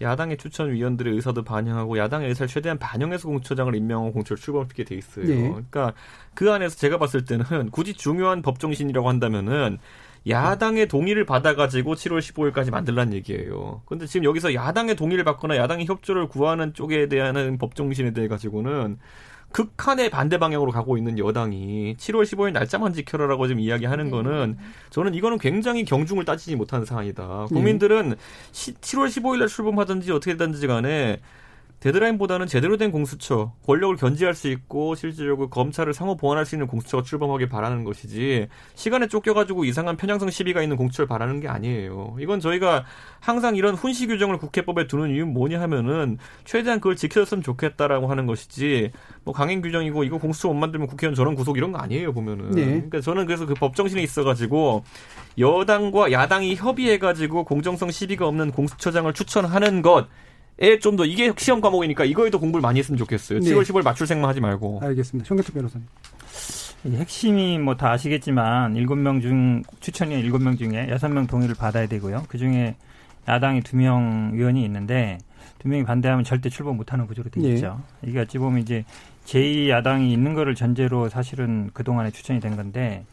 야당의 0.00 0.38
추천 0.38 0.72
위원들의 0.72 1.12
의사도 1.14 1.42
반영하고 1.42 1.98
야당의 1.98 2.30
의사를 2.30 2.48
최대한 2.48 2.78
반영해서 2.78 3.28
공처장을 3.28 3.74
임명하고 3.74 4.12
공처를 4.12 4.40
출범시키게 4.40 4.84
돼 4.84 4.94
있어요. 4.94 5.26
네. 5.26 5.48
그러니까 5.50 5.92
그 6.32 6.50
안에서 6.50 6.76
제가 6.76 6.96
봤을 6.96 7.26
때는 7.26 7.70
굳이 7.70 7.92
중요한 7.92 8.40
법정신이라고 8.40 9.06
한다면은 9.06 9.78
야당의 10.28 10.88
동의를 10.88 11.26
받아가지고 11.26 11.94
7월 11.94 12.20
15일까지 12.20 12.70
만들란 12.70 13.12
얘기예요. 13.12 13.82
근데 13.86 14.06
지금 14.06 14.24
여기서 14.24 14.54
야당의 14.54 14.96
동의를 14.96 15.24
받거나 15.24 15.56
야당의 15.56 15.86
협조를 15.86 16.28
구하는 16.28 16.74
쪽에 16.74 17.08
대한 17.08 17.58
법정신에 17.58 18.12
대해 18.12 18.28
가지고는 18.28 18.98
극한의 19.52 20.10
반대 20.10 20.38
방향으로 20.38 20.72
가고 20.72 20.96
있는 20.96 21.18
여당이 21.18 21.96
7월 21.98 22.22
15일 22.22 22.52
날짜만 22.52 22.92
지켜라라고 22.94 23.46
지금 23.46 23.60
이야기하는 23.60 24.06
네. 24.06 24.10
거는 24.10 24.56
저는 24.90 25.14
이거는 25.14 25.38
굉장히 25.38 25.84
경중을 25.84 26.24
따지지 26.24 26.56
못하는 26.56 26.86
상황이다. 26.86 27.46
국민들은 27.48 28.10
네. 28.10 28.16
7월 28.52 29.08
15일 29.08 29.40
날 29.40 29.48
출범하든지 29.48 30.10
어떻게 30.12 30.36
되든지 30.36 30.66
간에 30.66 31.20
데드라인보다는 31.82 32.46
제대로 32.46 32.76
된 32.76 32.92
공수처, 32.92 33.52
권력을 33.66 33.96
견제할 33.96 34.34
수 34.34 34.46
있고 34.48 34.94
실질적으로 34.94 35.50
검찰을 35.50 35.92
상호 35.92 36.16
보완할 36.16 36.46
수 36.46 36.54
있는 36.54 36.68
공수처가 36.68 37.02
출범하길 37.02 37.48
바라는 37.48 37.82
것이지 37.82 38.46
시간에 38.76 39.08
쫓겨가지고 39.08 39.64
이상한 39.64 39.96
편향성 39.96 40.30
시비가 40.30 40.62
있는 40.62 40.76
공수처를 40.76 41.08
바라는 41.08 41.40
게 41.40 41.48
아니에요. 41.48 42.16
이건 42.20 42.38
저희가 42.38 42.84
항상 43.18 43.56
이런 43.56 43.74
훈시 43.74 44.06
규정을 44.06 44.38
국회법에 44.38 44.86
두는 44.86 45.10
이유는 45.10 45.32
뭐냐 45.32 45.60
하면은 45.62 46.18
최대한 46.44 46.78
그걸 46.78 46.94
지켜줬으면 46.94 47.42
좋겠다라고 47.42 48.06
하는 48.06 48.26
것이지 48.26 48.92
뭐 49.24 49.34
강행 49.34 49.60
규정이고 49.60 50.04
이거 50.04 50.18
공수처 50.18 50.48
못 50.48 50.54
만들면 50.54 50.86
국회의원 50.86 51.16
저런 51.16 51.34
구속 51.34 51.56
이런 51.56 51.72
거 51.72 51.78
아니에요 51.78 52.12
보면은. 52.12 52.52
네. 52.52 52.64
그러니까 52.64 53.00
저는 53.00 53.26
그래서 53.26 53.44
그 53.44 53.54
법정신에 53.54 54.00
있어가지고 54.02 54.84
여당과 55.36 56.12
야당이 56.12 56.54
협의해가지고 56.54 57.42
공정성 57.42 57.90
시비가 57.90 58.28
없는 58.28 58.52
공수처장을 58.52 59.12
추천하는 59.14 59.82
것에 59.82 60.06
좀 60.80 60.96
더 60.96 61.04
이게 61.04 61.32
시험 61.36 61.60
과목이니까 61.60 62.04
이거에도 62.04 62.38
공부를 62.38 62.60
많이 62.62 62.78
했으면 62.78 62.98
좋겠어요. 62.98 63.40
네. 63.40 63.50
7월 63.50 63.62
10월 63.62 63.82
맞출생만 63.82 64.28
하지 64.28 64.40
말고. 64.40 64.80
알겠습니다. 64.82 65.26
송교특 65.28 65.54
변호사님. 65.54 65.86
핵심이 66.84 67.58
뭐 67.58 67.76
다 67.76 67.92
아시겠지만 67.92 68.74
7명 68.74 69.22
중 69.22 69.62
추천위 69.80 70.22
7명 70.28 70.58
중에 70.58 70.88
6명 70.90 71.28
동의를 71.28 71.54
받아야 71.54 71.86
되고요. 71.86 72.24
그중에 72.28 72.74
야당이 73.28 73.60
2명 73.60 74.34
의원이 74.34 74.64
있는데 74.64 75.18
2명이 75.60 75.86
반대하면 75.86 76.24
절대 76.24 76.48
출범 76.48 76.76
못하는 76.76 77.06
구조로 77.06 77.30
되어 77.30 77.42
네. 77.44 77.54
있죠. 77.54 77.80
네. 78.00 78.10
이게 78.10 78.18
어찌 78.20 78.38
보면 78.38 78.60
이제 78.60 78.84
제2야당이 79.26 80.10
있는 80.10 80.34
거를 80.34 80.56
전제로 80.56 81.08
사실은 81.08 81.70
그동안에 81.72 82.10
추천이 82.10 82.40
된 82.40 82.56
건데 82.56 83.04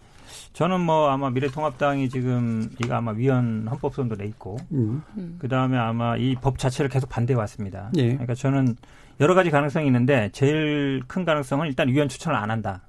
저는 0.53 0.79
뭐 0.81 1.09
아마 1.09 1.29
미래통합당이 1.29 2.09
지금 2.09 2.69
이거 2.83 2.95
아마 2.95 3.11
위헌 3.11 3.67
헌법소원도 3.69 4.15
내 4.17 4.25
있고 4.25 4.57
음. 4.71 5.03
그 5.39 5.47
다음에 5.47 5.77
아마 5.77 6.17
이 6.17 6.35
법 6.41 6.57
자체를 6.57 6.89
계속 6.89 7.09
반대해 7.09 7.37
왔습니다. 7.37 7.91
예. 7.97 8.09
그러니까 8.09 8.33
저는 8.33 8.75
여러 9.19 9.35
가지 9.35 9.51
가능성이 9.51 9.85
있는데 9.87 10.29
제일 10.33 11.01
큰 11.07 11.23
가능성은 11.25 11.67
일단 11.67 11.87
위원 11.89 12.09
추천을 12.09 12.37
안 12.37 12.49
한다. 12.51 12.81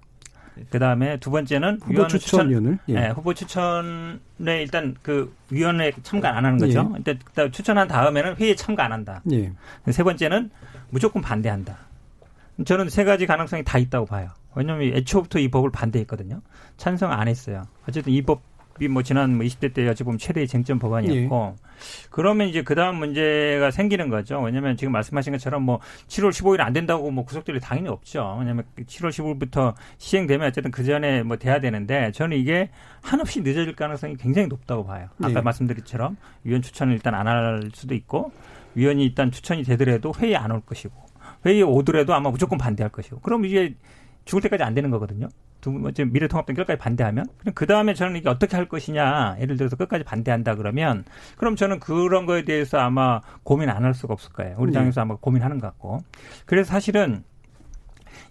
그 0.71 0.79
다음에 0.79 1.17
두 1.19 1.31
번째는 1.31 1.79
후보 1.83 2.07
추천위원을 2.09 2.79
추천, 2.79 2.95
예. 2.95 3.01
네, 3.01 3.09
후보 3.11 3.33
추천에 3.35 4.19
일단 4.63 4.95
그 5.03 5.33
위원회 5.51 5.91
참가 6.03 6.37
안 6.37 6.45
하는 6.45 6.59
거죠. 6.59 6.93
예. 6.97 6.99
일단 7.07 7.53
추천한 7.53 7.89
다음에는 7.89 8.37
회의에 8.37 8.55
참가 8.57 8.85
안 8.85 8.93
한다. 8.93 9.23
예. 9.33 9.53
세 9.91 10.03
번째는 10.03 10.51
무조건 10.91 11.23
반대한다. 11.23 11.77
저는 12.65 12.89
세 12.89 13.05
가지 13.05 13.27
가능성이 13.27 13.65
다 13.65 13.79
있다고 13.79 14.07
봐요. 14.07 14.29
왜냐하면 14.55 14.95
애초부터 14.95 15.39
이 15.39 15.49
법을 15.49 15.71
반대했거든요. 15.71 16.41
찬성 16.77 17.13
안 17.13 17.29
했어요. 17.29 17.63
어쨌든 17.89 18.13
이 18.13 18.21
법이 18.23 18.89
뭐 18.89 19.03
지난 19.03 19.37
뭐 19.37 19.47
20대 19.47 19.73
때 19.73 19.87
어찌 19.89 20.03
보면 20.05 20.19
최대의 20.19 20.49
쟁점 20.49 20.79
법안이었고 20.79 21.57
예. 21.57 21.71
그러면 22.11 22.49
이제 22.49 22.63
그 22.63 22.75
다음 22.75 22.97
문제가 22.97 23.71
생기는 23.71 24.09
거죠. 24.11 24.41
왜냐하면 24.41 24.77
지금 24.77 24.93
말씀하신 24.93 25.33
것처럼 25.35 25.63
뭐 25.63 25.79
7월 26.09 26.31
15일 26.31 26.61
안 26.61 26.73
된다고 26.73 27.11
뭐 27.11 27.25
구속들이 27.25 27.61
당연히 27.61 27.89
없죠. 27.89 28.37
왜냐하면 28.39 28.65
7월 28.77 29.11
15일부터 29.11 29.75
시행되면 29.99 30.49
어쨌든 30.49 30.71
그 30.71 30.83
전에 30.85 31.23
뭐 31.23 31.37
돼야 31.37 31.61
되는데 31.61 32.11
저는 32.13 32.37
이게 32.37 32.71
한없이 33.03 33.41
늦어질 33.41 33.75
가능성이 33.77 34.17
굉장히 34.17 34.49
높다고 34.49 34.85
봐요. 34.85 35.09
아까 35.23 35.31
예. 35.39 35.41
말씀드렸처럼 35.41 36.17
위원 36.45 36.61
추천을 36.61 36.95
일단 36.95 37.15
안 37.15 37.27
할 37.29 37.71
수도 37.73 37.95
있고 37.95 38.33
위원이 38.75 39.05
일단 39.05 39.31
추천이 39.31 39.63
되더라도 39.63 40.13
회의 40.19 40.37
안 40.37 40.51
올 40.51 40.61
것이고 40.61 41.10
회의에 41.47 41.63
오더라도 41.63 42.15
아마 42.15 42.31
무조건 42.31 42.59
반대할 42.59 42.91
것이고 42.91 43.21
그럼 43.21 43.45
이게 43.45 43.75
죽을 44.25 44.43
때까지 44.43 44.63
안 44.63 44.75
되는 44.75 44.91
거거든요. 44.91 45.29
두 45.61 45.73
번째 45.79 46.05
미래통합당 46.07 46.57
끝까지 46.57 46.79
반대하면 46.79 47.27
그럼 47.39 47.55
그 47.55 47.67
다음에 47.67 47.93
저는 47.95 48.17
이게 48.17 48.29
어떻게 48.31 48.57
할 48.57 48.67
것이냐 48.67 49.37
예를 49.41 49.57
들어서 49.57 49.77
끝까지 49.77 50.05
반대한다 50.05 50.55
그러면 50.55 51.05
그럼 51.37 51.57
저는 51.57 51.81
그런 51.81 52.25
거에 52.27 52.45
대해서 52.45 52.79
아마 52.79 53.21
고민 53.43 53.69
안 53.69 53.85
할 53.85 53.93
수가 53.95 54.15
없을 54.15 54.33
거예요. 54.33 54.57
우리 54.59 54.73
네. 54.73 54.79
당에서 54.79 55.03
아마 55.03 55.17
고민하는 55.17 55.59
것 55.59 55.67
같고 55.69 56.03
그래서 56.47 56.71
사실은 56.71 57.25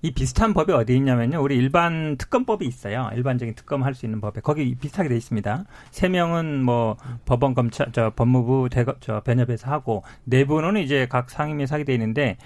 이 0.01 0.11
비슷한 0.11 0.53
법이 0.53 0.71
어디 0.71 0.95
있냐면요. 0.95 1.41
우리 1.41 1.57
일반 1.57 2.15
특검법이 2.17 2.65
있어요. 2.65 3.09
일반적인 3.15 3.55
특검 3.55 3.83
할 3.83 3.93
수 3.93 4.05
있는 4.05 4.21
법에 4.21 4.39
거기 4.41 4.73
비슷하게 4.75 5.09
돼 5.09 5.17
있습니다. 5.17 5.65
세 5.91 6.07
명은 6.07 6.63
뭐 6.63 6.95
법원 7.25 7.53
검찰 7.53 7.91
저 7.91 8.11
법무부 8.15 8.69
대거 8.71 8.95
저 9.01 9.21
변협에서 9.21 9.69
하고 9.69 10.03
네 10.23 10.45
이제 10.83 11.07
각 11.09 11.29
상임위에서 11.29 11.75
하게 11.75 11.83
돼 11.83 11.93
있는데 11.93 12.37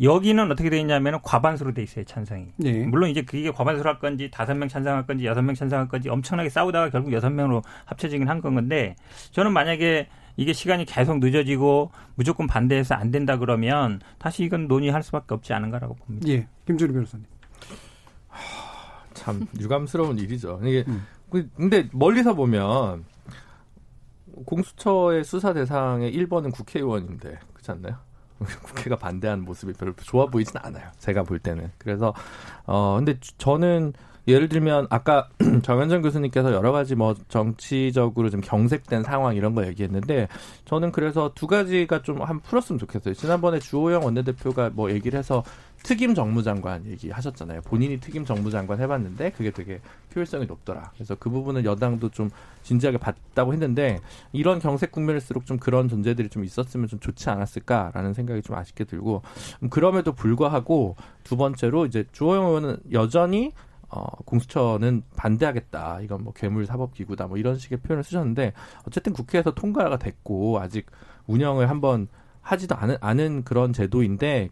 여기는 0.00 0.50
어떻게 0.50 0.70
되어 0.70 0.80
있냐면 0.80 1.20
과반수로 1.22 1.74
돼 1.74 1.82
있어요 1.82 2.04
찬성이. 2.04 2.46
네. 2.56 2.84
물론 2.86 3.10
이제 3.10 3.22
그게 3.22 3.50
과반수로 3.50 3.88
할 3.88 3.98
건지 3.98 4.30
다섯 4.32 4.54
명 4.54 4.68
찬성할 4.68 5.06
건지 5.06 5.26
여섯 5.26 5.42
명 5.42 5.54
찬성할 5.54 5.88
건지 5.88 6.08
엄청나게 6.08 6.48
싸우다가 6.48 6.90
결국 6.90 7.12
여섯 7.12 7.30
명으로 7.30 7.62
합쳐지긴 7.86 8.28
한 8.28 8.40
건데 8.40 8.96
저는 9.32 9.52
만약에 9.52 10.08
이게 10.36 10.52
시간이 10.52 10.84
계속 10.84 11.18
늦어지고 11.18 11.90
무조건 12.14 12.46
반대해서 12.46 12.94
안 12.94 13.10
된다 13.10 13.38
그러면 13.38 14.00
다시 14.18 14.44
이건 14.44 14.68
논의할 14.68 15.02
수밖에 15.02 15.34
없지 15.34 15.52
않은가라고 15.52 15.94
봅니다. 15.94 16.28
예, 16.28 16.46
김준우 16.66 16.92
변호사님. 16.92 17.26
참 19.14 19.46
유감스러운 19.58 20.18
일이죠. 20.18 20.60
이게 20.62 20.84
음. 20.86 21.04
그, 21.28 21.48
근데 21.56 21.88
멀리서 21.92 22.34
보면 22.34 23.04
공수처의 24.44 25.24
수사 25.24 25.52
대상의 25.52 26.12
1번은 26.16 26.52
국회의원인데 26.52 27.38
그렇지 27.52 27.70
않나요? 27.72 28.07
국회가 28.62 28.96
반대하는 28.96 29.44
모습이 29.44 29.72
별로 29.74 29.94
좋아 29.96 30.26
보이진 30.26 30.56
않아요. 30.58 30.88
제가 30.98 31.22
볼 31.22 31.38
때는. 31.38 31.70
그래서 31.78 32.14
어 32.66 32.96
근데 32.96 33.18
저는 33.38 33.92
예를 34.28 34.48
들면 34.50 34.88
아까 34.90 35.28
정현정 35.62 36.02
교수님께서 36.02 36.52
여러 36.52 36.70
가지 36.70 36.94
뭐 36.94 37.14
정치적으로 37.28 38.28
좀 38.28 38.42
경색된 38.42 39.02
상황 39.02 39.34
이런 39.34 39.54
거 39.54 39.66
얘기했는데 39.66 40.28
저는 40.66 40.92
그래서 40.92 41.32
두 41.34 41.46
가지가 41.46 42.02
좀 42.02 42.18
한 42.20 42.40
풀었으면 42.40 42.78
좋겠어요. 42.78 43.14
지난번에 43.14 43.58
주호영 43.58 44.04
원내대표가 44.04 44.70
뭐 44.74 44.90
얘기를 44.90 45.18
해서 45.18 45.42
특임 45.82 46.14
정무장관 46.14 46.86
얘기하셨잖아요. 46.86 47.62
본인이 47.62 47.98
특임 47.98 48.24
정무장관 48.24 48.80
해봤는데 48.80 49.30
그게 49.30 49.50
되게 49.50 49.80
효율성이 50.14 50.46
높더라. 50.46 50.90
그래서 50.94 51.14
그 51.14 51.30
부분은 51.30 51.64
여당도 51.64 52.10
좀 52.10 52.30
진지하게 52.62 52.98
봤다고 52.98 53.52
했는데 53.52 54.00
이런 54.32 54.58
경색 54.58 54.92
국면일수록 54.92 55.46
좀 55.46 55.58
그런 55.58 55.88
존재들이 55.88 56.28
좀 56.28 56.44
있었으면 56.44 56.88
좀 56.88 56.98
좋지 57.00 57.30
않았을까라는 57.30 58.12
생각이 58.14 58.42
좀 58.42 58.56
아쉽게 58.56 58.84
들고 58.84 59.22
음, 59.62 59.70
그럼에도 59.70 60.12
불구하고 60.12 60.96
두 61.24 61.36
번째로 61.36 61.86
이제 61.86 62.04
주호영 62.12 62.46
의원은 62.46 62.76
여전히 62.92 63.52
어, 63.90 64.04
공수처는 64.24 65.02
반대하겠다. 65.16 66.00
이건 66.02 66.24
뭐 66.24 66.32
괴물 66.34 66.66
사법 66.66 66.92
기구다. 66.92 67.26
뭐 67.26 67.38
이런 67.38 67.56
식의 67.56 67.78
표현을 67.78 68.04
쓰셨는데 68.04 68.52
어쨌든 68.86 69.12
국회에서 69.14 69.52
통과가 69.52 69.98
됐고 69.98 70.60
아직 70.60 70.86
운영을 71.26 71.70
한번 71.70 72.08
하지도 72.48 72.74
않은, 72.76 72.96
않은 73.00 73.44
그런 73.44 73.72
제도인데 73.72 74.48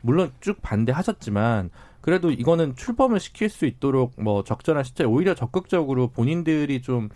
물론 0.00 0.32
쭉 0.40 0.60
반대하셨지만 0.62 1.70
그래도 2.00 2.30
이거는 2.30 2.76
출범을 2.76 3.20
시킬 3.20 3.48
수 3.48 3.66
있도록 3.66 4.12
뭐 4.16 4.44
적절한 4.44 4.84
시점 4.84 5.12
오히려 5.12 5.34
적극적으로 5.34 6.08
본인들이 6.08 6.82
좀 6.82 7.08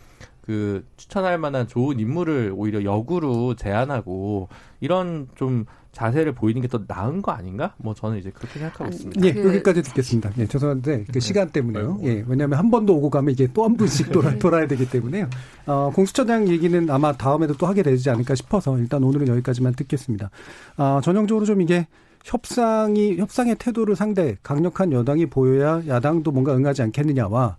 그 0.49 0.83
추천할 0.97 1.37
만한 1.37 1.68
좋은 1.68 2.01
인물을 2.01 2.55
오히려 2.57 2.83
역으로 2.83 3.55
제안하고 3.55 4.49
이런 4.81 5.29
좀 5.35 5.66
자세를 5.93 6.32
보이는 6.32 6.61
게 6.62 6.68
더 6.68 6.80
나은 6.86 7.22
거 7.22 7.32
아닌가? 7.32 7.74
뭐 7.78 7.95
저는 7.95 8.18
이제 8.18 8.30
그렇게 8.30 8.59
생각하고 8.59 8.91
있습니다. 8.91 9.26
예, 9.26 9.32
그... 9.32 9.49
여기까지 9.49 9.82
듣겠습니다. 9.82 10.30
예, 10.39 10.47
죄송한데 10.47 11.05
그 11.07 11.12
네. 11.12 11.20
시간 11.20 11.49
때문에요. 11.51 11.99
예, 12.05 12.24
왜냐하면 12.28 12.59
한 12.59 12.70
번 12.70 12.86
더 12.86 12.93
오고 12.93 13.11
가면 13.11 13.32
이게 13.32 13.49
또 13.53 13.64
한 13.64 13.76
분씩 13.76 14.12
돌아, 14.12 14.36
돌아야 14.39 14.66
되기 14.66 14.89
때문에요. 14.89 15.28
어, 15.66 15.91
공수처장 15.95 16.49
얘기는 16.49 16.89
아마 16.91 17.12
다음에도 17.12 17.55
또 17.55 17.66
하게 17.66 17.82
되지 17.82 18.11
않을까 18.11 18.34
싶어서 18.34 18.78
일단 18.78 19.03
오늘은 19.03 19.28
여기까지만 19.28 19.74
듣겠습니다. 19.74 20.30
어, 20.76 21.01
전형적으로 21.03 21.45
좀 21.47 21.61
이게 21.62 21.86
협상이 22.24 23.16
협상의 23.16 23.57
태도를 23.59 23.97
상대 23.97 24.36
강력한 24.43 24.93
여당이 24.93 25.26
보여야 25.26 25.82
야당도 25.86 26.30
뭔가 26.32 26.55
응하지 26.55 26.82
않겠느냐와 26.82 27.57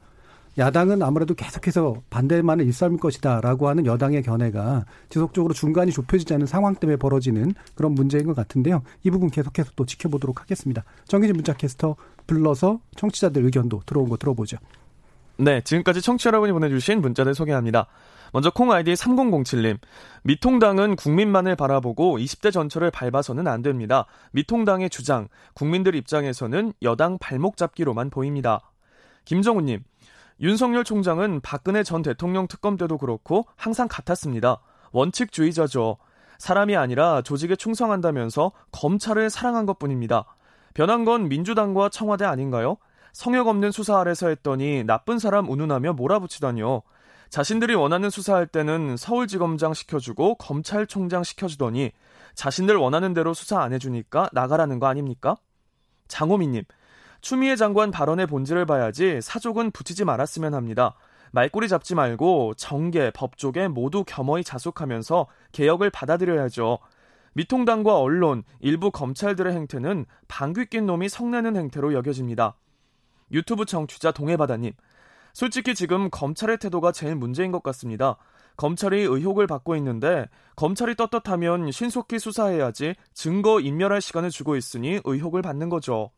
야당은 0.60 1.01
아무래도 1.01 1.34
계속해서 1.34 1.95
반대만을 2.10 2.66
일삼을 2.66 2.97
것이다라고 2.97 3.70
하는 3.70 3.86
여당의 3.86 4.22
견해가 4.24 4.86
지속적으로 5.07 5.53
중간이 5.53 5.91
좁혀지지 5.93 6.34
않은 6.34 6.45
상황 6.45 6.76
때문에 6.76 6.97
벌어지는 6.97 7.53
그런 7.76 7.93
문제인 7.93 8.28
것 8.28 8.36
같은데요. 8.36 8.84
이 9.03 9.10
부분 9.10 9.30
계속해서 9.30 9.72
또 9.78 9.86
지켜보도록 9.86 10.41
하겠습니다. 10.41 10.84
정기진 11.05 11.36
문자 11.36 11.53
캐스터 11.53 11.95
불러서 12.28 12.82
청취자들 12.97 13.43
의견도 13.45 13.84
들어온 13.86 14.10
거 14.10 14.18
들어보죠. 14.18 14.57
네, 15.38 15.62
지금까지 15.62 16.01
청취자 16.01 16.28
여러분이 16.28 16.51
보내주신 16.51 16.99
문자들 16.99 17.34
소개합니다. 17.34 17.88
먼저 18.34 18.49
콩 18.49 18.74
아이디 18.74 18.93
3007님. 18.93 19.78
미통당은 20.24 20.97
국민만을 20.97 21.55
바라보고 21.55 22.18
20대 22.18 22.51
전철을 22.51 22.91
밟아서는 22.91 23.47
안 23.47 23.62
됩니다. 23.62 24.05
미통당의 24.34 24.89
주장, 24.89 25.30
국민들 25.53 25.95
입장에서는 25.95 26.74
여당 26.82 27.18
발목 27.18 27.55
잡기로만 27.55 28.10
보입니다. 28.10 28.60
김정우님. 29.24 29.84
윤석열 30.41 30.85
총장은 30.85 31.41
박근혜 31.41 31.83
전 31.83 32.01
대통령 32.01 32.47
특검 32.47 32.77
때도 32.77 32.97
그렇고 32.97 33.45
항상 33.55 33.87
같았습니다. 33.89 34.61
원칙주의자죠. 34.91 35.97
사람이 36.37 36.77
아니라 36.77 37.21
조직에 37.21 37.57
충성한다면서 37.57 38.53
검찰을 38.71 39.29
사랑한 39.29 39.65
것 39.65 39.77
뿐입니다. 39.79 40.25
변한 40.73 41.03
건 41.03 41.27
민주당과 41.27 41.89
청와대 41.89 42.23
아닌가요? 42.23 42.77
성역 43.11 43.47
없는 43.49 43.71
수사 43.71 43.99
아래서 43.99 44.29
했더니 44.29 44.83
나쁜 44.85 45.19
사람 45.19 45.49
운운하며 45.49 45.93
몰아붙이다니요. 45.93 46.83
자신들이 47.29 47.75
원하는 47.75 48.09
수사할 48.09 48.47
때는 48.47 48.95
서울지검장 48.97 49.73
시켜주고 49.73 50.35
검찰총장 50.35 51.23
시켜주더니 51.23 51.91
자신들 52.33 52.77
원하는 52.77 53.13
대로 53.13 53.33
수사 53.33 53.61
안 53.61 53.73
해주니까 53.73 54.29
나가라는 54.31 54.79
거 54.79 54.87
아닙니까? 54.87 55.35
장호민님, 56.07 56.63
추미애 57.22 57.55
장관 57.55 57.91
발언의 57.91 58.28
본질을 58.28 58.65
봐야지 58.65 59.20
사족은 59.22 59.72
붙이지 59.72 60.05
말았으면 60.05 60.53
합니다. 60.53 60.95
말꼬리 61.32 61.67
잡지 61.67 61.95
말고 61.95 62.55
정계, 62.55 63.11
법조계 63.11 63.67
모두 63.67 64.03
겸허히 64.05 64.43
자숙하면서 64.43 65.28
개혁을 65.51 65.89
받아들여야죠. 65.89 66.80
미통당과 67.34 67.99
언론, 67.99 68.43
일부 68.59 68.91
검찰들의 68.91 69.53
행태는 69.53 70.05
방귀 70.28 70.67
낀 70.67 70.86
놈이 70.86 71.09
성내는 71.09 71.55
행태로 71.55 71.93
여겨집니다. 71.93 72.55
유튜브 73.32 73.65
청취자 73.65 74.11
동해바다님, 74.11 74.74
솔직히 75.34 75.76
지금 75.76 76.09
검찰의 76.09 76.57
태도가 76.57 76.91
제일 76.91 77.15
문제인 77.15 77.51
것 77.51 77.61
같습니다. 77.61 78.17
검찰이 78.57 79.03
의혹을 79.03 79.47
받고 79.47 79.76
있는데 79.78 80.26
검찰이 80.55 80.95
떳떳하면 80.95 81.72
신속히 81.72 82.20
수사해야지 82.20 82.95
증거 83.13 83.61
인멸할 83.61 84.01
시간을 84.01 84.32
주고 84.32 84.55
있으니 84.57 84.99
의혹을 85.05 85.41
받는 85.41 85.70
거죠. 85.70 86.11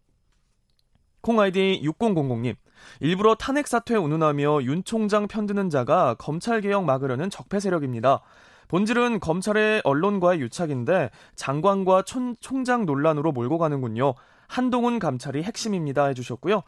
콩아이디 1.21 1.81
6000님. 1.83 2.55
일부러 2.99 3.35
탄핵 3.35 3.67
사퇴 3.67 3.95
운운하며 3.95 4.63
윤 4.63 4.83
총장 4.83 5.27
편드는 5.27 5.69
자가 5.69 6.15
검찰 6.15 6.61
개혁 6.61 6.83
막으려는 6.85 7.29
적폐 7.29 7.59
세력입니다. 7.59 8.21
본질은 8.67 9.19
검찰의 9.19 9.81
언론과의 9.83 10.39
유착인데 10.39 11.09
장관과 11.35 12.03
촌, 12.03 12.35
총장 12.39 12.85
논란으로 12.85 13.31
몰고 13.33 13.57
가는군요. 13.57 14.13
한동훈 14.47 14.97
감찰이 14.97 15.43
핵심입니다 15.43 16.05
해주셨고요. 16.05 16.63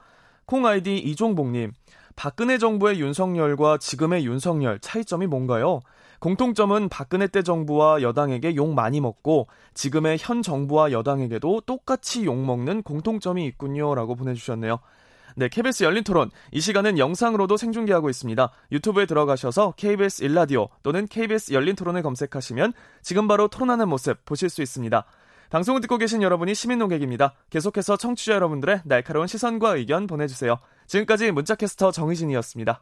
콩 0.46 0.66
아이디 0.66 0.98
이종복님. 0.98 1.72
박근혜 2.16 2.58
정부의 2.58 3.00
윤석열과 3.00 3.78
지금의 3.78 4.26
윤석열 4.26 4.80
차이점이 4.80 5.28
뭔가요? 5.28 5.80
공통점은 6.24 6.88
박근혜 6.88 7.28
때 7.28 7.42
정부와 7.42 8.02
여당에게 8.02 8.56
욕 8.56 8.74
많이 8.74 9.02
먹고 9.02 9.48
지금의 9.74 10.20
현 10.22 10.42
정부와 10.42 10.94
여당에게도 10.94 11.64
똑같이 11.66 12.24
욕 12.24 12.38
먹는 12.38 12.84
공통점이 12.84 13.46
있군요라고 13.46 14.16
보내주셨네요. 14.16 14.80
네, 15.36 15.50
KBS 15.50 15.84
열린 15.84 16.06
토론. 16.06 16.32
이 16.54 16.62
시간은 16.62 16.98
영상으로도 16.98 17.58
생중계하고 17.58 18.10
있습니다. 18.10 18.52
유튜브에 18.72 19.06
들어가셔서 19.06 19.74
KBS 19.76 20.24
일라디오 20.24 20.70
또는 20.82 21.08
KBS 21.08 21.52
열린 21.52 21.76
토론을 21.76 22.02
검색하시면 22.04 22.72
지금 23.02 23.28
바로 23.28 23.50
토론하는 23.50 23.90
모습 23.90 24.24
보실 24.24 24.48
수 24.50 24.62
있습니다. 24.62 25.04
방송을 25.50 25.82
듣고 25.82 25.98
계신 25.98 26.22
여러분이 26.22 26.56
시민 26.56 26.80
농객입니다. 26.80 27.34
계속해서 27.50 27.98
청취자 27.98 28.36
여러분들의 28.36 28.84
날카로운 28.86 29.28
시선과 29.28 29.76
의견 29.76 30.08
보내주세요. 30.08 30.58
지금까지 30.88 31.32
문자캐스터 31.32 31.92
정희진이었습니다. 31.92 32.82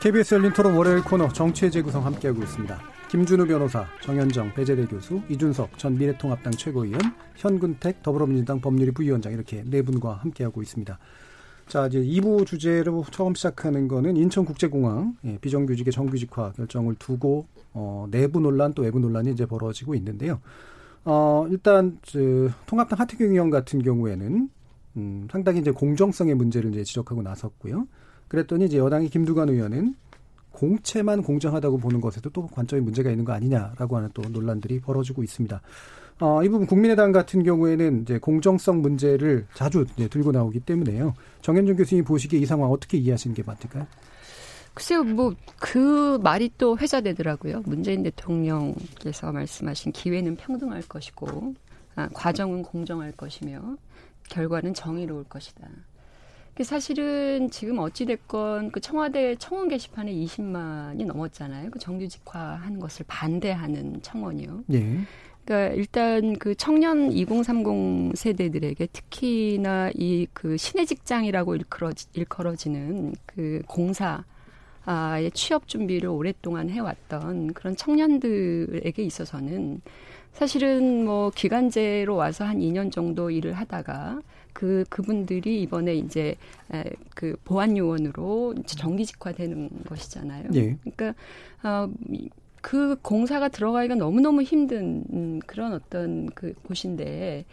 KBS 0.00 0.34
열린 0.34 0.52
토론 0.54 0.74
월요일 0.76 1.04
코너 1.04 1.28
정치의 1.28 1.70
재구성 1.70 2.06
함께하고 2.06 2.42
있습니다. 2.42 2.80
김준우 3.10 3.46
변호사, 3.46 3.86
정현정 4.02 4.54
배재대 4.54 4.86
교수, 4.86 5.20
이준석 5.28 5.78
전 5.78 5.98
미래통합당 5.98 6.52
최고위원, 6.52 7.00
현근택 7.36 8.02
더불어민주당 8.02 8.60
법률위 8.60 8.92
부위원장 8.92 9.32
이렇게 9.32 9.62
네 9.66 9.82
분과 9.82 10.14
함께하고 10.14 10.62
있습니다. 10.62 10.98
자, 11.66 11.86
이제 11.86 12.00
2부 12.00 12.46
주제로 12.46 13.04
처음 13.10 13.34
시작하는 13.34 13.88
거는 13.88 14.16
인천국제공항 14.16 15.16
예, 15.24 15.38
비정규직의 15.38 15.92
정규직화 15.92 16.52
결정을 16.52 16.94
두고 16.98 17.46
어, 17.74 18.06
내부 18.10 18.40
논란 18.40 18.72
또 18.72 18.82
외부 18.82 19.00
논란이 19.00 19.32
이제 19.32 19.44
벌어지고 19.44 19.94
있는데요. 19.96 20.40
어, 21.04 21.46
일단 21.50 21.98
저, 22.02 22.18
통합당 22.66 22.98
하태경 22.98 23.30
의원 23.30 23.50
같은 23.50 23.82
경우에는 23.82 24.50
음, 24.96 25.28
상당히 25.30 25.60
이제 25.60 25.70
공정성의 25.70 26.34
문제를 26.34 26.70
이제 26.72 26.84
지적하고 26.84 27.22
나섰고요. 27.22 27.86
그랬더니 28.28 28.66
이제 28.66 28.78
여당의 28.78 29.08
김두관 29.08 29.48
의원은 29.48 29.94
공채만 30.52 31.22
공정하다고 31.22 31.78
보는 31.78 32.00
것에도 32.00 32.30
또 32.30 32.46
관점이 32.46 32.82
문제가 32.82 33.10
있는 33.10 33.24
거 33.24 33.32
아니냐라고 33.32 33.96
하는 33.96 34.10
또 34.12 34.22
논란들이 34.22 34.80
벌어지고 34.80 35.22
있습니다. 35.22 35.60
어, 36.20 36.44
이 36.44 36.48
부분 36.48 36.66
국민의당 36.66 37.12
같은 37.12 37.42
경우에는 37.42 38.02
이제 38.02 38.18
공정성 38.18 38.82
문제를 38.82 39.46
자주 39.54 39.86
이제 39.96 40.06
들고 40.06 40.32
나오기 40.32 40.60
때문에요. 40.60 41.14
정현준 41.40 41.76
교수님 41.76 42.04
보시기에 42.04 42.40
이 42.40 42.46
상황 42.46 42.70
어떻게 42.70 42.98
이해하시는 42.98 43.34
게 43.34 43.42
맞을까요? 43.42 43.86
글쎄요, 44.74 45.02
뭐, 45.04 45.34
그 45.58 46.18
말이 46.22 46.50
또 46.56 46.78
회자되더라고요. 46.78 47.62
문재인 47.66 48.02
대통령께서 48.02 49.32
말씀하신 49.32 49.92
기회는 49.92 50.36
평등할 50.36 50.82
것이고, 50.82 51.54
아, 51.96 52.08
과정은 52.14 52.62
공정할 52.62 53.12
것이며, 53.12 53.76
결과는 54.30 54.74
정의로울 54.74 55.24
것이다. 55.24 55.68
그 56.54 56.64
사실은 56.64 57.50
지금 57.50 57.78
어찌됐건 57.78 58.70
그 58.70 58.80
청와대 58.80 59.34
청원 59.36 59.68
게시판에 59.68 60.12
20만이 60.12 61.04
넘었잖아요. 61.06 61.70
그 61.70 61.78
정규직화하는 61.78 62.80
것을 62.80 63.06
반대하는 63.08 64.00
청원이요. 64.02 64.64
예. 64.72 64.98
그러니까 65.44 65.74
일단 65.74 66.36
그 66.38 66.54
청년 66.54 67.10
2030 67.12 68.16
세대들에게 68.16 68.86
특히나 68.92 69.90
이 69.94 70.26
그 70.32 70.56
신의 70.56 70.86
직장이라고 70.86 71.56
일컬어지, 71.56 72.06
일컬어지는 72.12 73.14
그 73.26 73.62
공사 73.66 74.24
아의 74.84 75.30
취업 75.32 75.68
준비를 75.68 76.08
오랫동안 76.08 76.70
해왔던 76.70 77.54
그런 77.54 77.76
청년들에게 77.76 79.02
있어서는 79.02 79.80
사실은 80.32 81.04
뭐 81.04 81.30
기간제로 81.34 82.14
와서 82.16 82.44
한 82.44 82.58
2년 82.60 82.90
정도 82.92 83.30
일을 83.30 83.52
하다가 83.52 84.20
그 84.52 84.84
그분들이 84.88 85.62
이번에 85.62 85.94
이제 85.94 86.36
에, 86.72 86.84
그 87.14 87.36
보안 87.44 87.76
요원으로 87.76 88.54
이제 88.58 88.76
정기 88.76 89.06
직화되는 89.06 89.70
것이잖아요. 89.86 90.48
예. 90.54 90.76
그러니까 90.82 91.14
어 91.62 91.88
그 92.60 92.96
공사가 93.00 93.48
들어가기가 93.48 93.94
너무너무 93.94 94.42
힘든 94.42 95.04
음, 95.12 95.40
그런 95.46 95.72
어떤 95.72 96.26
그 96.30 96.52
곳인데 96.66 97.44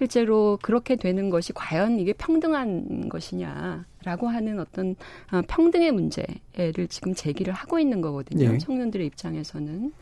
실제로 0.00 0.58
그렇게 0.62 0.96
되는 0.96 1.28
것이 1.28 1.52
과연 1.52 2.00
이게 2.00 2.14
평등한 2.14 3.10
것이냐라고 3.10 4.28
하는 4.28 4.58
어떤 4.58 4.96
어, 5.30 5.42
평등의 5.46 5.92
문제를 5.92 6.88
지금 6.88 7.12
제기를 7.12 7.52
하고 7.52 7.78
있는 7.78 8.00
거거든요. 8.00 8.54
예. 8.54 8.58
청년들의 8.58 9.06
입장에서는. 9.08 9.92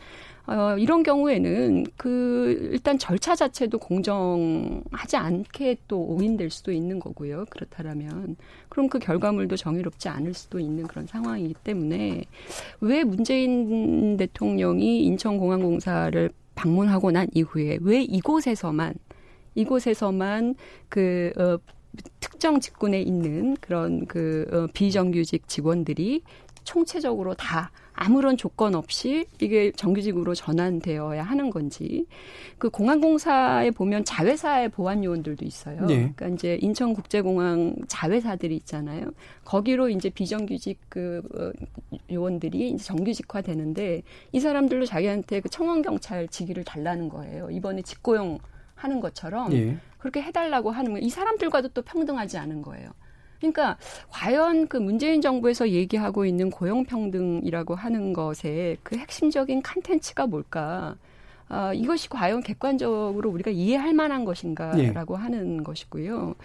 어, 0.47 0.77
이런 0.79 1.03
경우에는 1.03 1.85
그 1.97 2.69
일단 2.71 2.97
절차 2.97 3.35
자체도 3.35 3.77
공정하지 3.77 5.17
않게 5.17 5.79
또 5.89 6.01
오인될 6.01 6.49
수도 6.49 6.71
있는 6.71 7.01
거고요. 7.01 7.43
그렇다면 7.49 8.37
그럼 8.69 8.87
그 8.87 8.99
결과물도 8.99 9.57
정의롭지 9.57 10.07
않을 10.07 10.33
수도 10.33 10.59
있는 10.61 10.87
그런 10.87 11.07
상황이기 11.07 11.55
때문에 11.61 12.23
왜 12.79 13.03
문재인 13.03 14.15
대통령이 14.15 15.03
인천공항공사를 15.03 16.29
방문하고 16.55 17.11
난 17.11 17.27
이후에 17.33 17.79
왜 17.81 18.01
이곳에서만 18.01 18.93
이곳에서만 19.55 20.55
그 20.89 21.31
어, 21.37 21.57
특정 22.19 22.59
직군에 22.59 23.01
있는 23.01 23.55
그런 23.59 24.05
그 24.05 24.47
어, 24.51 24.67
비정규직 24.73 25.47
직원들이 25.47 26.23
총체적으로 26.63 27.33
다 27.33 27.71
아무런 27.93 28.37
조건 28.37 28.75
없이 28.75 29.25
이게 29.41 29.71
정규직으로 29.73 30.33
전환되어야 30.33 31.21
하는 31.21 31.49
건지 31.49 32.05
그 32.57 32.69
공항공사에 32.69 33.71
보면 33.71 34.05
자회사의 34.05 34.69
보안 34.69 35.03
요원들도 35.03 35.43
있어요. 35.43 35.85
네. 35.85 36.13
그러니까 36.15 36.27
이제 36.29 36.57
인천국제공항 36.61 37.75
자회사들이 37.87 38.55
있잖아요. 38.57 39.11
거기로 39.43 39.89
이제 39.89 40.09
비정규직 40.09 40.79
그 40.87 41.21
어, 41.35 41.51
요원들이 42.09 42.69
이제 42.69 42.83
정규직화 42.83 43.41
되는데 43.41 44.03
이 44.31 44.39
사람들도 44.39 44.85
자기한테 44.85 45.41
그 45.41 45.49
청원 45.49 45.81
경찰 45.81 46.27
직위를 46.29 46.63
달라는 46.63 47.09
거예요. 47.09 47.49
이번에 47.49 47.81
직고용 47.81 48.39
하는 48.79 48.99
것처럼 48.99 49.49
네. 49.49 49.77
그렇게 49.97 50.21
해달라고 50.21 50.71
하는 50.71 50.93
거예요. 50.93 51.05
이 51.05 51.09
사람들과도 51.09 51.69
또 51.69 51.81
평등하지 51.81 52.37
않은 52.37 52.61
거예요. 52.61 52.89
그러니까 53.39 53.77
과연 54.09 54.67
그 54.67 54.77
문재인 54.77 55.21
정부에서 55.21 55.69
얘기하고 55.69 56.25
있는 56.25 56.49
고용평등이라고 56.49 57.75
하는 57.75 58.13
것의 58.13 58.77
그 58.83 58.97
핵심적인 58.97 59.61
컨텐츠가 59.61 60.27
뭘까? 60.27 60.95
아, 61.47 61.73
이것이 61.73 62.09
과연 62.09 62.43
객관적으로 62.43 63.29
우리가 63.31 63.49
이해할 63.49 63.93
만한 63.93 64.23
것인가라고 64.23 65.15
예. 65.15 65.19
하는 65.19 65.63
것이고요. 65.63 66.35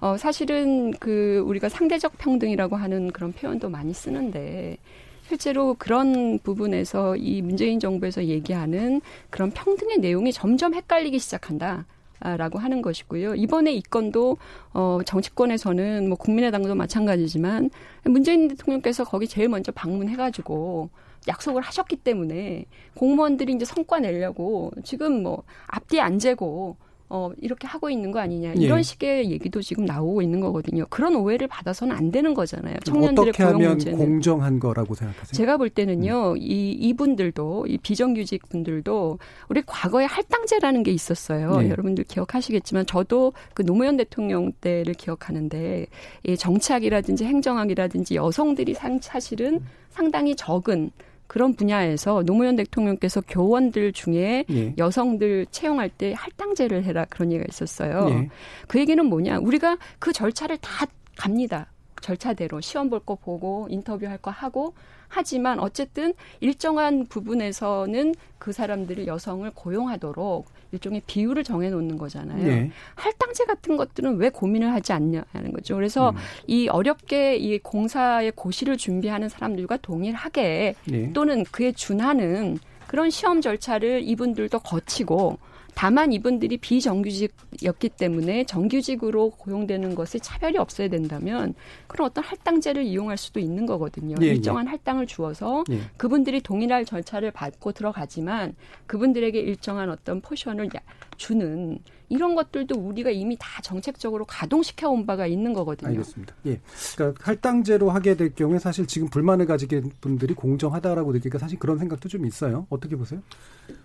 어, 0.00 0.16
사실은 0.16 0.92
그 0.92 1.42
우리가 1.46 1.68
상대적 1.68 2.16
평등이라고 2.16 2.74
하는 2.76 3.10
그런 3.10 3.32
표현도 3.32 3.68
많이 3.68 3.92
쓰는데 3.92 4.78
실제로 5.26 5.74
그런 5.78 6.38
부분에서 6.38 7.16
이 7.16 7.40
문재인 7.42 7.80
정부에서 7.80 8.24
얘기하는 8.24 9.00
그런 9.30 9.50
평등의 9.50 9.98
내용이 9.98 10.32
점점 10.32 10.74
헷갈리기 10.74 11.18
시작한다. 11.18 11.86
라고 12.20 12.58
하는 12.58 12.80
것이고요. 12.80 13.34
이번에 13.34 13.74
이 13.74 13.82
건도 13.82 14.38
어 14.72 15.00
정치권에서는 15.04 16.08
뭐 16.08 16.16
국민의당도 16.16 16.74
마찬가지지만 16.74 17.68
문재인 18.04 18.48
대통령께서 18.48 19.04
거기 19.04 19.28
제일 19.28 19.50
먼저 19.50 19.72
방문해 19.72 20.16
가지고 20.16 20.88
약속을 21.28 21.60
하셨기 21.60 21.96
때문에 21.96 22.64
공무원들이 22.94 23.52
이제 23.52 23.66
성과 23.66 23.98
내려고 23.98 24.70
지금 24.84 25.22
뭐 25.22 25.42
앞뒤 25.66 26.00
안 26.00 26.18
재고 26.18 26.76
어, 27.08 27.30
이렇게 27.40 27.66
하고 27.68 27.90
있는 27.90 28.10
거 28.10 28.18
아니냐 28.18 28.54
이런 28.54 28.78
예. 28.78 28.82
식의 28.82 29.30
얘기도 29.30 29.60
지금 29.60 29.84
나오고 29.84 30.22
있는 30.22 30.40
거거든요. 30.40 30.86
그런 30.88 31.14
오해를 31.14 31.46
받아서는 31.46 31.94
안 31.94 32.10
되는 32.10 32.34
거잖아요. 32.34 32.76
청년들의 32.84 33.28
어떻게 33.28 33.44
고용 33.44 33.54
하면 33.56 33.68
문제는. 33.70 33.98
공정한 33.98 34.58
거라고 34.58 34.94
생각하세요? 34.94 35.32
제가 35.32 35.56
볼 35.58 35.70
때는요, 35.70 36.32
음. 36.32 36.36
이 36.38 36.72
이분들도 36.72 37.66
이 37.68 37.78
비정규직 37.78 38.48
분들도 38.48 39.18
우리 39.48 39.62
과거에 39.66 40.06
할당제라는 40.06 40.82
게 40.82 40.92
있었어요. 40.92 41.60
예. 41.62 41.68
여러분들 41.68 42.04
기억하시겠지만 42.04 42.86
저도 42.86 43.32
그 43.52 43.64
노무현 43.64 43.96
대통령 43.96 44.52
때를 44.60 44.94
기억하는데 44.94 45.86
이 46.26 46.36
정치학이라든지 46.36 47.24
행정학이라든지 47.24 48.14
여성들이 48.16 48.74
사실은 49.00 49.60
상당히 49.90 50.34
적은 50.34 50.90
그런 51.26 51.54
분야에서 51.54 52.22
노무현 52.24 52.56
대통령께서 52.56 53.20
교원들 53.22 53.92
중에 53.92 54.44
예. 54.50 54.74
여성들 54.78 55.46
채용할 55.50 55.88
때 55.88 56.12
할당제를 56.16 56.84
해라 56.84 57.06
그런 57.08 57.32
얘기가 57.32 57.46
있었어요. 57.48 58.06
예. 58.10 58.28
그 58.68 58.78
얘기는 58.78 59.04
뭐냐? 59.04 59.38
우리가 59.38 59.78
그 59.98 60.12
절차를 60.12 60.58
다 60.58 60.86
갑니다. 61.16 61.66
절차대로 62.00 62.60
시험 62.60 62.90
볼 62.90 63.00
거 63.00 63.14
보고 63.14 63.66
인터뷰할 63.70 64.18
거 64.18 64.30
하고 64.30 64.74
하지만 65.08 65.58
어쨌든 65.60 66.12
일정한 66.40 67.06
부분에서는 67.06 68.14
그 68.38 68.52
사람들을 68.52 69.06
여성을 69.06 69.50
고용하도록 69.54 70.46
일종의 70.74 71.02
비율을 71.06 71.44
정해놓는 71.44 71.96
거잖아요. 71.96 72.44
네. 72.44 72.70
할당제 72.96 73.44
같은 73.44 73.76
것들은 73.76 74.16
왜 74.16 74.28
고민을 74.28 74.72
하지 74.72 74.92
않냐는 74.92 75.52
거죠. 75.52 75.74
그래서 75.76 76.10
음. 76.10 76.16
이 76.46 76.68
어렵게 76.68 77.36
이 77.36 77.58
공사의 77.58 78.32
고시를 78.34 78.76
준비하는 78.76 79.28
사람들과 79.28 79.78
동일하게 79.78 80.74
네. 80.84 81.12
또는 81.12 81.44
그에 81.44 81.72
준하는 81.72 82.58
그런 82.86 83.10
시험 83.10 83.40
절차를 83.40 84.02
이분들도 84.04 84.58
거치고 84.58 85.38
다만 85.74 86.12
이분들이 86.12 86.56
비정규직이었기 86.56 87.88
때문에 87.90 88.44
정규직으로 88.44 89.30
고용되는 89.30 89.94
것에 89.94 90.18
차별이 90.18 90.56
없어야 90.58 90.88
된다면 90.88 91.54
그런 91.86 92.06
어떤 92.06 92.24
할당제를 92.24 92.84
이용할 92.84 93.16
수도 93.16 93.40
있는 93.40 93.66
거거든요. 93.66 94.14
예, 94.20 94.26
예. 94.26 94.30
일정한 94.30 94.66
예. 94.66 94.70
할당을 94.70 95.06
주어서 95.06 95.64
예. 95.70 95.80
그분들이 95.96 96.40
동일한 96.40 96.84
절차를 96.84 97.30
받고 97.32 97.72
들어가지만 97.72 98.54
그분들에게 98.86 99.38
일정한 99.38 99.90
어떤 99.90 100.20
포션을 100.20 100.68
주는 101.16 101.78
이런 102.14 102.36
것들도 102.36 102.76
우리가 102.76 103.10
이미 103.10 103.36
다 103.38 103.60
정책적으로 103.60 104.24
가동시켜 104.24 104.88
온 104.88 105.04
바가 105.04 105.26
있는 105.26 105.52
거거든요. 105.52 105.90
알겠습니다. 105.90 106.34
예. 106.46 106.60
그러니까 106.94 107.24
할당제로 107.24 107.90
하게 107.90 108.14
될 108.14 108.34
경우에 108.34 108.60
사실 108.60 108.86
지금 108.86 109.08
불만을 109.08 109.46
가지게 109.46 109.82
분들이 110.00 110.32
공정하다라고 110.32 111.12
느끼니까 111.12 111.38
사실 111.38 111.58
그런 111.58 111.78
생각도 111.78 112.08
좀 112.08 112.24
있어요. 112.24 112.66
어떻게 112.70 112.94
보세요? 112.94 113.20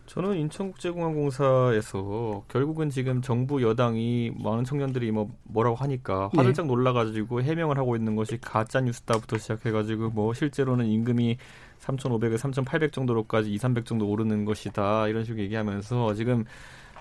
저는 0.05 0.37
인천국제공항공사에서 0.37 2.43
결국은 2.47 2.91
지금 2.91 3.21
정부 3.21 3.63
여당이 3.63 4.33
많은 4.37 4.63
청년들이 4.63 5.11
뭐 5.11 5.31
뭐라고 5.43 5.75
하니까 5.77 6.29
화들짝 6.33 6.65
네. 6.65 6.71
놀라가지고 6.71 7.41
해명을 7.41 7.77
하고 7.77 7.95
있는 7.95 8.15
것이 8.15 8.37
가짜 8.39 8.79
뉴스다부터 8.81 9.39
시작해가지고 9.39 10.11
뭐 10.11 10.33
실제로는 10.33 10.85
임금이 10.85 11.37
3,500에 11.79 12.37
3,800 12.37 12.91
정도로까지 12.91 13.51
2, 13.51 13.57
300 13.57 13.85
정도 13.85 14.07
오르는 14.07 14.45
것이다 14.45 15.07
이런 15.07 15.23
식으로 15.23 15.41
얘기하면서 15.43 16.13
지금 16.15 16.45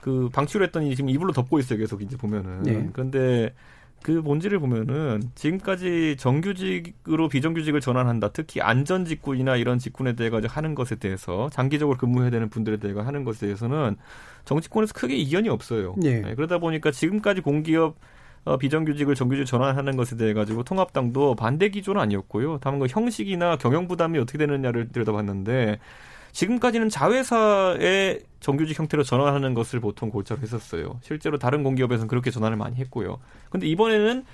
그 0.03 0.28
방치를 0.32 0.66
했더니 0.66 0.94
지금 0.94 1.11
이불로 1.11 1.32
덮고 1.32 1.59
있어요 1.59 1.78
계속 1.78 2.03
이제 2.03 2.16
보면은 2.16 2.62
네. 2.62 2.88
그런데 2.92 3.53
그 4.03 4.22
본질을 4.22 4.61
보면은 4.61 5.22
지금까지 5.34 6.16
정규직으로 6.18 7.28
비정규직을 7.28 7.80
전환한다. 7.80 8.28
특히 8.28 8.61
안전 8.61 9.05
직군이나 9.05 9.57
이런 9.57 9.78
직군에 9.78 10.14
대해 10.14 10.30
가지고 10.30 10.53
하는 10.53 10.74
것에 10.74 10.96
대해서 10.96 11.49
장기적으로 11.51 11.99
근무해야 11.99 12.30
되는 12.30 12.49
분들에 12.49 12.76
대해 12.76 12.94
하는 12.94 13.24
것에 13.24 13.46
대해서는 13.46 13.96
정치권에서 14.44 14.94
크게 14.94 15.16
이견이 15.16 15.49
없어요. 15.49 15.94
네. 15.99 16.20
네, 16.20 16.34
그러다 16.34 16.59
보니까 16.59 16.90
지금까지 16.90 17.40
공기업 17.40 17.96
어, 18.44 18.57
비정규직을 18.57 19.14
정규직 19.14 19.46
전환하는 19.46 19.96
것에 19.96 20.16
대해 20.16 20.32
가지고 20.32 20.62
통합당도 20.62 21.34
반대 21.34 21.68
기조는 21.68 22.01
아니었고요. 22.01 22.59
다만 22.62 22.78
그 22.78 22.86
형식이나 22.88 23.57
경영 23.57 23.88
부담이 23.88 24.18
어떻게 24.18 24.38
되느냐를 24.38 24.88
들여다봤는데 24.88 25.78
지금까지는 26.39 26.89
자회사의 26.89 28.20
정규직 28.39 28.78
형태로 28.78 29.03
전환하는 29.03 29.55
것을 29.55 29.80
보통 29.80 30.09
골자로 30.09 30.41
했었어요. 30.41 31.01
실제로 31.03 31.36
다른 31.36 31.64
공기업에서는 31.64 32.07
그렇게 32.07 32.30
전환을 32.30 32.57
많이 32.57 32.76
했고요. 32.76 33.18
근데 33.51 33.66
이번에는 33.66 34.24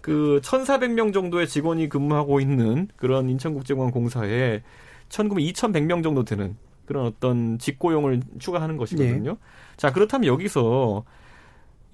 그 0.00 0.40
1,400명 0.42 1.12
정도의 1.12 1.46
직원이 1.46 1.88
근무하고 1.88 2.40
있는 2.40 2.88
그런 2.96 3.28
인천국제공항 3.28 3.92
공사에 3.92 4.62
1,900, 5.08 5.54
2,100명 5.54 6.02
정도 6.02 6.24
되는 6.24 6.56
그런 6.84 7.06
어떤 7.06 7.60
직고용을 7.60 8.22
추가하는 8.40 8.76
것이거든요. 8.76 9.30
네. 9.30 9.38
자, 9.76 9.92
그렇다면 9.92 10.26
여기서 10.26 11.04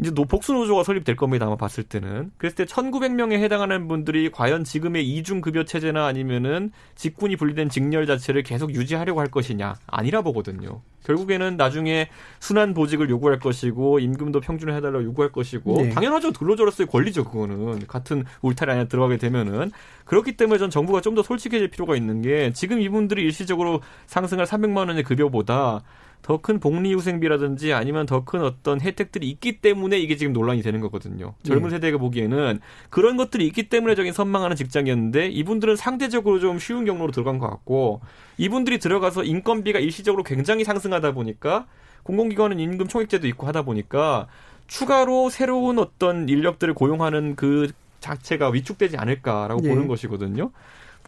이제 0.00 0.12
노 0.12 0.24
복수 0.24 0.52
노조가 0.52 0.84
설립될 0.84 1.16
겁니다. 1.16 1.46
아마 1.46 1.56
봤을 1.56 1.82
때는. 1.82 2.30
그랬을 2.38 2.54
때 2.54 2.64
1900명에 2.64 3.32
해당하는 3.32 3.88
분들이 3.88 4.30
과연 4.30 4.62
지금의 4.62 5.08
이중 5.08 5.40
급여 5.40 5.64
체제나 5.64 6.06
아니면은 6.06 6.70
직군이 6.94 7.34
분리된 7.34 7.68
직렬 7.68 8.06
자체를 8.06 8.44
계속 8.44 8.74
유지하려고 8.74 9.18
할 9.18 9.26
것이냐? 9.28 9.74
아니라 9.88 10.22
보거든요. 10.22 10.82
결국에는 11.04 11.56
나중에 11.56 12.08
순환 12.38 12.74
보직을 12.74 13.10
요구할 13.10 13.38
것이고 13.40 13.98
임금도 13.98 14.40
평준화 14.40 14.74
해달라고 14.74 15.02
요구할 15.04 15.32
것이고 15.32 15.82
네. 15.82 15.88
당연하죠. 15.90 16.32
근로자로서의 16.32 16.86
권리죠. 16.86 17.24
그거는 17.24 17.86
같은 17.88 18.24
울타리 18.42 18.70
안에 18.70 18.88
들어가게 18.88 19.16
되면은 19.16 19.72
그렇기 20.04 20.36
때문에 20.36 20.58
전 20.58 20.70
정부가 20.70 21.00
좀 21.00 21.18
더 21.18 21.22
솔직해질 21.24 21.68
필요가 21.68 21.96
있는 21.96 22.22
게 22.22 22.52
지금 22.52 22.80
이분들이 22.80 23.22
일시적으로 23.24 23.80
상승할 24.06 24.46
300만 24.46 24.86
원의 24.88 25.02
급여보다 25.02 25.82
더 26.22 26.38
큰 26.38 26.60
복리후생비라든지 26.60 27.72
아니면 27.72 28.06
더 28.06 28.24
큰 28.24 28.42
어떤 28.42 28.80
혜택들이 28.80 29.28
있기 29.30 29.60
때문에 29.60 29.98
이게 29.98 30.16
지금 30.16 30.32
논란이 30.32 30.62
되는 30.62 30.80
거거든요. 30.80 31.34
젊은 31.42 31.64
네. 31.64 31.76
세대가 31.76 31.98
보기에는 31.98 32.60
그런 32.90 33.16
것들이 33.16 33.46
있기 33.46 33.68
때문에 33.68 33.94
저긴 33.94 34.12
선망하는 34.12 34.56
직장이었는데 34.56 35.28
이분들은 35.28 35.76
상대적으로 35.76 36.40
좀 36.40 36.58
쉬운 36.58 36.84
경로로 36.84 37.12
들어간 37.12 37.38
것 37.38 37.48
같고 37.48 38.00
이분들이 38.36 38.78
들어가서 38.78 39.24
인건비가 39.24 39.78
일시적으로 39.78 40.22
굉장히 40.22 40.64
상승하다 40.64 41.12
보니까 41.12 41.66
공공기관은 42.02 42.60
임금 42.60 42.88
총액제도 42.88 43.26
있고 43.28 43.46
하다 43.46 43.62
보니까 43.62 44.26
추가로 44.66 45.30
새로운 45.30 45.78
어떤 45.78 46.28
인력들을 46.28 46.74
고용하는 46.74 47.36
그 47.36 47.70
자체가 48.00 48.50
위축되지 48.50 48.96
않을까라고 48.96 49.60
네. 49.62 49.68
보는 49.70 49.88
것이거든요. 49.88 50.50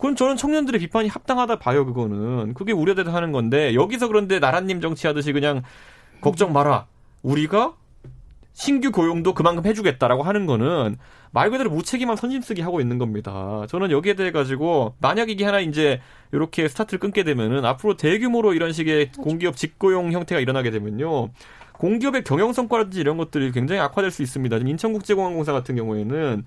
그건 0.00 0.16
저는 0.16 0.38
청년들의 0.38 0.80
비판이 0.80 1.08
합당하다 1.08 1.58
봐요, 1.58 1.84
그거는. 1.84 2.54
그게 2.54 2.72
우려돼서 2.72 3.10
하는 3.10 3.32
건데, 3.32 3.74
여기서 3.74 4.08
그런데 4.08 4.38
나라님 4.38 4.80
정치하듯이 4.80 5.34
그냥 5.34 5.62
걱정 6.22 6.54
마라. 6.54 6.86
우리가 7.22 7.74
신규 8.54 8.92
고용도 8.92 9.34
그만큼 9.34 9.66
해주겠다라고 9.66 10.22
하는 10.22 10.46
거는 10.46 10.96
말 11.32 11.50
그대로 11.50 11.68
무책임한 11.68 12.16
선심쓰기 12.16 12.62
하고 12.62 12.80
있는 12.80 12.96
겁니다. 12.96 13.66
저는 13.68 13.90
여기에 13.90 14.14
대해 14.14 14.32
가지고 14.32 14.94
만약 15.02 15.28
이게 15.28 15.44
하나 15.44 15.60
이제 15.60 16.00
이렇게 16.32 16.66
스타트를 16.66 16.98
끊게 16.98 17.22
되면은 17.22 17.66
앞으로 17.66 17.98
대규모로 17.98 18.54
이런 18.54 18.72
식의 18.72 19.12
공기업 19.12 19.54
직고용 19.54 20.12
형태가 20.12 20.40
일어나게 20.40 20.70
되면요. 20.70 21.28
공기업의 21.72 22.24
경영 22.24 22.54
성과라든지 22.54 23.00
이런 23.00 23.18
것들이 23.18 23.52
굉장히 23.52 23.82
악화될 23.82 24.10
수 24.10 24.22
있습니다. 24.22 24.56
지금 24.56 24.70
인천국제공항공사 24.70 25.52
같은 25.52 25.76
경우에는 25.76 26.46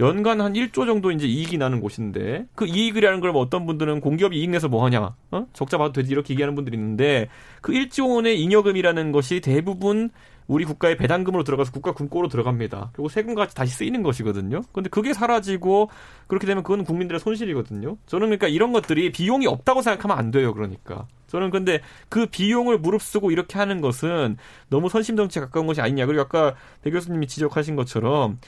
연간 0.00 0.40
한 0.40 0.52
1조 0.52 0.86
정도 0.86 1.10
이제 1.10 1.26
이익이 1.26 1.58
나는 1.58 1.80
곳인데 1.80 2.46
그 2.54 2.66
이익이라는 2.66 3.20
걸 3.20 3.32
뭐 3.32 3.42
어떤 3.42 3.66
분들은 3.66 4.00
공기업이 4.00 4.38
이익 4.38 4.50
내서 4.50 4.68
뭐 4.68 4.84
하냐 4.84 5.14
어? 5.32 5.46
적자 5.52 5.76
봐도 5.76 5.92
되지 5.92 6.12
이렇게 6.12 6.32
얘기하는 6.34 6.54
분들이 6.54 6.76
있는데 6.76 7.28
그 7.60 7.72
1조 7.72 8.14
원의 8.14 8.40
잉여금이라는 8.40 9.12
것이 9.12 9.40
대부분 9.40 10.10
우리 10.46 10.64
국가의 10.64 10.96
배당금으로 10.96 11.44
들어가서 11.44 11.72
국가 11.72 11.92
금고로 11.92 12.28
들어갑니다. 12.28 12.90
그리고 12.94 13.10
세금같이 13.10 13.54
다시 13.54 13.74
쓰이는 13.74 14.02
것이거든요. 14.02 14.62
근데 14.72 14.88
그게 14.88 15.12
사라지고 15.12 15.90
그렇게 16.26 16.46
되면 16.46 16.62
그건 16.62 16.84
국민들의 16.84 17.20
손실이거든요. 17.20 17.98
저는 18.06 18.28
그러니까 18.28 18.48
이런 18.48 18.72
것들이 18.72 19.12
비용이 19.12 19.46
없다고 19.46 19.82
생각하면 19.82 20.16
안 20.16 20.30
돼요. 20.30 20.54
그러니까. 20.54 21.06
저는 21.26 21.50
근데 21.50 21.80
그 22.08 22.24
비용을 22.24 22.78
무릅쓰고 22.78 23.30
이렇게 23.30 23.58
하는 23.58 23.82
것은 23.82 24.38
너무 24.70 24.88
선심 24.88 25.16
정치에 25.16 25.42
가까운 25.42 25.66
것이 25.66 25.82
아니냐. 25.82 26.06
그리고 26.06 26.22
아까 26.22 26.54
배 26.80 26.90
교수님이 26.90 27.26
지적하신 27.26 27.76
것처럼 27.76 28.38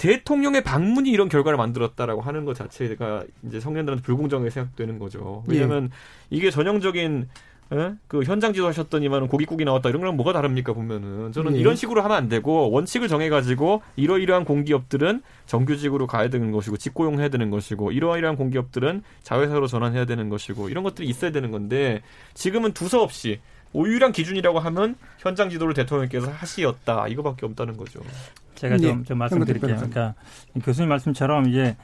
대통령의 0.00 0.64
방문이 0.64 1.10
이런 1.10 1.28
결과를 1.28 1.58
만들었다라고 1.58 2.22
하는 2.22 2.46
것 2.46 2.56
자체가 2.56 3.24
이제 3.46 3.60
청년들한테 3.60 4.02
불공정하게 4.02 4.48
생각되는 4.48 4.98
거죠. 4.98 5.44
왜냐하면 5.46 5.90
예. 5.92 6.36
이게 6.36 6.50
전형적인 6.50 7.28
예? 7.72 7.94
그 8.08 8.22
현장 8.22 8.54
지도하셨더니만 8.54 9.28
고깃국이 9.28 9.66
나왔다 9.66 9.90
이런 9.90 10.00
거랑 10.00 10.16
뭐가 10.16 10.32
다릅니까 10.32 10.72
보면은 10.72 11.32
저는 11.32 11.54
예. 11.54 11.60
이런 11.60 11.76
식으로 11.76 12.00
하면 12.00 12.16
안 12.16 12.28
되고 12.30 12.70
원칙을 12.70 13.08
정해가지고 13.08 13.82
이러이러한 13.96 14.46
공기업들은 14.46 15.20
정규직으로 15.44 16.06
가야 16.06 16.30
되는 16.30 16.50
것이고 16.50 16.78
직고용 16.78 17.20
해야 17.20 17.28
되는 17.28 17.50
것이고 17.50 17.92
이러이러한 17.92 18.36
공기업들은 18.36 19.02
자회사로 19.22 19.66
전환해야 19.66 20.06
되는 20.06 20.30
것이고 20.30 20.70
이런 20.70 20.82
것들이 20.82 21.08
있어야 21.08 21.30
되는 21.30 21.50
건데 21.50 22.00
지금은 22.32 22.72
두서없이 22.72 23.40
오유란 23.74 24.12
기준이라고 24.12 24.60
하면 24.60 24.96
현장 25.18 25.50
지도를 25.50 25.74
대통령께서 25.74 26.30
하시었다 26.30 27.06
이거밖에 27.08 27.44
없다는 27.44 27.76
거죠. 27.76 28.00
제가 28.60 28.76
좀, 28.76 28.98
네. 28.98 29.04
좀 29.04 29.18
말씀드릴게요. 29.18 29.76
그러니까 29.76 30.14
교수님 30.62 30.90
말씀처럼 30.90 31.48
이제 31.48 31.76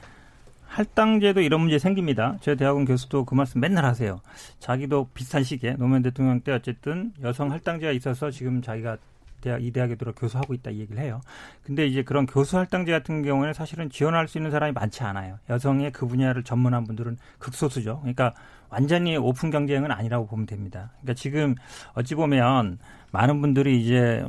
할당제도 0.67 1.41
이런 1.41 1.61
문제 1.61 1.79
생깁니다. 1.79 2.37
제 2.39 2.55
대학원 2.55 2.85
교수도 2.85 3.25
그 3.25 3.33
말씀 3.33 3.59
맨날 3.59 3.83
하세요. 3.83 4.21
자기도 4.59 5.09
비슷한 5.15 5.43
시기에 5.43 5.73
노무현 5.79 6.03
대통령 6.03 6.39
때 6.41 6.51
어쨌든 6.51 7.13
여성 7.23 7.51
할당제가 7.51 7.91
있어서 7.93 8.29
지금 8.29 8.61
자기가 8.61 8.97
대학 9.41 9.63
이 9.63 9.71
대학에 9.71 9.95
들어 9.95 10.11
교수하고 10.11 10.53
있다 10.53 10.69
이 10.69 10.79
얘기를 10.79 11.01
해요. 11.01 11.21
근데 11.63 11.87
이제 11.87 12.03
그런 12.03 12.27
교수 12.27 12.57
할당제 12.57 12.91
같은 12.91 13.23
경우에는 13.23 13.53
사실은 13.53 13.89
지원할 13.89 14.27
수 14.27 14.37
있는 14.37 14.51
사람이 14.51 14.73
많지 14.73 15.03
않아요. 15.03 15.39
여성의 15.49 15.91
그 15.93 16.05
분야를 16.05 16.43
전문한 16.43 16.83
분들은 16.83 17.17
극소수죠. 17.39 17.99
그러니까 18.01 18.33
완전히 18.69 19.17
오픈 19.17 19.49
경쟁은 19.49 19.91
아니라고 19.91 20.27
보면 20.27 20.45
됩니다. 20.45 20.91
그러니까 21.01 21.13
지금 21.15 21.55
어찌 21.93 22.13
보면 22.13 22.77
많은 23.11 23.41
분들이 23.41 23.81
이제 23.81 24.23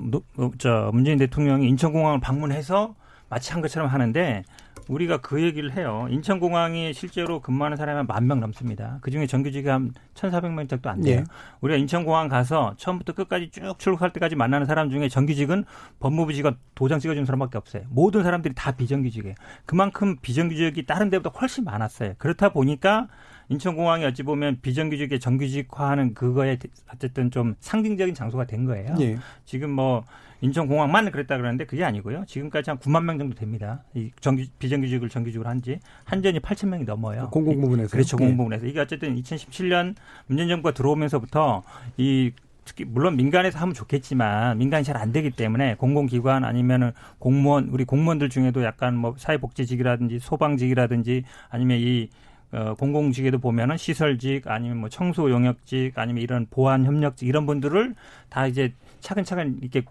저 0.59 0.91
문재인 0.93 1.19
대통령이 1.19 1.69
인천공항을 1.69 2.21
방문해서 2.21 2.95
마치 3.29 3.53
한 3.53 3.61
것처럼 3.61 3.89
하는데 3.89 4.45
우리가 4.89 5.19
그 5.19 5.43
얘기를 5.43 5.77
해요. 5.77 6.07
인천공항이 6.09 6.95
실제로 6.95 7.41
근무하는 7.41 7.77
사람이 7.77 8.07
한만명 8.09 8.41
넘습니다. 8.41 8.99
그중에 9.03 9.27
정규직이 9.27 9.69
한 9.69 9.93
1,400명 10.15 10.67
정도 10.67 10.89
안 10.89 11.03
돼요. 11.03 11.21
네. 11.21 11.25
우리가 11.61 11.77
인천공항 11.79 12.29
가서 12.29 12.75
처음부터 12.79 13.13
끝까지 13.13 13.51
쭉 13.51 13.79
출국할 13.79 14.15
때까지 14.15 14.35
만나는 14.35 14.67
사람 14.67 14.89
중에 14.89 15.09
정규직은 15.11 15.65
법무부 16.01 16.33
직원 16.33 16.57
도장 16.75 17.01
찍어주는 17.01 17.27
사람밖에 17.27 17.59
없어요. 17.59 17.83
모든 17.91 18.23
사람들이 18.23 18.55
다 18.55 18.73
비정규직이에요. 18.73 19.35
그만큼 19.67 20.17
비정규직이 20.23 20.87
다른 20.87 21.11
데보다 21.11 21.39
훨씬 21.39 21.65
많았어요. 21.65 22.15
그렇다 22.17 22.49
보니까 22.49 23.09
인천공항이 23.49 24.05
어찌 24.05 24.23
보면 24.23 24.59
비정규직의 24.61 25.21
정규직화하는 25.21 26.15
그거에 26.15 26.59
어쨌든 26.93 27.31
좀 27.31 27.55
상징적인 27.61 28.15
장소가 28.15 28.45
된 28.45 28.65
거예요. 28.65 28.95
예. 29.01 29.19
지금 29.45 29.71
뭐 29.71 30.05
인천공항만 30.41 31.11
그랬다 31.11 31.37
그러는데 31.37 31.65
그게 31.65 31.83
아니고요. 31.85 32.25
지금까지 32.27 32.71
한 32.71 32.79
9만 32.79 33.05
명 33.05 33.19
정도 33.19 33.35
됩니다. 33.35 33.83
이 33.95 34.11
정규, 34.21 34.45
비정규직을 34.59 35.09
정규직으로 35.09 35.49
한지 35.49 35.81
한전이 36.05 36.41
8천 36.41 36.69
명이 36.69 36.85
넘어요. 36.85 37.31
공공부문에서 37.31 37.91
그렇죠. 37.91 38.17
네. 38.17 38.25
공공부문에서 38.25 38.67
이게 38.67 38.81
어쨌든 38.81 39.17
2017년 39.17 39.95
문재인 40.27 40.49
정부가 40.49 40.75
들어오면서부터 40.75 41.63
이 41.97 42.33
특히 42.65 42.85
물론 42.85 43.17
민간에서 43.17 43.59
하면 43.59 43.75
좋겠지만 43.75 44.59
민간이 44.59 44.85
잘 44.85 44.99
안 44.99 45.11
되기 45.11 45.31
때문에 45.31 45.77
공공기관 45.77 46.45
아니면은 46.45 46.93
공무원 47.19 47.69
우리 47.71 47.85
공무원들 47.85 48.29
중에도 48.29 48.63
약간 48.63 48.95
뭐 48.95 49.15
사회복지직이라든지 49.17 50.19
소방직이라든지 50.19 51.25
아니면 51.49 51.79
이 51.81 52.11
어, 52.51 52.75
공공직에도 52.75 53.39
보면은 53.39 53.77
시설직 53.77 54.49
아니면 54.49 54.79
뭐 54.79 54.89
청소 54.89 55.31
용역직 55.31 55.99
아니면 55.99 56.23
이런 56.23 56.47
보안 56.51 56.85
협력직 56.85 57.29
이런 57.29 57.47
분들을 57.47 57.95
다 58.31 58.47
이제 58.47 58.73
차근차근 59.01 59.59
이렇게 59.61 59.83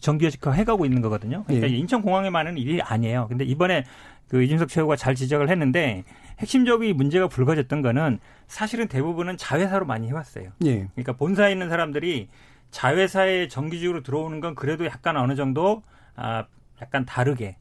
정규직화 0.00 0.52
해가고 0.52 0.84
있는 0.84 1.02
거거든요. 1.02 1.44
그러니까 1.44 1.68
예. 1.68 1.76
인천공항에만은 1.76 2.56
일이 2.56 2.80
아니에요. 2.80 3.26
근데 3.28 3.44
이번에 3.44 3.84
그 4.28 4.42
이준석 4.42 4.68
최고가 4.68 4.96
잘 4.96 5.14
지적을 5.14 5.50
했는데 5.50 6.04
핵심적인 6.38 6.96
문제가 6.96 7.28
불거졌던 7.28 7.82
거는 7.82 8.20
사실은 8.46 8.88
대부분은 8.88 9.36
자회사로 9.36 9.84
많이 9.84 10.08
해왔어요. 10.08 10.50
예. 10.64 10.88
그러니까 10.94 11.12
본사에 11.12 11.52
있는 11.52 11.68
사람들이 11.68 12.28
자회사에 12.70 13.48
정규직으로 13.48 14.02
들어오는 14.02 14.40
건 14.40 14.54
그래도 14.54 14.86
약간 14.86 15.16
어느 15.16 15.34
정도 15.34 15.82
아 16.14 16.46
약간 16.80 17.04
다르게 17.04 17.56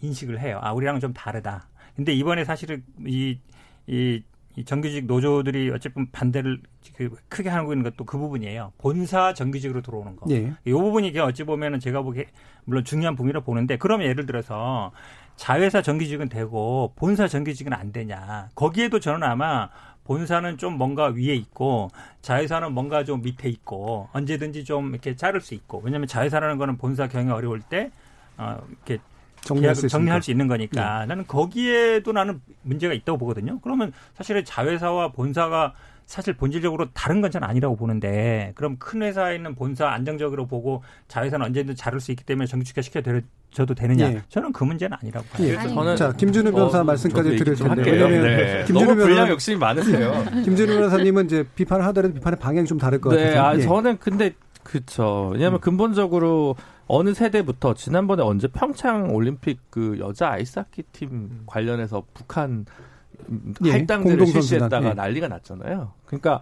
인식을 0.00 0.40
해요. 0.40 0.60
아 0.62 0.72
우리랑 0.72 1.00
좀 1.00 1.12
다르다. 1.12 1.68
근데 1.96 2.12
이번에 2.12 2.44
사실은 2.44 2.82
이, 3.06 3.38
이, 3.86 4.22
이 4.56 4.64
정규직 4.64 5.06
노조들이 5.06 5.70
어쨌든 5.70 6.10
반대를 6.10 6.60
그 6.96 7.10
크게 7.28 7.48
하고 7.48 7.72
있는 7.72 7.84
것도 7.84 8.04
그 8.04 8.18
부분이에요. 8.18 8.72
본사 8.78 9.34
정규직으로 9.34 9.82
들어오는 9.82 10.16
거. 10.16 10.26
예. 10.30 10.52
이 10.64 10.72
부분이 10.72 11.16
어찌 11.18 11.44
보면은 11.44 11.80
제가 11.80 12.02
보기에 12.02 12.26
물론 12.64 12.84
중요한 12.84 13.16
부분이라 13.16 13.40
보는데 13.40 13.76
그러면 13.76 14.06
예를 14.08 14.26
들어서 14.26 14.92
자회사 15.36 15.82
정규직은 15.82 16.28
되고 16.28 16.92
본사 16.96 17.26
정규직은 17.26 17.72
안 17.72 17.92
되냐. 17.92 18.48
거기에도 18.54 19.00
저는 19.00 19.24
아마 19.24 19.68
본사는 20.04 20.58
좀 20.58 20.76
뭔가 20.76 21.06
위에 21.06 21.34
있고 21.34 21.90
자회사는 22.22 22.72
뭔가 22.72 23.04
좀 23.04 23.22
밑에 23.22 23.48
있고 23.48 24.08
언제든지 24.12 24.64
좀 24.64 24.90
이렇게 24.90 25.16
자를 25.16 25.40
수 25.40 25.54
있고 25.54 25.80
왜냐하면 25.82 26.06
자회사라는 26.06 26.58
거는 26.58 26.76
본사 26.76 27.08
경영 27.08 27.34
어려울 27.34 27.60
때 27.60 27.90
어, 28.36 28.58
이렇게 28.68 29.02
정리할 29.44 29.74
수, 29.74 29.88
정리할 29.88 30.22
수 30.22 30.30
있는 30.30 30.48
거니까 30.48 31.00
네. 31.00 31.06
나는 31.06 31.26
거기에도 31.26 32.12
나는 32.12 32.40
문제가 32.62 32.94
있다고 32.94 33.18
보거든요. 33.18 33.58
그러면 33.60 33.92
사실은 34.14 34.44
자회사와 34.44 35.12
본사가 35.12 35.74
사실 36.06 36.34
본질적으로 36.36 36.88
다른 36.92 37.22
건 37.22 37.30
전 37.30 37.42
아니라고 37.44 37.76
보는데 37.76 38.52
그럼 38.56 38.76
큰 38.78 39.02
회사에 39.02 39.36
있는 39.36 39.54
본사 39.54 39.88
안정적으로 39.88 40.46
보고 40.46 40.82
자회사는 41.08 41.44
언제든 41.46 41.74
자를 41.76 41.98
수 41.98 42.12
있기 42.12 42.24
때문에 42.24 42.46
정규직화 42.46 42.82
시켜줘도 42.82 43.74
되느냐? 43.74 44.12
예. 44.12 44.22
저는 44.28 44.52
그 44.52 44.64
문제는 44.64 44.96
아니라고 45.00 45.26
봐요. 45.28 45.48
예. 45.48 45.54
저는 45.54 45.96
자 45.96 46.12
김준우 46.12 46.52
변호사 46.52 46.80
어, 46.80 46.84
말씀까지 46.84 47.36
드릴 47.36 47.54
텐데 47.54 47.90
왜냐하면 47.90 48.22
네. 48.22 48.64
김준우 48.66 48.94
변호사 48.96 49.28
욕심이 49.30 49.56
많으세요. 49.56 50.24
김준우 50.44 50.74
변호사님은 50.74 51.24
이제 51.24 51.46
비판을 51.54 51.84
하더라도 51.86 52.12
비판의 52.14 52.38
방향이 52.38 52.66
좀 52.68 52.76
다를 52.76 53.00
것 53.00 53.14
네, 53.16 53.24
같아요. 53.28 53.42
아, 53.42 53.56
예. 53.56 53.62
저는 53.62 53.98
근데 53.98 54.34
그렇죠. 54.62 55.30
왜냐하면 55.32 55.58
음. 55.58 55.60
근본적으로 55.60 56.54
어느 56.86 57.14
세대부터 57.14 57.74
지난번에 57.74 58.22
언제 58.22 58.48
평창 58.48 59.14
올림픽 59.14 59.60
그 59.70 59.98
여자 59.98 60.30
아이스하키 60.30 60.82
팀 60.92 61.08
음. 61.10 61.42
관련해서 61.46 62.04
북한 62.12 62.66
예, 63.64 63.70
할당제를 63.70 64.26
실시했다가 64.26 64.90
예. 64.90 64.94
난리가 64.94 65.28
났잖아요. 65.28 65.92
그러니까 66.04 66.40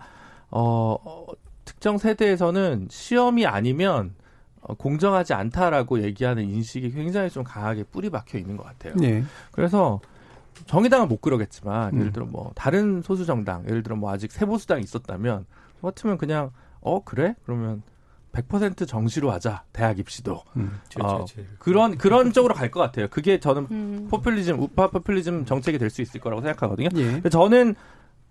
어, 0.51 0.97
어 1.05 1.27
특정 1.65 1.99
세대에서는 1.99 2.89
시험이 2.91 3.47
아니면 3.47 4.15
어, 4.63 4.75
공정하지 4.75 5.35
않다라고 5.35 6.03
얘기하는 6.03 6.45
인식이 6.45 6.91
굉장히 6.91 7.31
좀 7.31 7.45
강하게 7.45 7.85
뿌리 7.85 8.11
박혀 8.11 8.39
있는 8.39 8.57
것 8.57 8.65
같아요. 8.65 8.95
네. 8.97 9.25
그래서 9.53 10.01
정의당은 10.67 11.09
못 11.09 11.21
그러겠지만 11.21 11.95
음. 11.95 12.01
예를 12.01 12.13
들어 12.13 12.27
뭐 12.27 12.53
다른 12.55 13.03
소수 13.03 13.27
정당, 13.27 13.65
예를 13.69 13.83
들어 13.83 13.97
뭐 13.97 14.13
아직 14.13 14.33
세보수당이 14.33 14.83
있었다면 14.83 15.47
같으면 15.81 16.19
그냥 16.19 16.51
어 16.81 17.03
그래? 17.03 17.35
그러면 17.45 17.83
100% 18.33 18.89
정시로 18.89 19.31
하자 19.31 19.65
대학 19.73 19.99
입시도 19.99 20.43
음, 20.57 20.81
어, 21.01 21.25
그런 21.59 21.97
그런 21.99 22.33
쪽으로 22.33 22.55
갈 22.55 22.71
것 22.71 22.81
같아요. 22.81 23.09
그게 23.09 23.39
저는 23.39 23.67
음. 23.71 24.09
포퓰리즘 24.11 24.59
우파 24.61 24.89
포퓰리즘 24.89 25.45
정책이 25.45 25.79
될 25.79 25.91
수 25.91 26.01
있을 26.03 26.21
거라고 26.21 26.41
생각하거든요. 26.43 26.89
예. 26.97 27.21
저는 27.29 27.75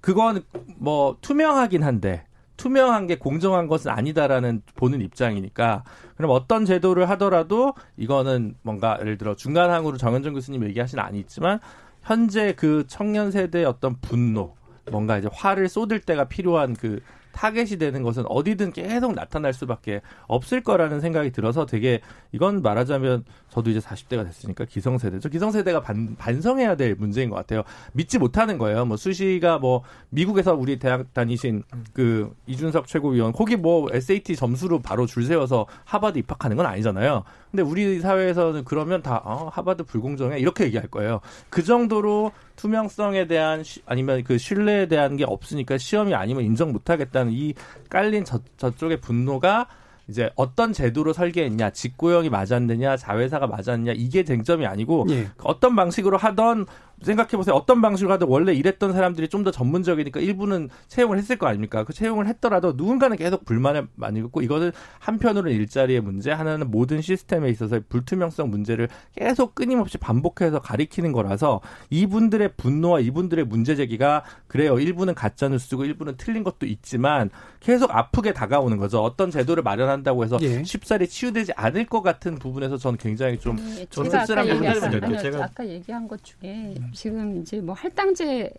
그건 0.01 0.41
뭐 0.77 1.17
투명하긴 1.21 1.83
한데 1.83 2.25
투명한 2.57 3.05
게 3.07 3.17
공정한 3.17 3.67
것은 3.67 3.91
아니다라는 3.91 4.63
보는 4.75 5.01
입장이니까 5.01 5.83
그럼 6.15 6.31
어떤 6.31 6.65
제도를 6.65 7.09
하더라도 7.11 7.73
이거는 7.97 8.55
뭔가 8.63 8.97
예를 8.99 9.17
들어 9.17 9.35
중간항으로 9.35 9.97
정현정 9.97 10.33
교수님 10.33 10.63
얘기하신 10.65 10.99
아니 10.99 11.19
있지만 11.19 11.59
현재 12.01 12.53
그 12.53 12.85
청년 12.87 13.29
세대의 13.31 13.65
어떤 13.65 13.95
분노 14.01 14.55
뭔가 14.91 15.17
이제 15.19 15.29
화를 15.31 15.69
쏟을 15.69 15.99
때가 16.01 16.25
필요한 16.25 16.73
그 16.73 16.99
타겟이 17.31 17.77
되는 17.77 18.03
것은 18.03 18.23
어디든 18.27 18.73
계속 18.73 19.13
나타날 19.13 19.53
수밖에 19.53 20.01
없을 20.27 20.61
거라는 20.61 21.01
생각이 21.01 21.31
들어서 21.31 21.65
되게 21.65 22.01
이건 22.31 22.61
말하자면 22.61 23.25
저도 23.49 23.69
이제 23.69 23.79
40대가 23.79 24.25
됐으니까 24.25 24.65
기성세대죠. 24.65 25.29
기성세대가 25.29 25.81
반, 25.81 26.15
반성해야 26.15 26.75
될 26.75 26.95
문제인 26.95 27.29
것 27.29 27.35
같아요. 27.35 27.63
믿지 27.93 28.17
못하는 28.17 28.57
거예요. 28.57 28.85
뭐 28.85 28.97
수시가 28.97 29.59
뭐 29.59 29.83
미국에서 30.09 30.53
우리 30.55 30.79
대학 30.79 31.13
다니신 31.13 31.63
그 31.93 32.33
이준석 32.47 32.87
최고위원 32.87 33.31
거기 33.33 33.55
뭐 33.55 33.87
SAT 33.91 34.35
점수로 34.35 34.79
바로 34.79 35.05
줄 35.05 35.23
세워서 35.23 35.67
하버드 35.85 36.17
입학하는 36.19 36.57
건 36.57 36.65
아니잖아요. 36.65 37.23
근데 37.51 37.63
우리 37.63 37.99
사회에서는 37.99 38.63
그러면 38.63 39.01
다 39.01 39.21
어, 39.25 39.49
하버드 39.51 39.83
불공정해 39.83 40.39
이렇게 40.39 40.63
얘기할 40.65 40.87
거예요. 40.87 41.19
그 41.49 41.63
정도로 41.63 42.31
투명성에 42.55 43.27
대한 43.27 43.63
시, 43.63 43.81
아니면 43.85 44.23
그 44.23 44.37
신뢰에 44.37 44.87
대한 44.87 45.17
게 45.17 45.25
없으니까 45.25 45.77
시험이 45.77 46.15
아니면 46.15 46.45
인정 46.45 46.71
못 46.71 46.89
하겠다는 46.89 47.33
이 47.33 47.53
깔린 47.89 48.23
저, 48.23 48.39
저쪽의 48.57 49.01
분노가 49.01 49.67
이제 50.07 50.29
어떤 50.35 50.73
제도로 50.73 51.13
설계했냐, 51.13 51.71
직고형이 51.71 52.29
맞았느냐, 52.29 52.97
자회사가 52.97 53.47
맞았느냐 53.47 53.93
이게 53.95 54.23
쟁점이 54.23 54.65
아니고 54.65 55.05
예. 55.09 55.29
어떤 55.43 55.75
방식으로 55.75 56.17
하던 56.17 56.65
생각해 57.01 57.31
보세요. 57.31 57.55
어떤 57.55 57.81
방식으로 57.81 58.13
하든 58.13 58.27
원래 58.27 58.53
일했던 58.53 58.93
사람들이 58.93 59.27
좀 59.27 59.41
더 59.41 59.49
전문적이니까 59.49 60.19
일부는 60.19 60.69
채용을 60.87 61.17
했을 61.17 61.35
거 61.35 61.47
아닙니까? 61.47 61.83
그 61.83 61.93
채용을 61.93 62.27
했더라도 62.27 62.73
누군가는 62.77 63.17
계속 63.17 63.43
불만을 63.43 63.87
많이 63.95 64.21
갖고 64.21 64.43
이거는 64.43 64.71
한편으로는 64.99 65.51
일자리의 65.57 65.99
문제, 66.01 66.31
하나는 66.31 66.69
모든 66.69 67.01
시스템에 67.01 67.49
있어서의 67.49 67.81
불투명성 67.89 68.51
문제를 68.51 68.87
계속 69.15 69.55
끊임없이 69.55 69.97
반복해서 69.97 70.59
가리키는 70.59 71.11
거라서 71.11 71.59
이분들의 71.89 72.51
분노와 72.55 72.99
이분들의 72.99 73.45
문제 73.45 73.75
제기가 73.75 74.23
그래요. 74.47 74.79
일부는 74.79 75.15
가짜 75.15 75.47
뉴스고 75.47 75.85
일부는 75.85 76.13
틀린 76.17 76.43
것도 76.43 76.67
있지만 76.67 77.31
계속 77.59 77.89
아프게 77.95 78.31
다가오는 78.33 78.77
거죠. 78.77 79.01
어떤 79.01 79.31
제도를 79.31 79.63
마련한다고 79.63 80.23
해서 80.23 80.37
예. 80.41 80.63
쉽사리 80.63 81.07
치유되지 81.07 81.53
않을 81.55 81.87
것 81.87 82.03
같은 82.03 82.35
부분에서 82.35 82.77
저는 82.77 82.97
굉장히 82.99 83.39
좀 83.39 83.55
네, 83.55 83.87
제가 83.89 84.21
아까, 84.21 84.47
얘기한, 84.47 85.17
제가 85.17 85.43
아까 85.43 85.67
얘기한 85.67 86.07
것 86.07 86.23
중에 86.23 86.75
지금 86.93 87.41
이제 87.41 87.61
뭐 87.61 87.73
할당제가 87.75 88.49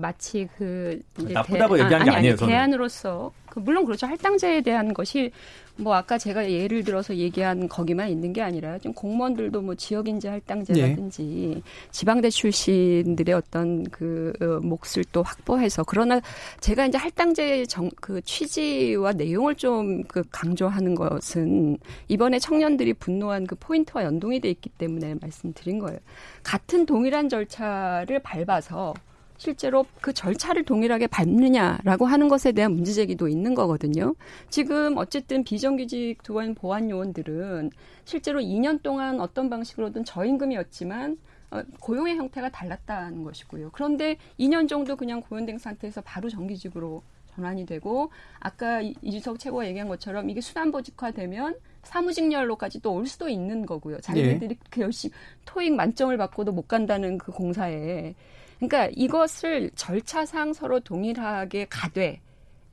마치 0.00 0.48
그 0.56 1.00
이제 1.20 1.32
나쁘다고 1.32 1.76
대, 1.76 1.82
얘기한 1.84 2.02
아, 2.02 2.04
게 2.04 2.10
아니, 2.10 2.18
아니에요. 2.18 2.36
아니, 2.40 2.50
대안으로서 2.50 3.32
그 3.34 3.39
물론 3.56 3.84
그렇죠. 3.84 4.06
할당제에 4.06 4.60
대한 4.60 4.94
것이 4.94 5.32
뭐 5.76 5.94
아까 5.94 6.18
제가 6.18 6.50
예를 6.50 6.84
들어서 6.84 7.16
얘기한 7.16 7.66
거기만 7.66 8.10
있는 8.10 8.34
게 8.34 8.42
아니라 8.42 8.78
좀 8.78 8.92
공무원들도 8.92 9.62
뭐 9.62 9.74
지역인재 9.74 10.28
할당제라든지 10.28 11.52
네. 11.54 11.62
지방대 11.90 12.28
출신들의 12.28 13.34
어떤 13.34 13.84
그 13.84 14.32
어, 14.42 14.60
몫을 14.62 15.04
또 15.10 15.22
확보해서 15.22 15.82
그러나 15.84 16.20
제가 16.60 16.86
이제 16.86 16.98
할당제 16.98 17.64
정, 17.66 17.88
그 18.00 18.20
취지와 18.22 19.12
내용을 19.12 19.54
좀 19.54 20.00
그 20.10 20.22
강조하는 20.30 20.94
것은 20.94 21.78
이번에 22.08 22.38
청년들이 22.38 22.94
분노한 22.94 23.46
그 23.46 23.54
포인트와 23.54 24.04
연동이 24.04 24.40
돼 24.40 24.50
있기 24.50 24.68
때문에 24.70 25.14
말씀드린 25.20 25.78
거예요. 25.78 25.98
같은 26.42 26.86
동일한 26.86 27.28
절차를 27.28 28.20
밟아서 28.20 28.94
실제로 29.40 29.86
그 30.02 30.12
절차를 30.12 30.64
동일하게 30.64 31.06
밟느냐라고 31.06 32.04
하는 32.04 32.28
것에 32.28 32.52
대한 32.52 32.72
문제 32.72 32.92
제기도 32.92 33.26
있는 33.26 33.54
거거든요. 33.54 34.14
지금 34.50 34.98
어쨌든 34.98 35.44
비정규직 35.44 36.22
두원 36.22 36.54
보안 36.54 36.90
요원들은 36.90 37.70
실제로 38.04 38.40
2년 38.40 38.82
동안 38.82 39.18
어떤 39.18 39.48
방식으로든 39.48 40.04
저임금이었지만 40.04 41.16
어, 41.52 41.62
고용의 41.80 42.16
형태가 42.16 42.50
달랐다는 42.50 43.24
것이고요. 43.24 43.70
그런데 43.72 44.18
2년 44.38 44.68
정도 44.68 44.94
그냥 44.94 45.22
고용된 45.22 45.56
상태에서 45.56 46.02
바로 46.02 46.28
정규직으로 46.28 47.02
전환이 47.34 47.64
되고 47.64 48.10
아까 48.40 48.82
이주석 48.82 49.38
최고가 49.38 49.66
얘기한 49.68 49.88
것처럼 49.88 50.28
이게 50.28 50.42
수단보직화되면 50.42 51.56
사무직렬로까지 51.84 52.82
또 52.82 52.92
올 52.92 53.06
수도 53.06 53.26
있는 53.30 53.64
거고요. 53.64 54.00
자기들이 54.00 54.48
네. 54.48 54.56
그 54.68 54.82
열심히 54.82 55.14
토익 55.46 55.72
만점을 55.72 56.14
받고도 56.18 56.52
못 56.52 56.68
간다는 56.68 57.16
그 57.16 57.32
공사에 57.32 58.14
그러니까 58.60 58.90
이것을 58.94 59.70
절차상 59.74 60.52
서로 60.52 60.80
동일하게 60.80 61.66
가되 61.70 62.20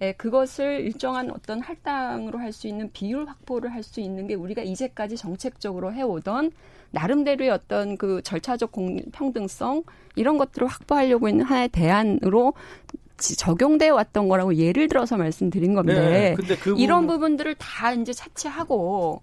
예, 0.01 0.11
그것을 0.13 0.81
일정한 0.81 1.31
어떤 1.31 1.59
할당으로 1.59 2.37
할 2.37 2.51
수 2.53 2.67
있는 2.67 2.91
비율 2.91 3.25
확보를 3.25 3.73
할 3.73 3.81
수 3.81 3.99
있는 3.99 4.27
게 4.27 4.35
우리가 4.35 4.61
이제까지 4.61 5.17
정책적으로 5.17 5.91
해오던 5.93 6.51
나름대로의 6.91 7.49
어떤 7.49 7.97
그 7.97 8.21
절차적 8.21 8.71
공, 8.71 8.97
평등성 9.11 9.83
이런 10.15 10.37
것들을 10.37 10.67
확보하려고 10.67 11.27
있는 11.29 11.45
하나의 11.45 11.69
대안으로 11.69 12.53
적용돼 13.17 13.89
왔던 13.89 14.27
거라고 14.27 14.55
예를 14.55 14.87
들어서 14.87 15.17
말씀드린 15.17 15.73
건데 15.73 16.35
네, 16.37 16.55
그 16.55 16.75
이런 16.77 17.07
부분들을 17.07 17.55
다 17.55 17.91
이제 17.93 18.13
차치하고 18.13 19.21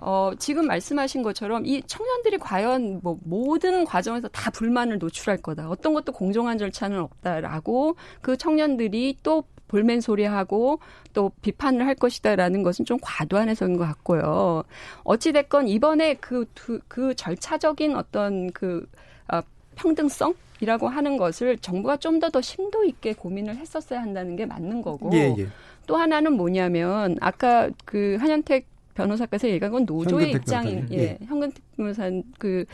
어, 0.00 0.32
지금 0.38 0.66
말씀하신 0.66 1.22
것처럼 1.22 1.64
이 1.64 1.82
청년들이 1.82 2.38
과연 2.38 3.00
뭐 3.02 3.18
모든 3.24 3.84
과정에서 3.84 4.28
다 4.28 4.50
불만을 4.50 4.98
노출할 4.98 5.38
거다. 5.38 5.68
어떤 5.68 5.94
것도 5.94 6.12
공정한 6.12 6.58
절차는 6.58 6.98
없다라고 7.00 7.96
그 8.20 8.36
청년들이 8.36 9.18
또 9.22 9.44
볼멘 9.68 10.00
소리하고 10.00 10.78
또 11.12 11.32
비판을 11.42 11.86
할 11.86 11.94
것이다라는 11.94 12.62
것은 12.62 12.84
좀 12.84 12.98
과도한 13.00 13.48
해석인 13.48 13.76
것 13.76 13.84
같고요. 13.84 14.62
어찌됐건 15.02 15.68
이번에 15.68 16.14
그, 16.14 16.46
그 16.88 17.14
절차적인 17.14 17.96
어떤 17.96 18.52
그, 18.52 18.86
어, 19.32 19.40
평등성? 19.74 20.34
이라고 20.60 20.88
하는 20.88 21.18
것을 21.18 21.58
정부가 21.58 21.98
좀더더 21.98 22.40
심도 22.40 22.82
있게 22.84 23.12
고민을 23.12 23.56
했었어야 23.56 24.00
한다는 24.00 24.36
게 24.36 24.46
맞는 24.46 24.80
거고 24.80 25.10
예, 25.12 25.34
예. 25.36 25.48
또 25.86 25.96
하나는 25.96 26.32
뭐냐면 26.32 27.18
아까 27.20 27.68
그 27.84 28.16
한현택 28.20 28.66
변호사께서 28.96 29.48
얘기한 29.48 29.72
건 29.72 29.84
노조의 29.84 30.32
입장인 30.32 30.88
예, 30.90 30.96
예. 30.98 31.18
현근택 31.26 31.62
변호사 31.76 32.10
그 32.38 32.64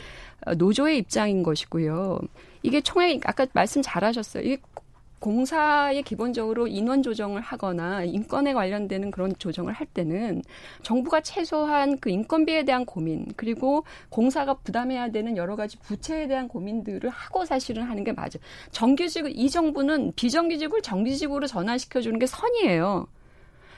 어, 0.45 0.53
노조의 0.55 0.97
입장인 0.97 1.43
것이고요. 1.43 2.19
이게 2.63 2.81
총회 2.81 3.19
아까 3.25 3.45
말씀 3.53 3.81
잘하셨어요. 3.81 4.43
이게 4.43 4.57
공사에 5.19 6.01
기본적으로 6.01 6.67
인원 6.67 7.01
조정을 7.01 7.39
하거나 7.39 8.03
인권에 8.03 8.53
관련되는 8.53 9.09
그런 9.09 9.33
조정을 9.37 9.71
할 9.71 9.87
때는 9.87 10.41
정부가 10.81 11.21
최소한 11.21 11.97
그 11.99 12.09
인건비에 12.09 12.65
대한 12.65 12.85
고민 12.85 13.25
그리고 13.37 13.85
공사가 14.09 14.53
부담해야 14.55 15.11
되는 15.11 15.37
여러 15.37 15.55
가지 15.55 15.79
부채에 15.79 16.27
대한 16.27 16.49
고민들을 16.49 17.09
하고 17.09 17.45
사실은 17.45 17.83
하는 17.83 18.03
게 18.03 18.11
맞아요. 18.11 18.43
정규직 18.71 19.31
이 19.33 19.49
정부는 19.49 20.11
비정규직을 20.17 20.81
정규직으로 20.81 21.47
전환시켜 21.47 22.01
주는 22.01 22.19
게 22.19 22.25
선이에요. 22.25 23.07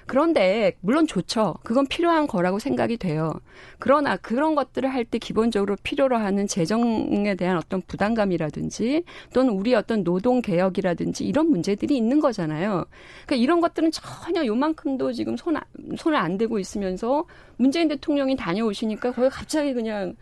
그런데 0.08 0.74
물론 0.82 1.08
좋죠. 1.08 1.56
그건 1.64 1.88
필요한 1.88 2.28
거라고 2.28 2.60
생각이 2.60 2.98
돼요. 2.98 3.34
그러나 3.80 4.18
그런 4.18 4.56
것들을 4.56 4.88
할 4.94 5.06
때 5.06 5.20
기본적으로 5.20 5.76
필요로 5.84 6.18
하는 6.18 6.48
재정에 6.48 7.36
대한 7.36 7.58
어떤 7.58 7.82
부담감이라든지 7.84 9.04
또는 9.34 9.54
우리 9.54 9.76
어떤 9.76 10.04
노동 10.04 10.42
개혁이라든지 10.42 11.26
이런 11.26 11.50
문제들이 11.50 11.96
있는 11.96 12.20
거잖아요. 12.20 12.86
그러니까 13.26 13.36
이런 13.36 13.62
것들은 13.62 13.92
전혀 13.92 14.46
요만큼도 14.46 15.14
지금 15.14 15.38
손 15.38 15.58
손을 15.98 16.18
안 16.18 16.38
대고 16.38 16.58
있으면서 16.60 17.26
문재인 17.58 17.88
대통령이 17.88 18.36
다녀오시니까 18.36 19.12
거기 19.12 19.30
갑자기 19.30 19.74
그냥 19.74 20.16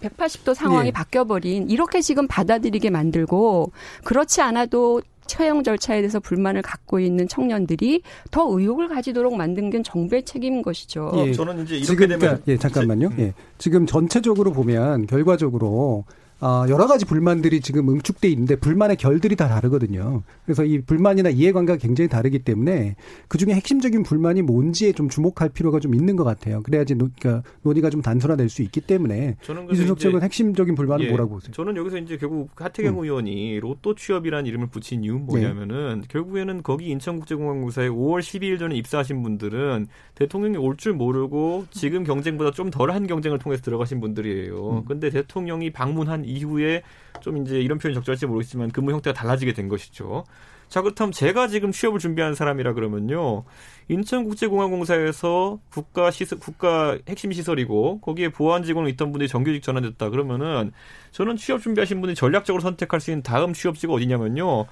180도 0.00 0.54
상황이 0.54 0.86
네. 0.88 0.92
바뀌어버린 0.92 1.70
이렇게 1.70 2.00
지금 2.00 2.26
받아들이게 2.28 2.90
만들고 2.90 3.72
그렇지 4.04 4.40
않아도 4.40 5.02
처형 5.28 5.62
절차에 5.62 5.98
대해서 5.98 6.18
불만을 6.18 6.62
갖고 6.62 6.98
있는 6.98 7.28
청년들이 7.28 8.02
더 8.32 8.46
의욕을 8.50 8.88
가지도록 8.88 9.36
만든 9.36 9.70
게 9.70 9.80
정부의 9.82 10.24
책임인 10.24 10.62
것이죠. 10.62 11.12
예, 11.18 11.32
저는 11.32 11.62
이제 11.62 11.76
이렇게 11.76 11.86
지금, 11.86 12.08
되면 12.08 12.18
그러니까, 12.18 12.44
예, 12.48 12.56
잠깐만요. 12.56 13.06
음. 13.08 13.16
예. 13.20 13.34
지금 13.58 13.86
전체적으로 13.86 14.52
보면 14.52 15.06
결과적으로 15.06 16.04
어, 16.40 16.64
여러 16.68 16.86
가지 16.86 17.04
불만들이 17.04 17.60
지금 17.60 17.88
응축돼 17.88 18.28
있는데 18.28 18.56
불만의 18.56 18.96
결들이 18.96 19.36
다 19.36 19.48
다르거든요. 19.48 20.22
그래서 20.44 20.64
이 20.64 20.80
불만이나 20.80 21.30
이해관계가 21.30 21.78
굉장히 21.78 22.08
다르기 22.08 22.40
때문에 22.40 22.96
그 23.28 23.38
중에 23.38 23.52
핵심적인 23.54 24.02
불만이 24.04 24.42
뭔지에 24.42 24.92
좀 24.92 25.08
주목할 25.08 25.48
필요가 25.50 25.80
좀 25.80 25.94
있는 25.94 26.16
것 26.16 26.24
같아요. 26.24 26.62
그래야지 26.62 26.94
노, 26.94 27.08
그러니까 27.20 27.48
논의가 27.62 27.90
좀 27.90 28.02
단순화될 28.02 28.48
수 28.48 28.62
있기 28.62 28.80
때문에 28.80 29.36
이준석 29.72 29.98
측은 29.98 30.22
핵심적인 30.22 30.74
불만은 30.74 31.06
예, 31.06 31.08
뭐라고 31.08 31.34
보세요? 31.34 31.52
저는 31.52 31.76
여기서 31.76 31.98
이제 31.98 32.16
결국 32.16 32.50
하태경 32.54 32.98
음. 32.98 33.04
의원이 33.04 33.60
로또 33.60 33.94
취업이라는 33.94 34.46
이름을 34.46 34.68
붙인 34.68 35.02
이유는 35.04 35.26
뭐냐면은 35.26 36.02
예. 36.04 36.06
결국에는 36.08 36.62
거기 36.62 36.88
인천국제공항공사에 36.90 37.88
5월 37.88 38.20
12일 38.20 38.58
전에 38.58 38.76
입사하신 38.76 39.22
분들은 39.22 39.88
대통령이 40.14 40.56
올 40.56 40.78
줄 40.78 40.92
모르고 40.92 41.66
지금 41.72 42.04
경쟁보다 42.04 42.52
좀 42.52 42.70
덜한 42.70 43.08
경쟁을 43.08 43.40
통해서 43.40 43.62
들어가신 43.64 44.00
분들이에요. 44.00 44.70
음. 44.70 44.84
근데 44.84 45.10
대통령이 45.10 45.70
방문한 45.70 46.24
이후에 46.28 46.82
좀 47.20 47.38
이제 47.38 47.60
이런 47.60 47.78
표현이 47.78 47.94
적절할지 47.94 48.26
모르겠지만 48.26 48.70
근무 48.70 48.92
형태가 48.92 49.14
달라지게 49.14 49.52
된 49.52 49.68
것이죠. 49.68 50.24
자, 50.68 50.82
그렇다면 50.82 51.12
제가 51.12 51.48
지금 51.48 51.72
취업을 51.72 51.98
준비하는 51.98 52.34
사람이라 52.34 52.74
그러면요. 52.74 53.44
인천국제공항공사에서 53.88 55.58
국가 55.70 56.10
시설, 56.10 56.38
국가 56.38 56.98
핵심 57.08 57.32
시설이고 57.32 58.00
거기에 58.00 58.28
보안 58.28 58.62
직원으로 58.62 58.90
있던 58.90 59.10
분들이 59.10 59.28
정규직 59.28 59.62
전환됐다 59.62 60.10
그러면은 60.10 60.72
저는 61.12 61.36
취업 61.36 61.62
준비하신 61.62 62.02
분이 62.02 62.14
전략적으로 62.14 62.60
선택할 62.60 63.00
수 63.00 63.10
있는 63.10 63.22
다음 63.22 63.54
취업지가 63.54 63.94
어디냐면요. 63.94 64.66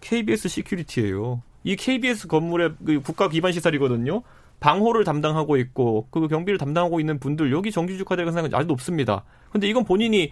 KBS 0.00 0.48
시큐리티예요. 0.48 1.42
이 1.64 1.76
KBS 1.76 2.28
건물의 2.28 2.74
그 2.86 3.00
국가 3.00 3.28
기반 3.28 3.52
시설이거든요. 3.52 4.22
방호를 4.60 5.04
담당하고 5.04 5.56
있고 5.56 6.06
그 6.10 6.28
경비를 6.28 6.58
담당하고 6.58 7.00
있는 7.00 7.18
분들 7.18 7.50
여기 7.50 7.72
정규직화될 7.72 8.26
가능성이 8.26 8.54
아주 8.54 8.66
높습니다. 8.68 9.24
근데 9.50 9.66
이건 9.66 9.84
본인이 9.84 10.30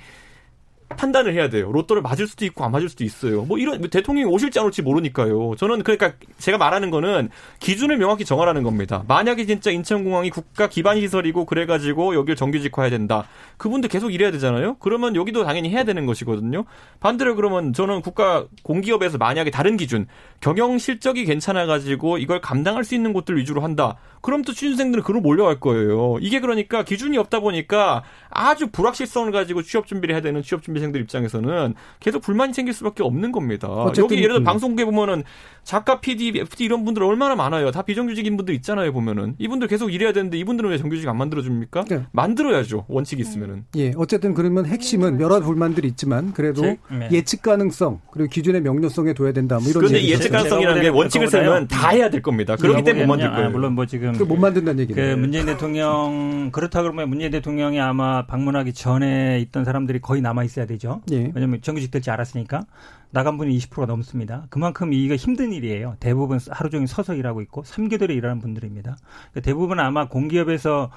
판단을 0.97 1.35
해야 1.35 1.49
돼요. 1.49 1.71
로또를 1.71 2.03
맞을 2.03 2.27
수도 2.27 2.45
있고 2.47 2.65
안 2.65 2.73
맞을 2.73 2.89
수도 2.89 3.05
있어요. 3.05 3.43
뭐 3.43 3.59
이런 3.59 3.81
대통령이 3.81 4.31
오실지 4.31 4.59
안 4.59 4.65
올지 4.65 4.83
모르니까요. 4.83 5.55
저는 5.57 5.83
그러니까 5.83 6.13
제가 6.39 6.57
말하는 6.57 6.91
거는 6.91 7.29
기준을 7.61 7.99
명확히 7.99 8.25
정하라는 8.25 8.63
겁니다. 8.63 9.05
만약에 9.07 9.45
진짜 9.45 9.71
인천공항이 9.71 10.31
국가 10.31 10.69
기반 10.69 10.99
시설이고 11.01 11.45
그래가지고 11.45 12.15
여기를 12.15 12.37
정규직화해야 12.37 12.91
된다. 12.91 13.25
그분들 13.59 13.91
계속 13.91 14.15
일해야 14.15 14.31
되잖아요. 14.31 14.77
그러면 14.81 15.15
여기도 15.15 15.45
당연히 15.45 15.71
해야 15.71 15.85
되는 15.85 16.07
것이거든요. 16.07 16.65
반대로 17.01 17.37
그러면 17.37 17.73
저는 17.73 18.01
국가 18.01 18.47
공기업에서 18.63 19.19
만약에 19.19 19.51
다른 19.51 19.77
기준 19.77 20.07
경영 20.41 20.79
실적이 20.79 21.27
괜찮아가지고 21.27 22.19
이걸 22.19 22.41
감당할 22.41 22.85
수 22.85 22.95
있는 22.95 23.13
곳들 23.13 23.37
위주로 23.37 23.61
한다. 23.61 23.97
그럼 24.21 24.43
또 24.43 24.53
취준생들은 24.53 25.05
그로 25.05 25.21
몰려갈 25.21 25.61
거예요. 25.61 26.17
이게 26.21 26.41
그러니까 26.41 26.83
기준이 26.83 27.19
없다 27.19 27.41
보니까 27.41 28.03
아주 28.31 28.69
불확실성을 28.71 29.31
가지고 29.33 29.63
취업 29.63 29.87
준비를 29.87 30.15
해야 30.15 30.23
되는 30.23 30.43
취업 30.43 30.63
준비생들 30.63 31.01
입장에서는 31.03 31.75
계속 32.01 32.23
불만이 32.23 32.53
생길 32.53 32.75
수밖에 32.75 33.03
없는 33.03 33.33
겁니다. 33.33 33.69
여기 33.99 34.17
예를 34.17 34.29
들어 34.29 34.39
음. 34.39 34.45
방송국에 34.45 34.85
보면은 34.85 35.25
작가, 35.69 36.01
PD, 36.01 36.33
FT 36.35 36.65
이런 36.65 36.83
분들 36.87 37.03
얼마나 37.03 37.37
많아요. 37.37 37.71
다 37.71 37.83
비정규직인 37.83 38.39
분들 38.39 38.55
있잖아요. 38.55 38.91
보면은 38.91 39.35
이분들 39.37 39.69
계속 39.69 39.93
일해야 39.93 40.15
되는데 40.15 40.39
이분들은 40.39 40.71
왜 40.71 40.79
정규직 40.79 41.07
안 41.07 41.19
만들어 41.19 41.43
줍니까? 41.43 41.85
네. 41.85 42.07
만들어야죠. 42.11 42.87
원칙이 42.89 43.21
있으면은. 43.21 43.67
예, 43.77 43.93
어쨌든 43.99 44.33
그러면 44.33 44.65
핵심은 44.65 45.21
여러 45.21 45.41
불만들이 45.41 45.87
있지만 45.89 46.33
그래도 46.33 46.63
제, 46.63 46.79
네. 46.91 47.11
예측 47.13 47.43
가능성 47.43 48.01
그리고 48.11 48.31
기준의 48.31 48.63
명료성에 48.63 49.13
둬야 49.13 49.33
된다. 49.33 49.59
뭐 49.61 49.69
이런. 49.69 49.85
그런데 49.85 50.09
예측 50.09 50.31
가능성이라는 50.31 50.81
게 50.81 50.89
원칙을 50.89 51.29
세면 51.29 51.69
다 51.69 51.91
해야 51.91 52.09
될 52.09 52.23
겁니다. 52.23 52.57
그렇기 52.57 52.83
때문에 52.83 53.05
못 53.05 53.11
만들 53.11 53.31
거예요. 53.31 53.49
아, 53.49 53.51
물론 53.51 53.75
뭐 53.75 53.85
지금 53.85 54.13
못 54.13 54.37
만든다는 54.37 54.81
얘기는. 54.81 54.97
그 55.15 55.21
문재인 55.21 55.45
대통령 55.45 56.49
그렇다 56.51 56.81
그러면 56.81 57.11
문재인 57.11 57.31
대통령이 57.31 57.79
아마 57.79 58.25
방문하기 58.25 58.73
전에 58.73 59.39
있던 59.41 59.67
사람들이 59.67 60.01
거의 60.01 60.23
남아 60.23 60.45
있어야 60.45 60.65
되죠. 60.65 61.03
예. 61.13 61.31
왜냐하면 61.35 61.61
정규직 61.61 61.91
될지 61.91 62.11
알았으니까 62.11 62.65
나간 63.11 63.39
분이 63.39 63.57
20%가 63.59 63.87
넘습니다. 63.87 64.47
그만큼 64.51 64.93
이거 64.93 65.15
힘든 65.15 65.53
일이에요. 65.53 65.97
대부분 66.01 66.39
하루 66.51 66.71
종일 66.71 66.87
서서 66.87 67.15
일하고 67.15 67.41
있고 67.43 67.63
3개월에 67.63 68.11
일하는 68.11 68.41
분들입니다. 68.41 68.97
그러니까 69.31 69.41
대부분 69.41 69.81
아마 69.81 70.09
공기업에서 70.09 70.91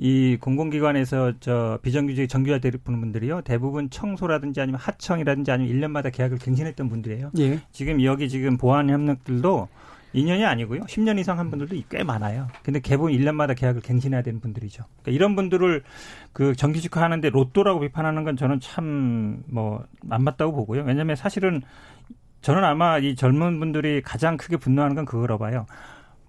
이 0.00 0.38
공공기관에서 0.40 1.34
저 1.40 1.78
비정규직 1.82 2.28
정규화 2.28 2.58
되는 2.60 2.78
분들이요 2.84 3.42
대부분 3.42 3.90
청소라든지 3.90 4.60
아니면 4.60 4.80
하청이라든지 4.80 5.50
아니면 5.50 5.72
1년마다 5.74 6.12
계약을 6.12 6.38
갱신했던 6.38 6.88
분들이에요. 6.88 7.32
예. 7.40 7.60
지금 7.72 8.02
여기 8.04 8.28
지금 8.28 8.56
보안 8.56 8.90
협력들도 8.90 9.68
2년이 10.14 10.44
아니고요. 10.46 10.80
10년 10.82 11.18
이상 11.18 11.38
한 11.38 11.50
분들도 11.50 11.76
꽤 11.90 12.02
많아요. 12.02 12.48
근데 12.62 12.80
개본 12.80 13.12
1년마다 13.12 13.56
계약을 13.56 13.82
갱신해야 13.82 14.22
되는 14.22 14.40
분들이죠. 14.40 14.84
그러니까 15.02 15.12
이런 15.12 15.36
분들을 15.36 15.82
그 16.32 16.54
정규직화 16.54 17.02
하는데 17.02 17.28
로또라고 17.28 17.80
비판하는 17.80 18.24
건 18.24 18.36
저는 18.36 18.60
참 18.60 19.42
뭐 19.48 19.84
안 20.10 20.24
맞다고 20.24 20.52
보고요. 20.54 20.82
왜냐하면 20.84 21.16
사실은 21.16 21.60
저는 22.40 22.64
아마 22.64 22.98
이 22.98 23.14
젊은 23.16 23.58
분들이 23.58 24.00
가장 24.00 24.36
크게 24.36 24.56
분노하는 24.56 24.94
건 24.96 25.04
그거라 25.04 25.36
봐요. 25.38 25.66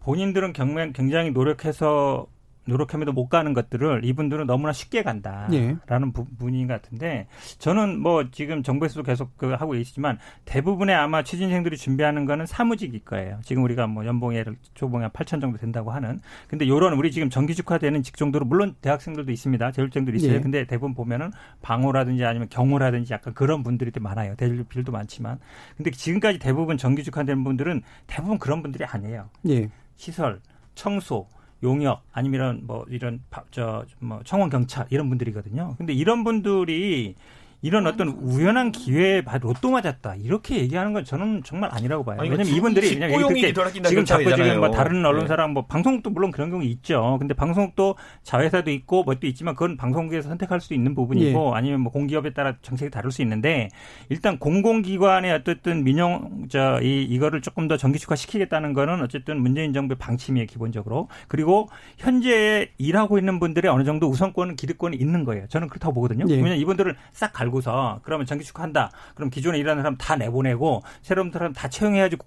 본인들은 0.02 0.54
굉장히 0.94 1.32
노력해서 1.32 2.26
노력함에도 2.70 3.12
못 3.12 3.28
가는 3.28 3.54
것들을 3.54 4.06
이분들은 4.06 4.48
너무나 4.48 4.72
쉽게 4.72 5.04
간다라는 5.04 5.54
예. 5.54 6.12
부분인 6.14 6.68
것 6.68 6.82
같은데 6.82 7.28
저는 7.58 8.00
뭐 8.00 8.30
지금 8.32 8.64
정부에서도 8.64 9.04
계속 9.04 9.38
그 9.38 9.52
하고 9.52 9.76
있지만 9.76 10.18
대부분의 10.46 10.96
아마 10.96 11.24
취준생들이 11.24 11.78
준비하는 11.78 12.26
거는 12.26 12.46
사무직일 12.46 13.04
거예요. 13.04 13.40
지금 13.44 13.64
우리가 13.64 13.88
뭐 13.88 14.06
연봉에 14.06 14.46
조봉이 14.74 15.04
한 15.04 15.12
8천 15.12 15.42
정도 15.42 15.58
된다고 15.58 15.92
하는 15.92 16.20
근데 16.48 16.68
요런 16.68 16.94
우리 16.94 17.12
지금 17.12 17.30
정규직화되는 17.30 18.04
직종들은 18.04 18.48
물론 18.48 18.76
대학생들도 18.82 19.32
있습니다. 19.32 19.72
재율생들도 19.72 20.18
있어요. 20.18 20.36
예. 20.36 20.40
근데 20.40 20.66
대부분 20.66 20.94
보면은 20.94 21.32
방호라든지 21.62 22.24
아니면 22.24 22.48
경호라든지 22.50 23.14
약간 23.14 23.34
그런 23.34 23.64
분들이 23.64 23.92
많아요. 24.00 24.36
대졸필도 24.36 24.92
많지만 24.92 25.40
근데 25.76 25.92
지금까지 25.92 26.40
대부분 26.40 26.78
정규직화된 26.78 27.44
분들은 27.44 27.82
대부분 28.08 28.38
그런 28.38 28.62
분들이 28.62 28.86
아니에요. 28.86 29.30
예. 29.50 29.70
시설, 29.96 30.40
청소, 30.76 31.28
용역 31.64 32.03
아니면 32.14 32.62
뭐 32.66 32.86
이런 32.89 33.22
저 33.51 33.86
뭐 33.99 34.22
청원 34.24 34.49
경찰 34.49 34.86
이런 34.89 35.10
분들이거든요. 35.10 35.76
근데 35.78 35.93
이런 35.93 36.24
분들이 36.24 37.16
이런 37.62 37.88
어떤 37.88 38.10
우연한 38.10 38.72
기회에 38.72 39.24
로또 39.41 39.72
맞았다 39.72 40.16
이렇게 40.16 40.57
얘기하는 40.57 40.93
건 40.93 41.03
저는 41.03 41.43
정말 41.43 41.70
아니라고 41.74 42.05
봐요. 42.05 42.18
왜냐면 42.22 42.47
이분들이 42.47 42.93
그냥 42.93 43.12
얘기 43.12 43.53
지금 43.88 44.05
자꾸 44.05 44.34
지금 44.36 44.60
뭐 44.60 44.72
다른 44.72 45.05
언론사랑 45.05 45.49
네. 45.49 45.53
뭐 45.53 45.66
방송국도 45.66 46.10
물론 46.10 46.32
그런 46.32 46.49
경우 46.49 46.64
있죠. 46.64 47.18
근데 47.20 47.34
방송국도 47.34 47.95
자회사도 48.24 48.72
있고 48.72 49.03
뭐또 49.03 49.28
있지만 49.28 49.55
그건 49.55 49.76
방송국에서 49.76 50.30
선택할 50.30 50.62
수 50.62 50.74
있는 50.74 50.95
부분이고 50.95 51.51
예. 51.53 51.57
아니면 51.57 51.82
뭐 51.82 51.91
공기업에 51.91 52.34
따라 52.34 52.55
정책이 52.62 52.91
다를 52.91 53.12
수 53.12 53.22
있는데 53.22 53.70
일단 54.10 54.39
공공기관의 54.39 55.32
어쨌든 55.32 55.84
민영 55.84 56.47
저이 56.49 57.03
이거를 57.03 57.41
조금 57.41 57.68
더 57.68 57.76
정기축화 57.76 58.16
시키겠다는 58.16 58.74
거는 58.74 59.01
어쨌든 59.01 59.41
문재인 59.41 59.74
정부의 59.74 59.97
방침이에요 59.97 60.45
기본적으로 60.47 61.10
그리고 61.28 61.70
현재 61.97 62.72
일하고 62.78 63.18
있는 63.18 63.39
분들의 63.39 63.70
어느 63.70 63.84
정도 63.84 64.07
우선권 64.07 64.55
기득권이 64.55 64.95
있는 64.95 65.26
거예요. 65.26 65.47
저는 65.47 65.68
그렇다고 65.68 65.93
보거든요. 65.93 66.26
예. 66.30 66.36
왜냐면 66.36 66.57
이분들을 66.57 66.95
싹갈 67.12 67.49
알고서 67.54 68.00
그러면 68.04 68.26
정규직화 68.26 68.64
한다. 68.64 68.91
그럼 69.16 69.30
기존에 69.30 69.58
일하는 69.58 69.82
사람 69.82 69.97
다 69.97 70.16
내보내고 70.16 70.84
새로운 71.02 71.32
사람 71.32 71.54
다 71.54 71.68
채용해야지 71.68 72.18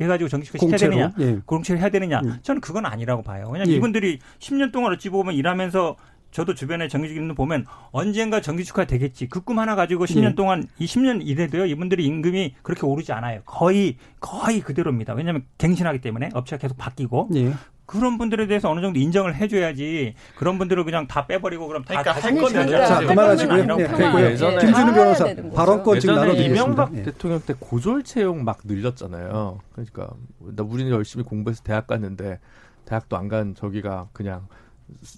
해가지고 0.00 0.28
정규직화 0.28 0.58
시켜야 0.58 0.76
되느냐, 0.76 1.12
예. 1.20 1.38
공채를 1.46 1.80
해야 1.80 1.88
되느냐, 1.88 2.20
예. 2.24 2.30
저는 2.42 2.60
그건 2.60 2.84
아니라고 2.84 3.22
봐요. 3.22 3.44
왜냐하면 3.46 3.68
예. 3.68 3.76
이분들이 3.76 4.18
10년 4.40 4.72
동안 4.72 4.92
어찌 4.92 5.08
보면 5.08 5.34
일하면서 5.34 5.96
저도 6.32 6.54
주변에 6.54 6.88
정규직 6.88 7.16
있는 7.16 7.36
보면 7.36 7.64
언젠가 7.92 8.40
정규직화 8.40 8.86
되겠지. 8.86 9.28
그 9.28 9.40
꿈 9.44 9.60
하나 9.60 9.76
가지고 9.76 10.04
10년 10.04 10.30
예. 10.30 10.34
동안 10.34 10.66
이 10.80 10.86
10년 10.86 11.24
일해도요. 11.24 11.66
이분들이 11.66 12.04
임금이 12.06 12.56
그렇게 12.62 12.84
오르지 12.84 13.12
않아요. 13.12 13.42
거의 13.44 13.98
거의 14.18 14.60
그대로입니다. 14.60 15.14
왜냐하면 15.14 15.44
갱신하기 15.58 16.00
때문에 16.00 16.30
업체가 16.34 16.60
계속 16.60 16.76
바뀌고 16.76 17.28
예. 17.36 17.52
그런 17.86 18.16
분들에 18.18 18.46
대해서 18.46 18.70
어느 18.70 18.80
정도 18.80 18.98
인정을 18.98 19.34
해줘야지 19.36 20.14
그런 20.36 20.58
분들을 20.58 20.84
그냥 20.84 21.06
다 21.06 21.26
빼버리고 21.26 21.66
그럼 21.68 21.84
다 21.84 22.02
그러니까 22.02 22.12
할 22.12 22.34
거면 22.34 22.68
자 22.68 23.00
그만하시고요. 23.00 23.76
네, 23.76 23.86
네, 23.88 24.58
김준우 24.58 24.92
변호사 24.94 25.24
발언권 25.54 26.00
지금 26.00 26.14
나눠드리겠습니다. 26.14 26.62
이명박 26.62 26.92
네. 26.92 27.02
대통령 27.02 27.40
때 27.40 27.54
고졸 27.58 28.02
채용 28.02 28.44
막 28.44 28.60
늘렸잖아요. 28.64 29.58
그러니까 29.72 30.10
나 30.40 30.62
우리는 30.62 30.90
열심히 30.90 31.24
공부해서 31.24 31.62
대학 31.62 31.86
갔는데 31.86 32.38
대학도 32.86 33.16
안 33.16 33.28
간 33.28 33.54
저기가 33.54 34.08
그냥 34.12 34.46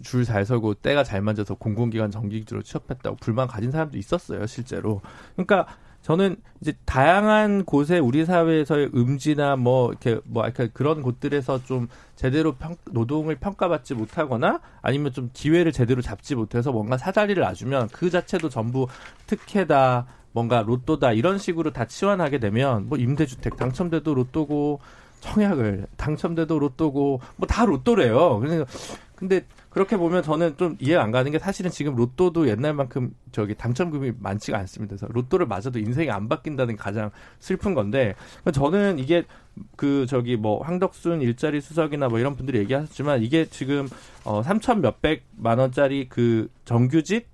줄 0.04 0.24
잘 0.24 0.44
서고 0.44 0.74
때가 0.74 1.02
잘 1.04 1.20
맞아서 1.22 1.54
공공기관 1.54 2.10
정기직으로 2.12 2.62
취업했다고 2.62 3.16
불만 3.16 3.48
가진 3.48 3.70
사람도 3.70 3.98
있었어요 3.98 4.46
실제로. 4.46 5.00
그러니까 5.34 5.66
저는 6.06 6.36
이제 6.60 6.72
다양한 6.84 7.64
곳에 7.64 7.98
우리 7.98 8.24
사회에서의 8.24 8.90
음지나 8.94 9.56
뭐 9.56 9.88
이렇게 9.90 10.20
뭐 10.24 10.44
이렇게 10.44 10.68
그런 10.68 11.02
곳들에서 11.02 11.64
좀 11.64 11.88
제대로 12.14 12.52
평, 12.52 12.76
노동을 12.92 13.34
평가받지 13.34 13.94
못하거나 13.94 14.60
아니면 14.82 15.12
좀 15.12 15.30
기회를 15.32 15.72
제대로 15.72 16.00
잡지 16.00 16.36
못해서 16.36 16.70
뭔가 16.70 16.96
사다리를 16.96 17.42
놔주면 17.42 17.88
그 17.88 18.08
자체도 18.08 18.50
전부 18.50 18.86
특혜다 19.26 20.06
뭔가 20.30 20.62
로또다 20.62 21.10
이런 21.10 21.38
식으로 21.38 21.72
다 21.72 21.86
치환하게 21.86 22.38
되면 22.38 22.88
뭐 22.88 22.96
임대주택 22.98 23.56
당첨돼도 23.56 24.14
로또고 24.14 24.78
청약을 25.18 25.88
당첨돼도 25.96 26.60
로또고 26.60 27.20
뭐 27.34 27.48
다 27.48 27.64
로또래요. 27.64 28.38
그래서 28.38 28.64
근데 29.16 29.44
그렇게 29.76 29.98
보면 29.98 30.22
저는 30.22 30.56
좀 30.56 30.74
이해가 30.80 31.02
안 31.02 31.10
가는 31.10 31.30
게 31.30 31.38
사실은 31.38 31.70
지금 31.70 31.96
로또도 31.96 32.48
옛날만큼 32.48 33.14
저기 33.30 33.54
당첨금이 33.54 34.12
많지가 34.20 34.56
않습니다. 34.60 34.96
그래서 34.96 35.06
로또를 35.12 35.44
맞아도 35.44 35.78
인생이 35.78 36.10
안 36.10 36.30
바뀐다는 36.30 36.76
게 36.76 36.82
가장 36.82 37.10
슬픈 37.40 37.74
건데 37.74 38.14
저는 38.54 38.98
이게 38.98 39.24
그 39.76 40.06
저기 40.08 40.38
뭐 40.38 40.62
황덕순 40.62 41.20
일자리 41.20 41.60
수석이나 41.60 42.08
뭐 42.08 42.18
이런 42.18 42.36
분들이 42.36 42.58
얘기하셨지만 42.60 43.22
이게 43.22 43.44
지금 43.44 43.86
어 44.24 44.40
3천 44.40 44.80
몇백만 44.80 45.58
원짜리 45.58 46.08
그 46.08 46.48
정규직 46.64 47.28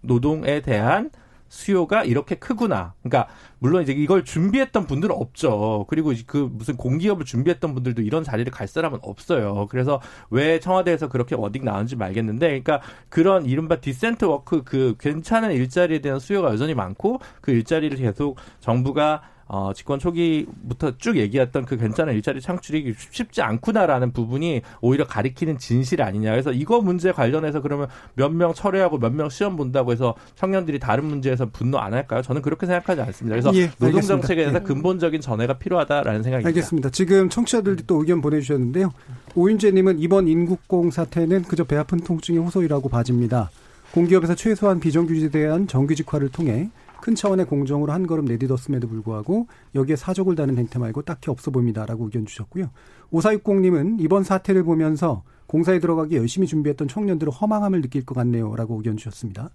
노동에 0.00 0.62
대한 0.62 1.10
수요가 1.54 2.02
이렇게 2.02 2.34
크구나. 2.34 2.94
그러니까 3.02 3.32
물론 3.60 3.82
이제 3.84 3.92
이걸 3.92 4.24
준비했던 4.24 4.86
분들은 4.86 5.14
없죠. 5.14 5.86
그리고 5.88 6.12
그 6.26 6.50
무슨 6.52 6.76
공기업을 6.76 7.24
준비했던 7.24 7.74
분들도 7.74 8.02
이런 8.02 8.24
자리를 8.24 8.50
갈 8.52 8.66
사람은 8.66 8.98
없어요. 9.02 9.68
그래서 9.70 10.00
왜 10.30 10.58
청와대에서 10.58 11.08
그렇게 11.08 11.36
wording 11.36 11.64
나오는지 11.64 11.94
알겠는데, 11.94 12.48
그러니까 12.48 12.80
그런 13.08 13.46
이른바 13.46 13.76
decent 13.76 14.24
work 14.24 14.64
그 14.64 14.96
괜찮은 14.98 15.52
일자리에 15.52 16.00
대한 16.00 16.18
수요가 16.18 16.50
여전히 16.50 16.74
많고 16.74 17.20
그 17.40 17.52
일자리를 17.52 17.96
계속 17.98 18.36
정부가 18.58 19.22
어, 19.46 19.72
집권 19.74 19.98
초기부터 19.98 20.96
쭉 20.96 21.16
얘기했던 21.16 21.66
그 21.66 21.76
괜찮은 21.76 22.14
일자리 22.14 22.40
창출이 22.40 22.94
쉽지 23.10 23.42
않구나라는 23.42 24.12
부분이 24.12 24.62
오히려 24.80 25.06
가리키는 25.06 25.58
진실 25.58 26.02
아니냐. 26.02 26.30
그래서 26.30 26.52
이거 26.52 26.80
문제 26.80 27.12
관련해서 27.12 27.60
그러면 27.60 27.88
몇 28.14 28.32
명 28.32 28.54
철회하고 28.54 28.98
몇 28.98 29.12
명 29.12 29.28
시험 29.28 29.56
본다고 29.56 29.92
해서 29.92 30.14
청년들이 30.36 30.78
다른 30.78 31.04
문제에서 31.04 31.46
분노 31.46 31.78
안 31.78 31.92
할까요? 31.94 32.22
저는 32.22 32.42
그렇게 32.42 32.66
생각하지 32.66 33.00
않습니다. 33.02 33.34
그래서 33.34 33.54
예, 33.54 33.70
노동 33.78 34.00
정책에 34.00 34.42
대해서 34.42 34.58
예. 34.58 34.62
근본적인 34.62 35.20
전환이 35.20 35.54
필요하다라는 35.58 36.22
생각입니다. 36.22 36.48
알겠습니다. 36.48 36.90
지금 36.90 37.28
청취자들도 37.28 37.84
또 37.86 38.00
의견 38.00 38.20
보내주셨는데요. 38.20 38.92
오윤재님은 39.34 39.98
이번 39.98 40.26
인국공 40.28 40.90
사태는 40.90 41.42
그저 41.42 41.64
배 41.64 41.76
아픈 41.76 41.98
통증의 42.00 42.40
호소이라고 42.40 42.88
봐집니다. 42.88 43.50
공기업에서 43.92 44.34
최소한 44.34 44.80
비정규직에 44.80 45.28
대한 45.28 45.66
정규직화를 45.68 46.30
통해 46.30 46.70
큰 47.04 47.14
차원의 47.14 47.44
공정으로 47.44 47.92
한 47.92 48.06
걸음 48.06 48.24
내딛었음에도 48.24 48.88
불구하고 48.88 49.46
여기에 49.74 49.94
사족을 49.94 50.36
다는 50.36 50.56
행태 50.56 50.78
말고 50.78 51.02
딱히 51.02 51.30
없어 51.30 51.50
보입니다라고 51.50 52.06
의견 52.06 52.24
주셨고요. 52.24 52.70
5460님은 53.12 54.00
이번 54.00 54.24
사태를 54.24 54.62
보면서 54.62 55.22
공사에 55.46 55.80
들어가기 55.80 56.16
열심히 56.16 56.46
준비했던 56.46 56.88
청년들은 56.88 57.30
허망함을 57.30 57.82
느낄 57.82 58.06
것 58.06 58.14
같네요라고 58.14 58.76
의견 58.76 58.96
주셨습니다. 58.96 59.50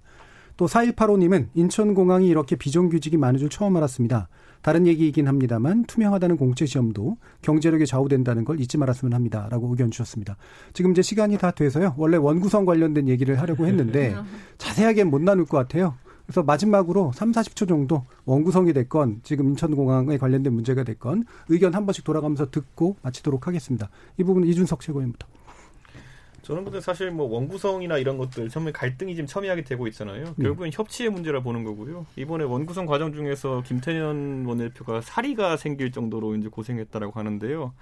또 0.58 0.68
4185님은 0.68 1.48
인천공항이 1.56 2.28
이렇게 2.28 2.56
비정규직이 2.56 3.18
많은 3.18 3.40
줄 3.40 3.50
처음 3.50 3.76
알았습니다. 3.78 4.28
다른 4.62 4.86
얘기이긴 4.86 5.28
합니다만 5.28 5.86
투명하다는 5.86 6.38
공채 6.38 6.68
시험도 6.68 7.18
경제력에 7.42 7.86
좌우된다는 7.86 8.46
걸 8.46 8.60
잊지 8.60 8.78
말았으면 8.78 9.14
합니다. 9.14 9.48
라고 9.50 9.70
의견 9.70 9.90
주셨습니다. 9.90 10.38
지금 10.74 10.92
이제 10.92 11.02
시간이 11.02 11.40
다 11.40 11.50
돼서요. 11.50 11.96
원래 11.98 12.18
원구성 12.18 12.66
관련된 12.66 13.08
얘기를 13.08 13.40
하려고 13.42 13.66
했는데 13.66 14.16
자세하게 14.60 15.06
못 15.06 15.20
나눌 15.20 15.46
것 15.46 15.58
같아요. 15.58 15.96
그래서 16.30 16.44
마지막으로 16.44 17.12
3, 17.16 17.32
40초 17.32 17.68
정도 17.68 18.06
원구성이 18.26 18.72
됐건 18.72 19.22
지금 19.24 19.50
인천공항에 19.50 20.20
관련된 20.20 20.54
문제가 20.54 20.84
됐건 20.84 21.24
의견 21.48 21.74
한 21.74 21.88
번씩 21.88 22.04
돌아가면서 22.04 22.52
듣고 22.52 22.98
마치도록 23.02 23.48
하겠습니다. 23.48 23.90
이 24.16 24.24
부분은 24.24 24.48
이준석 24.48 24.80
최고위원부터. 24.80 25.26
저는 26.44 26.66
근데 26.66 26.82
사실 26.82 27.10
뭐 27.10 27.28
원구성이나 27.34 27.98
이런 27.98 28.20
것들 28.20 28.50
처음에 28.50 28.72
갈등이 28.72 29.16
지금 29.16 29.26
첨예하게 29.26 29.64
되고 29.64 29.88
있잖아요. 29.88 30.26
네. 30.36 30.44
결국엔 30.44 30.70
협치의 30.72 31.10
문제라 31.10 31.42
보는 31.42 31.64
거고요. 31.64 32.06
이번에 32.16 32.44
원구성 32.44 32.86
과정 32.86 33.12
중에서 33.12 33.64
김태년 33.66 34.46
원내대표가 34.46 35.02
사리가 35.02 35.58
생길 35.58 35.92
정도로 35.92 36.36
이제 36.36 36.48
고생했다라고 36.48 37.20
하는데요. 37.20 37.74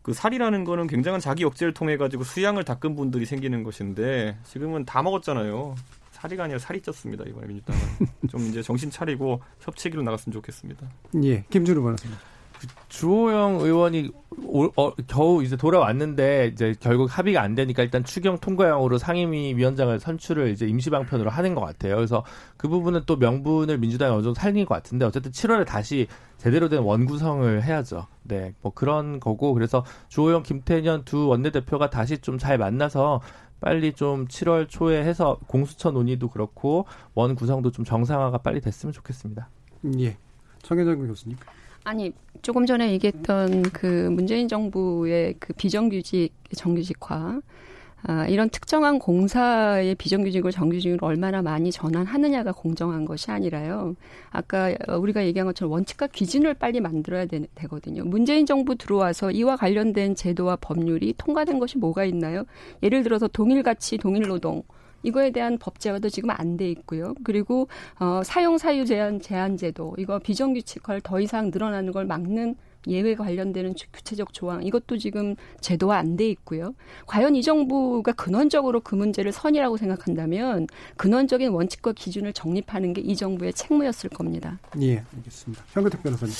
그 0.00 0.14
살이라는 0.14 0.64
거는 0.64 0.86
굉장한 0.86 1.20
자기 1.20 1.44
억제를 1.44 1.74
통해 1.74 1.98
가지고 1.98 2.24
수양을 2.24 2.64
닦은 2.64 2.96
분들이 2.96 3.26
생기는 3.26 3.62
것인데 3.64 4.38
지금은 4.44 4.86
다 4.86 5.02
먹었잖아요. 5.02 5.74
살이가 6.16 6.44
아니라 6.44 6.58
살이 6.58 6.80
쪘습니다 6.80 7.28
이번에 7.28 7.46
민주당은 7.46 7.80
좀 8.28 8.40
이제 8.46 8.62
정신 8.62 8.90
차리고 8.90 9.40
협치기로 9.60 10.02
나갔으면 10.02 10.32
좋겠습니다. 10.32 10.88
예, 11.22 11.44
김준우 11.50 11.82
변호사님. 11.82 12.16
그 12.58 12.66
주호영 12.88 13.60
의원이 13.60 14.10
오, 14.44 14.64
어, 14.76 14.94
겨우 15.06 15.42
이제 15.42 15.56
돌아왔는데 15.56 16.50
이제 16.52 16.74
결국 16.80 17.06
합의가 17.06 17.42
안 17.42 17.54
되니까 17.54 17.82
일단 17.82 18.02
추경 18.04 18.38
통과형으로 18.38 18.96
상임위 18.98 19.54
위원장을 19.56 19.98
선출을 19.98 20.50
이제 20.50 20.66
임시방편으로 20.66 21.28
하는 21.30 21.54
것 21.54 21.60
같아요. 21.60 21.96
그래서 21.96 22.24
그 22.56 22.68
부분은 22.68 23.02
또 23.06 23.16
명분을 23.16 23.78
민주당이 23.78 24.12
어느 24.12 24.22
정도 24.22 24.34
살린 24.40 24.64
것 24.64 24.74
같은데 24.74 25.04
어쨌든 25.04 25.30
7월에 25.32 25.66
다시 25.66 26.06
제대로 26.38 26.68
된 26.68 26.80
원구성을 26.80 27.62
해야죠. 27.62 28.06
네, 28.22 28.54
뭐 28.62 28.72
그런 28.74 29.20
거고 29.20 29.52
그래서 29.54 29.84
주호영, 30.08 30.42
김태년 30.42 31.04
두 31.04 31.28
원내대표가 31.28 31.90
다시 31.90 32.18
좀 32.18 32.38
잘 32.38 32.58
만나서 32.58 33.20
빨리 33.60 33.92
좀 33.92 34.26
7월 34.26 34.68
초에 34.68 35.02
해서 35.02 35.38
공수처 35.46 35.90
논의도 35.90 36.28
그렇고 36.30 36.86
원 37.14 37.34
구성도 37.34 37.70
좀 37.70 37.84
정상화가 37.84 38.38
빨리 38.38 38.60
됐으면 38.60 38.92
좋겠습니다. 38.92 39.48
예. 40.00 40.16
청해정 40.62 41.06
교수님. 41.06 41.36
아니 41.84 42.12
조금 42.42 42.66
전에 42.66 42.90
얘기했던 42.92 43.62
그 43.70 44.08
문재인 44.10 44.48
정부의 44.48 45.36
그 45.38 45.52
비정규직 45.52 46.32
정규직화 46.56 47.40
아, 48.08 48.26
이런 48.28 48.48
특정한 48.50 49.00
공사의 49.00 49.96
비정규직을 49.96 50.52
정규직으로 50.52 51.04
얼마나 51.04 51.42
많이 51.42 51.72
전환하느냐가 51.72 52.52
공정한 52.52 53.04
것이 53.04 53.32
아니라요. 53.32 53.96
아까 54.30 54.72
우리가 54.98 55.24
얘기한 55.26 55.46
것처럼 55.46 55.72
원칙과 55.72 56.08
기준을 56.08 56.54
빨리 56.54 56.80
만들어야 56.80 57.26
되, 57.26 57.46
거든요 57.68 58.04
문재인 58.04 58.46
정부 58.46 58.76
들어와서 58.76 59.32
이와 59.32 59.56
관련된 59.56 60.14
제도와 60.14 60.56
법률이 60.56 61.14
통과된 61.18 61.58
것이 61.58 61.78
뭐가 61.78 62.04
있나요? 62.04 62.44
예를 62.82 63.02
들어서 63.02 63.26
동일 63.26 63.62
가치 63.64 63.98
동일 63.98 64.28
노동 64.28 64.62
이거에 65.02 65.30
대한 65.30 65.58
법 65.58 65.80
제화도 65.80 66.08
지금 66.08 66.30
안 66.30 66.56
돼 66.56 66.70
있고요. 66.70 67.14
그리고 67.24 67.68
어, 67.98 68.22
사용 68.24 68.56
사유 68.56 68.86
제한 68.86 69.20
제한 69.20 69.56
제도 69.56 69.94
이거 69.98 70.18
비정규직화를 70.18 71.00
더 71.02 71.20
이상 71.20 71.50
늘어나는 71.52 71.92
걸 71.92 72.06
막는 72.06 72.54
예외 72.86 73.14
관련되는 73.14 73.74
구체적 73.92 74.32
조항 74.32 74.62
이것도 74.62 74.98
지금 74.98 75.34
제도화 75.60 75.96
안 75.98 76.16
돼 76.16 76.28
있고요. 76.30 76.74
과연 77.06 77.34
이 77.36 77.42
정부가 77.42 78.12
근원적으로 78.12 78.80
그 78.80 78.94
문제를 78.94 79.32
선이라고 79.32 79.76
생각한다면 79.76 80.66
근원적인 80.96 81.50
원칙과 81.50 81.92
기준을 81.92 82.32
정립하는 82.32 82.92
게 82.92 83.02
이 83.06 83.14
정부의 83.14 83.52
책무였을 83.52 84.10
겁니다. 84.10 84.58
예, 84.80 85.02
알겠습니다. 85.16 85.62
현근택 85.72 86.02
변호사님. 86.02 86.34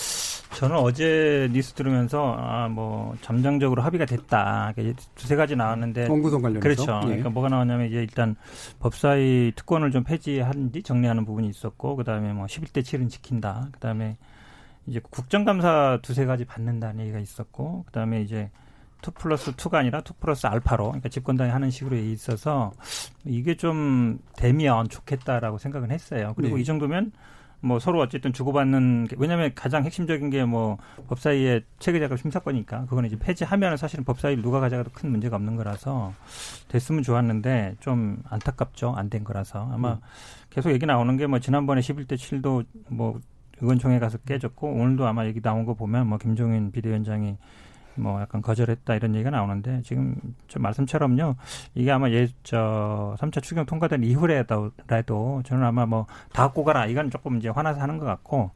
저는 0.57 0.77
어제 0.77 1.49
뉴스 1.53 1.73
들으면서 1.75 2.35
아 2.39 2.69
뭐 2.69 3.15
잠정적으로 3.23 3.83
합의가 3.83 4.05
됐다. 4.07 4.73
두세 5.15 5.37
가지 5.37 5.55
나왔는데 5.57 6.09
원구성 6.09 6.43
관련해서 6.43 6.63
그렇죠. 6.63 7.01
예. 7.05 7.07
그러니까 7.07 7.31
뭐가 7.31 7.49
나왔냐면 7.49 7.87
이제 7.87 7.97
일단 7.99 8.37
법사위 8.81 9.53
특권을 9.57 9.91
좀 9.91 10.05
폐지한 10.05 10.73
뒤 10.73 10.83
정리하는 10.83 11.25
부분이 11.25 11.49
있었고 11.49 11.97
그다음에 11.97 12.33
뭐 12.33 12.47
11대 12.47 12.81
7은 12.83 13.09
지킨다. 13.09 13.69
그다음에 13.73 14.17
이제 14.87 15.01
국정감사 15.11 15.99
두세 16.03 16.27
가지 16.27 16.45
받는다는 16.45 17.01
얘기가 17.01 17.19
있었고 17.19 17.85
그다음에 17.87 18.23
이제 18.23 18.51
two 19.03 19.11
plus 19.11 19.53
two가 19.57 19.79
아니라 19.79 20.01
two 20.01 20.15
plus 20.15 20.47
alpha로 20.47 20.85
그러니까 20.87 21.09
집권당이 21.09 21.51
하는 21.51 21.71
식으로 21.71 21.97
있어서 21.97 22.73
이게 23.25 23.57
좀 23.57 24.19
되면 24.37 24.89
좋겠다라고 24.89 25.59
생각은 25.59 25.91
했어요. 25.91 26.33
그리고 26.37 26.57
네. 26.57 26.63
이 26.63 26.65
정도면 26.65 27.13
뭐 27.61 27.79
서로 27.79 28.01
어쨌든 28.01 28.33
주고받는 28.33 29.07
게 29.09 29.17
왜냐하면 29.19 29.51
가장 29.55 29.85
핵심적인 29.85 30.31
게 30.31 30.45
뭐 30.45 30.79
법사위의 31.09 31.65
체계 31.79 31.99
작업 32.01 32.19
심사권이니까 32.19 32.85
그거는 32.85 33.09
이제 33.09 33.19
폐지하면 33.19 33.77
사실은 33.77 34.05
법사위 34.05 34.37
누가 34.43 34.61
가져가도 34.61 34.91
큰 34.93 35.11
문제가 35.11 35.37
없는 35.37 35.57
거라서 35.57 36.13
됐으면 36.69 37.03
좋았는데 37.03 37.77
좀 37.81 38.23
안타깝죠 38.29 38.95
안 38.97 39.09
된 39.11 39.25
거라서 39.25 39.69
아마 39.73 39.95
음. 39.95 39.99
계속 40.51 40.71
얘기 40.73 40.87
나오는 40.87 41.17
게 41.17 41.27
뭐 41.27 41.39
지난번에 41.41 41.81
11대 41.81 42.15
7도 42.15 42.65
뭐 42.89 43.19
의원총회 43.61 43.99
가서 43.99 44.19
깨졌고 44.19 44.69
오늘도 44.69 45.07
아마 45.07 45.25
얘기 45.27 45.41
나온 45.41 45.65
거 45.65 45.75
보면 45.75 46.07
뭐 46.09 46.19
김종인 46.19 46.71
비대위원장이 46.73 47.37
뭐 47.99 48.21
약간 48.21 48.43
거절했다 48.43 48.95
이런 48.95 49.15
얘기가 49.15 49.31
나오는데 49.31 49.81
지금 49.83 50.17
저 50.49 50.59
말씀처럼요 50.59 51.35
이게 51.75 51.91
아마 51.91 52.11
예저 52.11 53.17
3차 53.19 53.43
추경 53.43 53.65
통과된 53.65 54.05
이후라도 54.05 54.73
저는 55.45 55.65
아마 55.65 55.87
뭐 55.87 56.07
다 56.33 56.43
갖고 56.43 56.63
가라 56.65 56.87
이건 56.87 57.11
조금 57.11 57.39
이제 57.39 57.49
화나서 57.49 57.81
하는 57.81 57.97
것 57.97 58.05
같고 58.05 58.51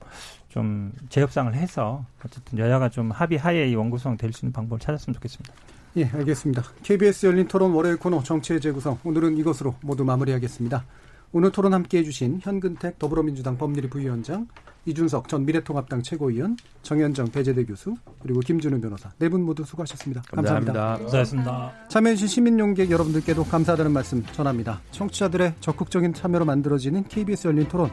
좀 0.50 0.92
재협상을 1.08 1.54
해서 1.54 2.04
어쨌든 2.24 2.58
여야가 2.58 2.90
좀 2.90 3.10
합의하에 3.10 3.70
이 3.70 3.74
원구성 3.74 4.18
될 4.18 4.32
수 4.32 4.44
있는 4.44 4.52
방법을 4.52 4.78
찾았으면 4.80 5.14
좋겠습니다. 5.14 5.54
예, 5.96 6.04
알겠습니다. 6.04 6.62
KBS 6.82 7.26
열린 7.26 7.48
토론 7.48 7.72
월요일 7.72 7.96
코너 7.96 8.22
정치의 8.22 8.60
재구성 8.60 8.98
오늘은 9.04 9.38
이것으로 9.38 9.74
모두 9.80 10.04
마무리하겠습니다. 10.04 10.84
오늘 11.32 11.50
토론 11.50 11.72
함께해 11.72 12.04
주신 12.04 12.40
현근택 12.42 12.98
더불어민주당 12.98 13.56
법률위 13.56 13.88
부위원장 13.88 14.46
이준석 14.86 15.28
전 15.28 15.44
미래통합당 15.46 16.02
최고위원, 16.02 16.56
정현정 16.82 17.30
배재대 17.30 17.64
교수, 17.64 17.94
그리고 18.22 18.40
김준우 18.40 18.80
변호사 18.80 19.10
네 19.18 19.28
분 19.28 19.42
모두 19.42 19.64
수고하셨습니다. 19.64 20.22
감사합니다. 20.30 20.72
감사합니다. 20.72 21.04
고생하셨습니다. 21.04 21.72
참여해주신 21.88 22.28
시민용객 22.28 22.90
여러분들께도 22.90 23.44
감사하다는 23.44 23.92
말씀 23.92 24.24
전합니다. 24.32 24.80
청취자들의 24.90 25.54
적극적인 25.60 26.14
참여로 26.14 26.44
만들어지는 26.44 27.04
KBS 27.04 27.48
열린 27.48 27.68
토론 27.68 27.90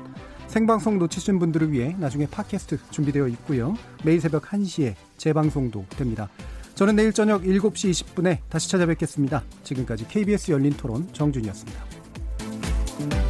생방송 0.48 0.98
놓치신 0.98 1.40
분들을 1.40 1.72
위해 1.72 1.96
나중에 2.00 2.26
팟캐스트 2.26 2.80
준비되어 2.92 3.28
있고요. 3.30 3.76
매일 4.04 4.22
새벽 4.22 4.44
1시에 4.44 4.96
재방송도 5.18 5.86
됩니다. 5.90 6.30
저는 6.76 6.96
내일 6.96 7.12
저녁 7.12 7.44
7시 7.44 7.92
20분에 7.92 8.40
다시 8.50 8.70
찾아뵙겠습니다. 8.72 9.44
지금까지 9.64 10.08
KBS 10.08 10.52
열린 10.52 10.72
토론 10.74 11.08
정준이었습니다. 11.12 13.27